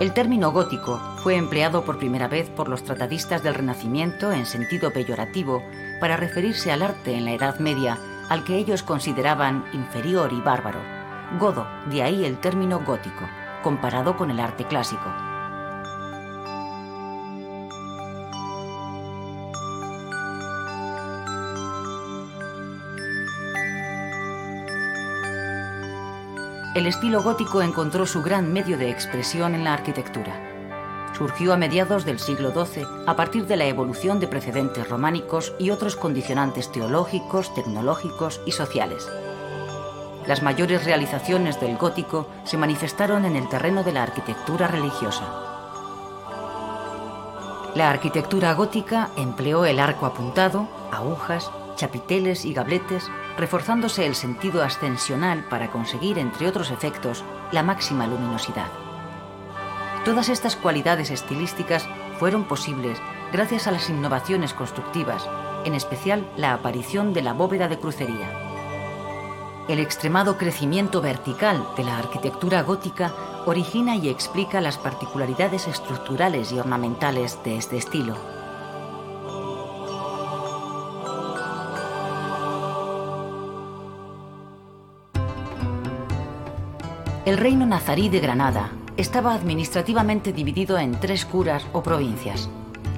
El 0.00 0.14
término 0.14 0.52
gótico 0.52 0.98
fue 1.22 1.36
empleado 1.36 1.84
por 1.84 1.98
primera 1.98 2.28
vez 2.28 2.48
por 2.48 2.68
los 2.68 2.84
tratadistas 2.84 3.42
del 3.42 3.54
Renacimiento 3.54 4.32
en 4.32 4.46
sentido 4.46 4.92
peyorativo 4.92 5.62
para 6.00 6.16
referirse 6.16 6.72
al 6.72 6.82
arte 6.82 7.14
en 7.14 7.26
la 7.26 7.32
Edad 7.32 7.58
Media 7.58 7.98
al 8.30 8.44
que 8.44 8.56
ellos 8.56 8.82
consideraban 8.82 9.64
inferior 9.72 10.32
y 10.32 10.40
bárbaro. 10.40 10.78
Godo, 11.38 11.66
de 11.90 12.02
ahí 12.02 12.24
el 12.24 12.38
término 12.38 12.80
gótico, 12.80 13.28
comparado 13.62 14.16
con 14.16 14.30
el 14.30 14.40
arte 14.40 14.64
clásico. 14.64 15.29
El 26.80 26.86
estilo 26.86 27.22
gótico 27.22 27.60
encontró 27.60 28.06
su 28.06 28.22
gran 28.22 28.54
medio 28.54 28.78
de 28.78 28.88
expresión 28.88 29.54
en 29.54 29.64
la 29.64 29.74
arquitectura. 29.74 31.12
Surgió 31.14 31.52
a 31.52 31.58
mediados 31.58 32.06
del 32.06 32.18
siglo 32.18 32.52
XII 32.52 32.86
a 33.06 33.16
partir 33.16 33.46
de 33.46 33.58
la 33.58 33.66
evolución 33.66 34.18
de 34.18 34.26
precedentes 34.26 34.88
románicos 34.88 35.52
y 35.58 35.68
otros 35.72 35.94
condicionantes 35.94 36.72
teológicos, 36.72 37.54
tecnológicos 37.54 38.40
y 38.46 38.52
sociales. 38.52 39.06
Las 40.26 40.42
mayores 40.42 40.86
realizaciones 40.86 41.60
del 41.60 41.76
gótico 41.76 42.28
se 42.44 42.56
manifestaron 42.56 43.26
en 43.26 43.36
el 43.36 43.46
terreno 43.50 43.84
de 43.84 43.92
la 43.92 44.02
arquitectura 44.02 44.66
religiosa. 44.66 45.24
La 47.74 47.90
arquitectura 47.90 48.54
gótica 48.54 49.10
empleó 49.18 49.66
el 49.66 49.80
arco 49.80 50.06
apuntado, 50.06 50.66
agujas, 50.90 51.50
chapiteles 51.80 52.44
y 52.44 52.52
gabletes, 52.52 53.10
reforzándose 53.38 54.04
el 54.04 54.14
sentido 54.14 54.62
ascensional 54.62 55.44
para 55.48 55.70
conseguir, 55.70 56.18
entre 56.18 56.46
otros 56.46 56.70
efectos, 56.70 57.24
la 57.52 57.62
máxima 57.62 58.06
luminosidad. 58.06 58.68
Todas 60.04 60.28
estas 60.28 60.56
cualidades 60.56 61.10
estilísticas 61.10 61.88
fueron 62.18 62.44
posibles 62.44 62.98
gracias 63.32 63.66
a 63.66 63.70
las 63.70 63.88
innovaciones 63.88 64.52
constructivas, 64.52 65.26
en 65.64 65.74
especial 65.74 66.30
la 66.36 66.52
aparición 66.52 67.14
de 67.14 67.22
la 67.22 67.32
bóveda 67.32 67.66
de 67.66 67.78
crucería. 67.78 68.28
El 69.66 69.78
extremado 69.78 70.36
crecimiento 70.36 71.00
vertical 71.00 71.66
de 71.78 71.84
la 71.84 71.96
arquitectura 71.96 72.62
gótica 72.62 73.14
origina 73.46 73.96
y 73.96 74.10
explica 74.10 74.60
las 74.60 74.76
particularidades 74.76 75.66
estructurales 75.66 76.52
y 76.52 76.58
ornamentales 76.58 77.42
de 77.42 77.56
este 77.56 77.78
estilo. 77.78 78.39
El 87.30 87.38
reino 87.38 87.64
nazarí 87.64 88.08
de 88.08 88.18
Granada 88.18 88.72
estaba 88.96 89.34
administrativamente 89.34 90.32
dividido 90.32 90.80
en 90.80 90.98
tres 90.98 91.24
curas 91.24 91.64
o 91.72 91.80
provincias, 91.80 92.48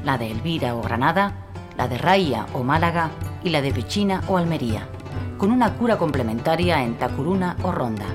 la 0.05 0.17
de 0.17 0.31
Elvira 0.31 0.75
o 0.75 0.81
Granada, 0.81 1.35
la 1.77 1.87
de 1.87 1.99
Raía 1.99 2.47
o 2.55 2.63
Málaga 2.65 3.11
y 3.45 3.51
la 3.51 3.61
de 3.61 3.73
Pechina 3.73 4.23
o 4.29 4.39
Almería, 4.39 4.89
con 5.37 5.51
una 5.51 5.75
cura 5.75 5.99
complementaria 5.99 6.83
en 6.83 6.97
Tacuruna 6.97 7.59
o 7.63 7.73
Ronda. 7.73 8.07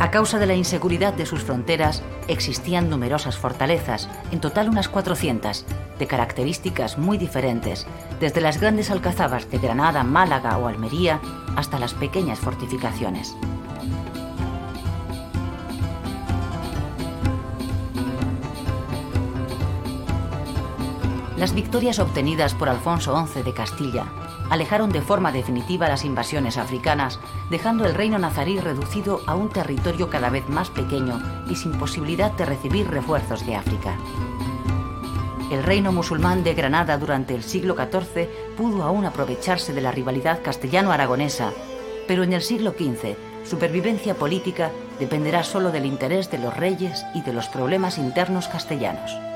A 0.00 0.10
causa 0.10 0.40
de 0.40 0.46
la 0.46 0.56
inseguridad 0.56 1.14
de 1.14 1.24
sus 1.24 1.44
fronteras, 1.44 2.02
existían 2.26 2.90
numerosas 2.90 3.38
fortalezas, 3.38 4.08
en 4.32 4.40
total 4.40 4.68
unas 4.68 4.88
400, 4.88 5.66
de 6.00 6.06
características 6.08 6.98
muy 6.98 7.16
diferentes, 7.16 7.86
desde 8.18 8.40
las 8.40 8.60
grandes 8.60 8.90
alcazabas 8.90 9.48
de 9.52 9.58
Granada, 9.58 10.02
Málaga 10.02 10.58
o 10.58 10.66
Almería 10.66 11.20
hasta 11.54 11.78
las 11.78 11.94
pequeñas 11.94 12.40
fortificaciones. 12.40 13.36
Las 21.44 21.54
victorias 21.54 21.98
obtenidas 21.98 22.54
por 22.54 22.70
Alfonso 22.70 23.14
XI 23.26 23.42
de 23.42 23.52
Castilla 23.52 24.06
alejaron 24.48 24.90
de 24.90 25.02
forma 25.02 25.30
definitiva 25.30 25.90
las 25.90 26.06
invasiones 26.06 26.56
africanas, 26.56 27.20
dejando 27.50 27.84
el 27.84 27.92
reino 27.92 28.18
nazarí 28.18 28.58
reducido 28.58 29.20
a 29.26 29.34
un 29.34 29.50
territorio 29.50 30.08
cada 30.08 30.30
vez 30.30 30.48
más 30.48 30.70
pequeño 30.70 31.20
y 31.50 31.56
sin 31.56 31.72
posibilidad 31.72 32.32
de 32.32 32.46
recibir 32.46 32.88
refuerzos 32.88 33.44
de 33.44 33.56
África. 33.56 33.94
El 35.52 35.62
reino 35.62 35.92
musulmán 35.92 36.44
de 36.44 36.54
Granada 36.54 36.96
durante 36.96 37.34
el 37.34 37.42
siglo 37.42 37.76
XIV 37.76 38.26
pudo 38.56 38.82
aún 38.82 39.04
aprovecharse 39.04 39.74
de 39.74 39.82
la 39.82 39.92
rivalidad 39.92 40.42
castellano-aragonesa, 40.42 41.52
pero 42.08 42.22
en 42.22 42.32
el 42.32 42.40
siglo 42.40 42.70
XV 42.70 43.16
su 43.44 43.50
supervivencia 43.50 44.14
política 44.14 44.70
dependerá 44.98 45.44
solo 45.44 45.72
del 45.72 45.84
interés 45.84 46.30
de 46.30 46.38
los 46.38 46.56
reyes 46.56 47.04
y 47.14 47.20
de 47.20 47.34
los 47.34 47.48
problemas 47.48 47.98
internos 47.98 48.48
castellanos. 48.48 49.33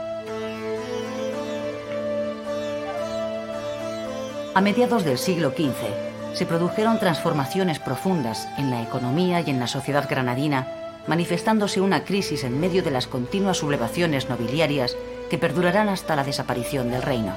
A 4.58 4.60
mediados 4.60 5.04
del 5.04 5.18
siglo 5.18 5.50
XV 5.50 6.34
se 6.34 6.44
produjeron 6.44 6.98
transformaciones 6.98 7.78
profundas 7.78 8.48
en 8.58 8.70
la 8.70 8.82
economía 8.82 9.40
y 9.40 9.50
en 9.50 9.60
la 9.60 9.68
sociedad 9.68 10.08
granadina, 10.10 10.66
manifestándose 11.06 11.80
una 11.80 12.02
crisis 12.02 12.42
en 12.42 12.58
medio 12.58 12.82
de 12.82 12.90
las 12.90 13.06
continuas 13.06 13.58
sublevaciones 13.58 14.28
nobiliarias 14.28 14.96
que 15.30 15.38
perdurarán 15.38 15.88
hasta 15.88 16.16
la 16.16 16.24
desaparición 16.24 16.90
del 16.90 17.02
reino. 17.02 17.34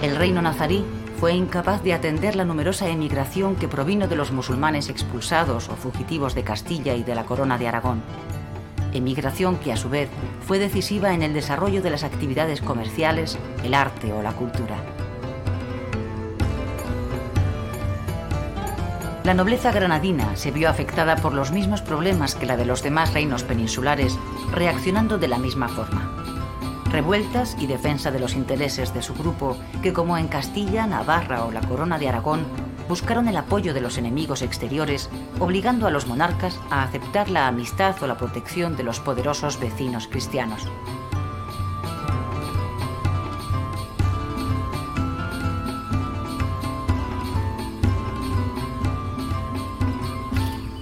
El 0.00 0.16
reino 0.16 0.40
nazarí 0.40 0.86
fue 1.18 1.34
incapaz 1.34 1.82
de 1.82 1.92
atender 1.92 2.34
la 2.34 2.46
numerosa 2.46 2.88
emigración 2.88 3.56
que 3.56 3.68
provino 3.68 4.08
de 4.08 4.16
los 4.16 4.32
musulmanes 4.32 4.88
expulsados 4.88 5.68
o 5.68 5.76
fugitivos 5.76 6.34
de 6.34 6.44
Castilla 6.44 6.94
y 6.94 7.02
de 7.02 7.14
la 7.14 7.26
corona 7.26 7.58
de 7.58 7.68
Aragón 7.68 8.02
emigración 8.92 9.56
que 9.56 9.72
a 9.72 9.76
su 9.76 9.88
vez 9.88 10.08
fue 10.46 10.58
decisiva 10.58 11.14
en 11.14 11.22
el 11.22 11.32
desarrollo 11.32 11.82
de 11.82 11.90
las 11.90 12.04
actividades 12.04 12.60
comerciales, 12.60 13.38
el 13.64 13.74
arte 13.74 14.12
o 14.12 14.22
la 14.22 14.32
cultura. 14.32 14.76
La 19.24 19.34
nobleza 19.34 19.70
granadina 19.70 20.34
se 20.34 20.50
vio 20.50 20.70
afectada 20.70 21.16
por 21.16 21.34
los 21.34 21.52
mismos 21.52 21.82
problemas 21.82 22.34
que 22.34 22.46
la 22.46 22.56
de 22.56 22.64
los 22.64 22.82
demás 22.82 23.12
reinos 23.12 23.44
peninsulares, 23.44 24.18
reaccionando 24.50 25.18
de 25.18 25.28
la 25.28 25.38
misma 25.38 25.68
forma. 25.68 26.19
Revueltas 26.90 27.56
y 27.60 27.68
defensa 27.68 28.10
de 28.10 28.18
los 28.18 28.34
intereses 28.34 28.92
de 28.92 29.00
su 29.00 29.14
grupo, 29.14 29.56
que 29.80 29.92
como 29.92 30.18
en 30.18 30.26
Castilla, 30.26 30.88
Navarra 30.88 31.44
o 31.44 31.52
la 31.52 31.60
Corona 31.60 31.98
de 32.00 32.08
Aragón, 32.08 32.44
buscaron 32.88 33.28
el 33.28 33.36
apoyo 33.36 33.72
de 33.72 33.80
los 33.80 33.96
enemigos 33.96 34.42
exteriores, 34.42 35.08
obligando 35.38 35.86
a 35.86 35.92
los 35.92 36.08
monarcas 36.08 36.58
a 36.68 36.82
aceptar 36.82 37.30
la 37.30 37.46
amistad 37.46 37.94
o 38.02 38.08
la 38.08 38.18
protección 38.18 38.76
de 38.76 38.82
los 38.82 38.98
poderosos 38.98 39.60
vecinos 39.60 40.08
cristianos. 40.08 40.66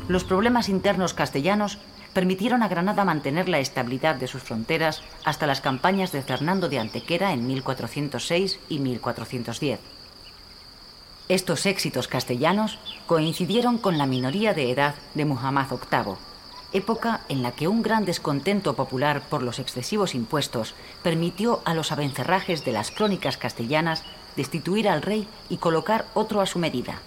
Los 0.08 0.24
problemas 0.24 0.70
internos 0.70 1.12
castellanos 1.12 1.78
permitieron 2.12 2.62
a 2.62 2.68
Granada 2.68 3.04
mantener 3.04 3.48
la 3.48 3.58
estabilidad 3.58 4.16
de 4.16 4.26
sus 4.26 4.42
fronteras 4.42 5.02
hasta 5.24 5.46
las 5.46 5.60
campañas 5.60 6.12
de 6.12 6.22
Fernando 6.22 6.68
de 6.68 6.78
Antequera 6.78 7.32
en 7.32 7.46
1406 7.46 8.58
y 8.68 8.78
1410. 8.78 9.80
Estos 11.28 11.66
éxitos 11.66 12.08
castellanos 12.08 12.78
coincidieron 13.06 13.76
con 13.76 13.98
la 13.98 14.06
minoría 14.06 14.54
de 14.54 14.70
edad 14.70 14.94
de 15.14 15.26
Muhammad 15.26 15.66
VIII, 15.68 16.14
época 16.72 17.20
en 17.28 17.42
la 17.42 17.52
que 17.52 17.68
un 17.68 17.82
gran 17.82 18.04
descontento 18.04 18.74
popular 18.74 19.22
por 19.28 19.42
los 19.42 19.58
excesivos 19.58 20.14
impuestos 20.14 20.74
permitió 21.02 21.60
a 21.64 21.74
los 21.74 21.92
abencerrajes 21.92 22.64
de 22.64 22.72
las 22.72 22.90
crónicas 22.90 23.36
castellanas 23.36 24.04
destituir 24.36 24.88
al 24.88 25.02
rey 25.02 25.28
y 25.48 25.58
colocar 25.58 26.06
otro 26.14 26.40
a 26.40 26.46
su 26.46 26.58
medida. 26.58 27.00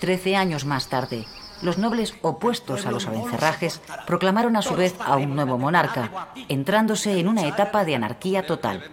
Trece 0.00 0.34
años 0.34 0.64
más 0.64 0.88
tarde, 0.88 1.24
los 1.64 1.78
nobles 1.78 2.14
opuestos 2.22 2.86
a 2.86 2.92
los 2.92 3.06
abencerrajes 3.06 3.80
proclamaron 4.06 4.54
a 4.56 4.62
su 4.62 4.74
vez 4.74 4.94
a 5.00 5.16
un 5.16 5.34
nuevo 5.34 5.58
monarca, 5.58 6.28
entrándose 6.48 7.18
en 7.18 7.26
una 7.26 7.48
etapa 7.48 7.84
de 7.84 7.94
anarquía 7.94 8.46
total. 8.46 8.84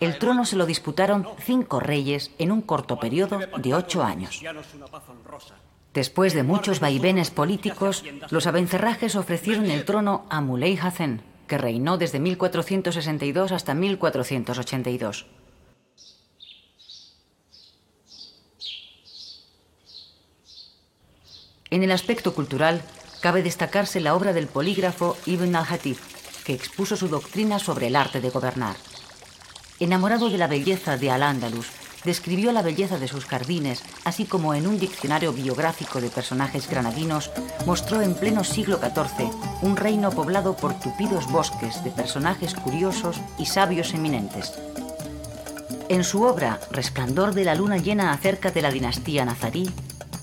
El 0.00 0.18
trono 0.18 0.46
se 0.46 0.56
lo 0.56 0.64
disputaron 0.64 1.28
cinco 1.38 1.78
reyes 1.78 2.30
en 2.38 2.52
un 2.52 2.62
corto 2.62 2.98
periodo 2.98 3.38
de 3.58 3.74
ocho 3.74 4.02
años. 4.02 4.42
Después 5.92 6.32
de 6.34 6.42
muchos 6.42 6.80
vaivenes 6.80 7.30
políticos, 7.30 8.04
los 8.30 8.46
abencerrajes 8.46 9.14
ofrecieron 9.14 9.70
el 9.70 9.84
trono 9.84 10.24
a 10.30 10.40
Muley 10.40 10.78
Hazen, 10.78 11.22
que 11.46 11.58
reinó 11.58 11.98
desde 11.98 12.20
1462 12.20 13.52
hasta 13.52 13.74
1482. 13.74 15.26
En 21.70 21.84
el 21.84 21.92
aspecto 21.92 22.34
cultural, 22.34 22.82
cabe 23.20 23.44
destacarse 23.44 24.00
la 24.00 24.16
obra 24.16 24.32
del 24.32 24.48
polígrafo 24.48 25.16
Ibn 25.26 25.54
al-Hatib, 25.54 25.98
que 26.44 26.52
expuso 26.52 26.96
su 26.96 27.06
doctrina 27.06 27.60
sobre 27.60 27.86
el 27.86 27.96
arte 27.96 28.20
de 28.20 28.30
gobernar. 28.30 28.74
Enamorado 29.78 30.30
de 30.30 30.38
la 30.38 30.48
belleza 30.48 30.96
de 30.96 31.12
Al-Ándalus, 31.12 31.68
describió 32.04 32.50
la 32.50 32.62
belleza 32.62 32.98
de 32.98 33.06
sus 33.06 33.24
jardines, 33.24 33.84
así 34.04 34.24
como 34.24 34.54
en 34.54 34.66
un 34.66 34.80
diccionario 34.80 35.32
biográfico 35.32 36.00
de 36.00 36.08
personajes 36.08 36.68
granadinos, 36.68 37.30
mostró 37.66 38.02
en 38.02 38.14
pleno 38.14 38.42
siglo 38.42 38.78
XIV 38.78 39.30
un 39.62 39.76
reino 39.76 40.10
poblado 40.10 40.56
por 40.56 40.78
tupidos 40.80 41.30
bosques 41.30 41.84
de 41.84 41.90
personajes 41.90 42.54
curiosos 42.54 43.20
y 43.38 43.46
sabios 43.46 43.94
eminentes. 43.94 44.54
En 45.88 46.04
su 46.04 46.22
obra 46.22 46.58
Resplandor 46.70 47.34
de 47.34 47.44
la 47.44 47.54
luna 47.54 47.76
llena 47.76 48.12
acerca 48.12 48.50
de 48.50 48.62
la 48.62 48.70
dinastía 48.70 49.24
nazarí, 49.24 49.70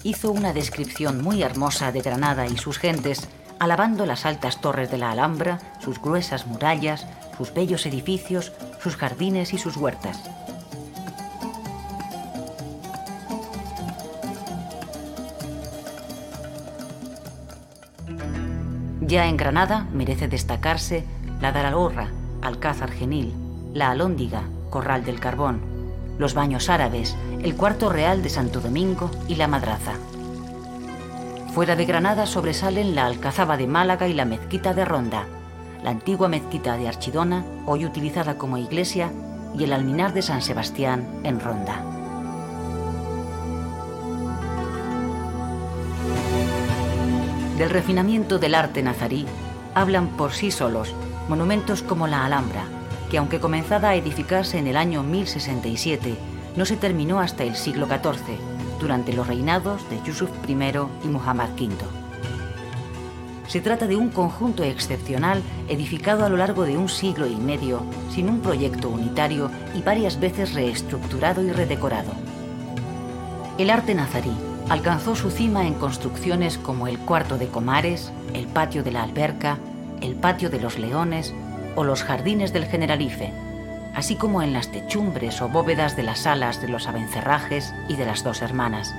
hizo 0.08 0.32
una 0.32 0.54
descripción 0.54 1.22
muy 1.22 1.44
hermosa 1.44 1.92
de 1.92 2.00
Granada 2.00 2.48
y 2.48 2.56
sus 2.58 2.78
gentes, 2.78 3.28
alabando 3.60 4.06
las 4.06 4.26
altas 4.26 4.62
torres 4.62 4.90
de 4.90 4.98
la 4.98 5.12
Alhambra, 5.12 5.60
sus 5.80 6.02
gruesas 6.02 6.48
murallas, 6.48 7.06
sus 7.38 7.54
bellos 7.54 7.86
edificios, 7.86 8.54
sus 8.82 8.96
jardines 8.96 9.54
y 9.54 9.58
sus 9.58 9.76
huertas. 9.76 10.18
Ya 19.02 19.28
en 19.28 19.36
Granada 19.36 19.88
merece 19.92 20.30
destacarse 20.30 21.04
la 21.42 21.52
Daralorra, 21.52 22.08
Alcázar 22.42 22.92
Genil, 22.92 23.34
la 23.74 23.92
Alóndiga, 23.92 24.44
Corral 24.70 25.04
del 25.04 25.20
Carbón, 25.20 25.77
los 26.18 26.34
Baños 26.34 26.70
Árabes, 26.70 27.16
el 27.42 27.56
Cuarto 27.56 27.90
Real 27.90 28.24
de 28.24 28.30
Santo 28.30 28.60
Domingo 28.60 29.12
y 29.28 29.36
la 29.36 29.48
Madraza. 29.48 29.94
Fuera 31.54 31.76
de 31.76 31.86
Granada 31.86 32.26
sobresalen 32.26 32.96
la 32.96 33.06
Alcazaba 33.06 33.58
de 33.58 33.68
Málaga 33.68 34.08
y 34.08 34.14
la 34.14 34.26
Mezquita 34.26 34.74
de 34.74 34.86
Ronda, 34.86 35.26
la 35.84 35.92
antigua 35.92 36.28
mezquita 36.28 36.78
de 36.78 36.88
Archidona, 36.88 37.46
hoy 37.66 37.86
utilizada 37.86 38.38
como 38.38 38.58
iglesia, 38.58 39.12
y 39.58 39.64
el 39.64 39.74
alminar 39.74 40.14
de 40.14 40.22
San 40.22 40.42
Sebastián 40.42 41.08
en 41.24 41.40
Ronda. 41.40 41.84
Del 47.58 47.70
refinamiento 47.72 48.38
del 48.38 48.54
arte 48.54 48.84
nazarí 48.84 49.26
hablan 49.74 50.10
por 50.10 50.34
sí 50.34 50.52
solos 50.52 50.94
monumentos 51.28 51.82
como 51.82 52.06
la 52.06 52.26
Alhambra, 52.26 52.66
que 53.10 53.18
aunque 53.18 53.40
comenzada 53.40 53.90
a 53.90 53.96
edificarse 53.96 54.58
en 54.58 54.68
el 54.68 54.78
año 54.78 55.04
1067, 55.04 56.16
no 56.56 56.66
se 56.66 56.76
terminó 56.76 57.20
hasta 57.20 57.44
el 57.44 57.56
siglo 57.56 57.88
XIV, 57.88 58.38
durante 58.80 59.14
los 59.14 59.28
reinados 59.28 59.88
de 59.90 60.02
Yusuf 60.04 60.30
I 60.48 60.54
y 61.04 61.08
Muhammad 61.08 61.50
V. 61.52 61.76
Se 63.48 63.62
trata 63.62 63.88
de 63.88 63.96
un 63.96 64.10
conjunto 64.10 64.64
excepcional 64.64 65.42
edificado 65.70 66.26
a 66.26 66.30
lo 66.30 66.36
largo 66.36 66.64
de 66.64 66.78
un 66.78 66.90
siglo 66.90 67.28
y 67.28 67.36
medio, 67.38 67.82
sin 68.14 68.30
un 68.30 68.42
proyecto 68.42 68.90
unitario 68.90 69.50
y 69.74 69.82
varias 69.82 70.20
veces 70.20 70.54
reestructurado 70.54 71.42
y 71.42 71.52
redecorado. 71.52 72.12
El 73.58 73.70
arte 73.70 73.96
nazarí 73.96 74.34
alcanzó 74.70 75.16
su 75.16 75.32
cima 75.32 75.66
en 75.66 75.76
construcciones 75.76 76.58
como 76.58 76.88
el 76.88 77.00
Cuarto 77.00 77.38
de 77.38 77.48
Comares, 77.48 78.12
el 78.34 78.48
Patio 78.48 78.84
de 78.84 78.92
la 78.92 79.04
Alberca, 79.04 79.58
el 80.02 80.16
Patio 80.16 80.50
de 80.50 80.60
los 80.60 80.78
Leones 80.78 81.34
o 81.78 81.84
los 81.84 82.04
Jardines 82.04 82.54
del 82.54 82.66
Generalife, 82.66 83.32
así 83.94 84.16
como 84.16 84.42
en 84.42 84.52
las 84.52 84.70
techumbres 84.72 85.42
o 85.44 85.48
bóvedas 85.48 85.96
de 85.96 86.02
las 86.02 86.22
salas 86.22 86.60
de 86.60 86.68
los 86.68 86.88
Abencerrajes 86.88 87.72
y 87.88 87.96
de 87.96 88.06
las 88.06 88.24
Dos 88.24 88.42
Hermanas. 88.42 88.96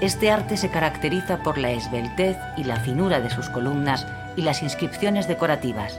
Este 0.00 0.30
arte 0.30 0.56
se 0.56 0.70
caracteriza 0.70 1.42
por 1.42 1.58
la 1.58 1.70
esbeltez 1.70 2.38
y 2.56 2.64
la 2.64 2.76
finura 2.76 3.20
de 3.20 3.28
sus 3.28 3.50
columnas 3.50 4.06
y 4.36 4.42
las 4.42 4.62
inscripciones 4.62 5.28
decorativas. 5.28 5.98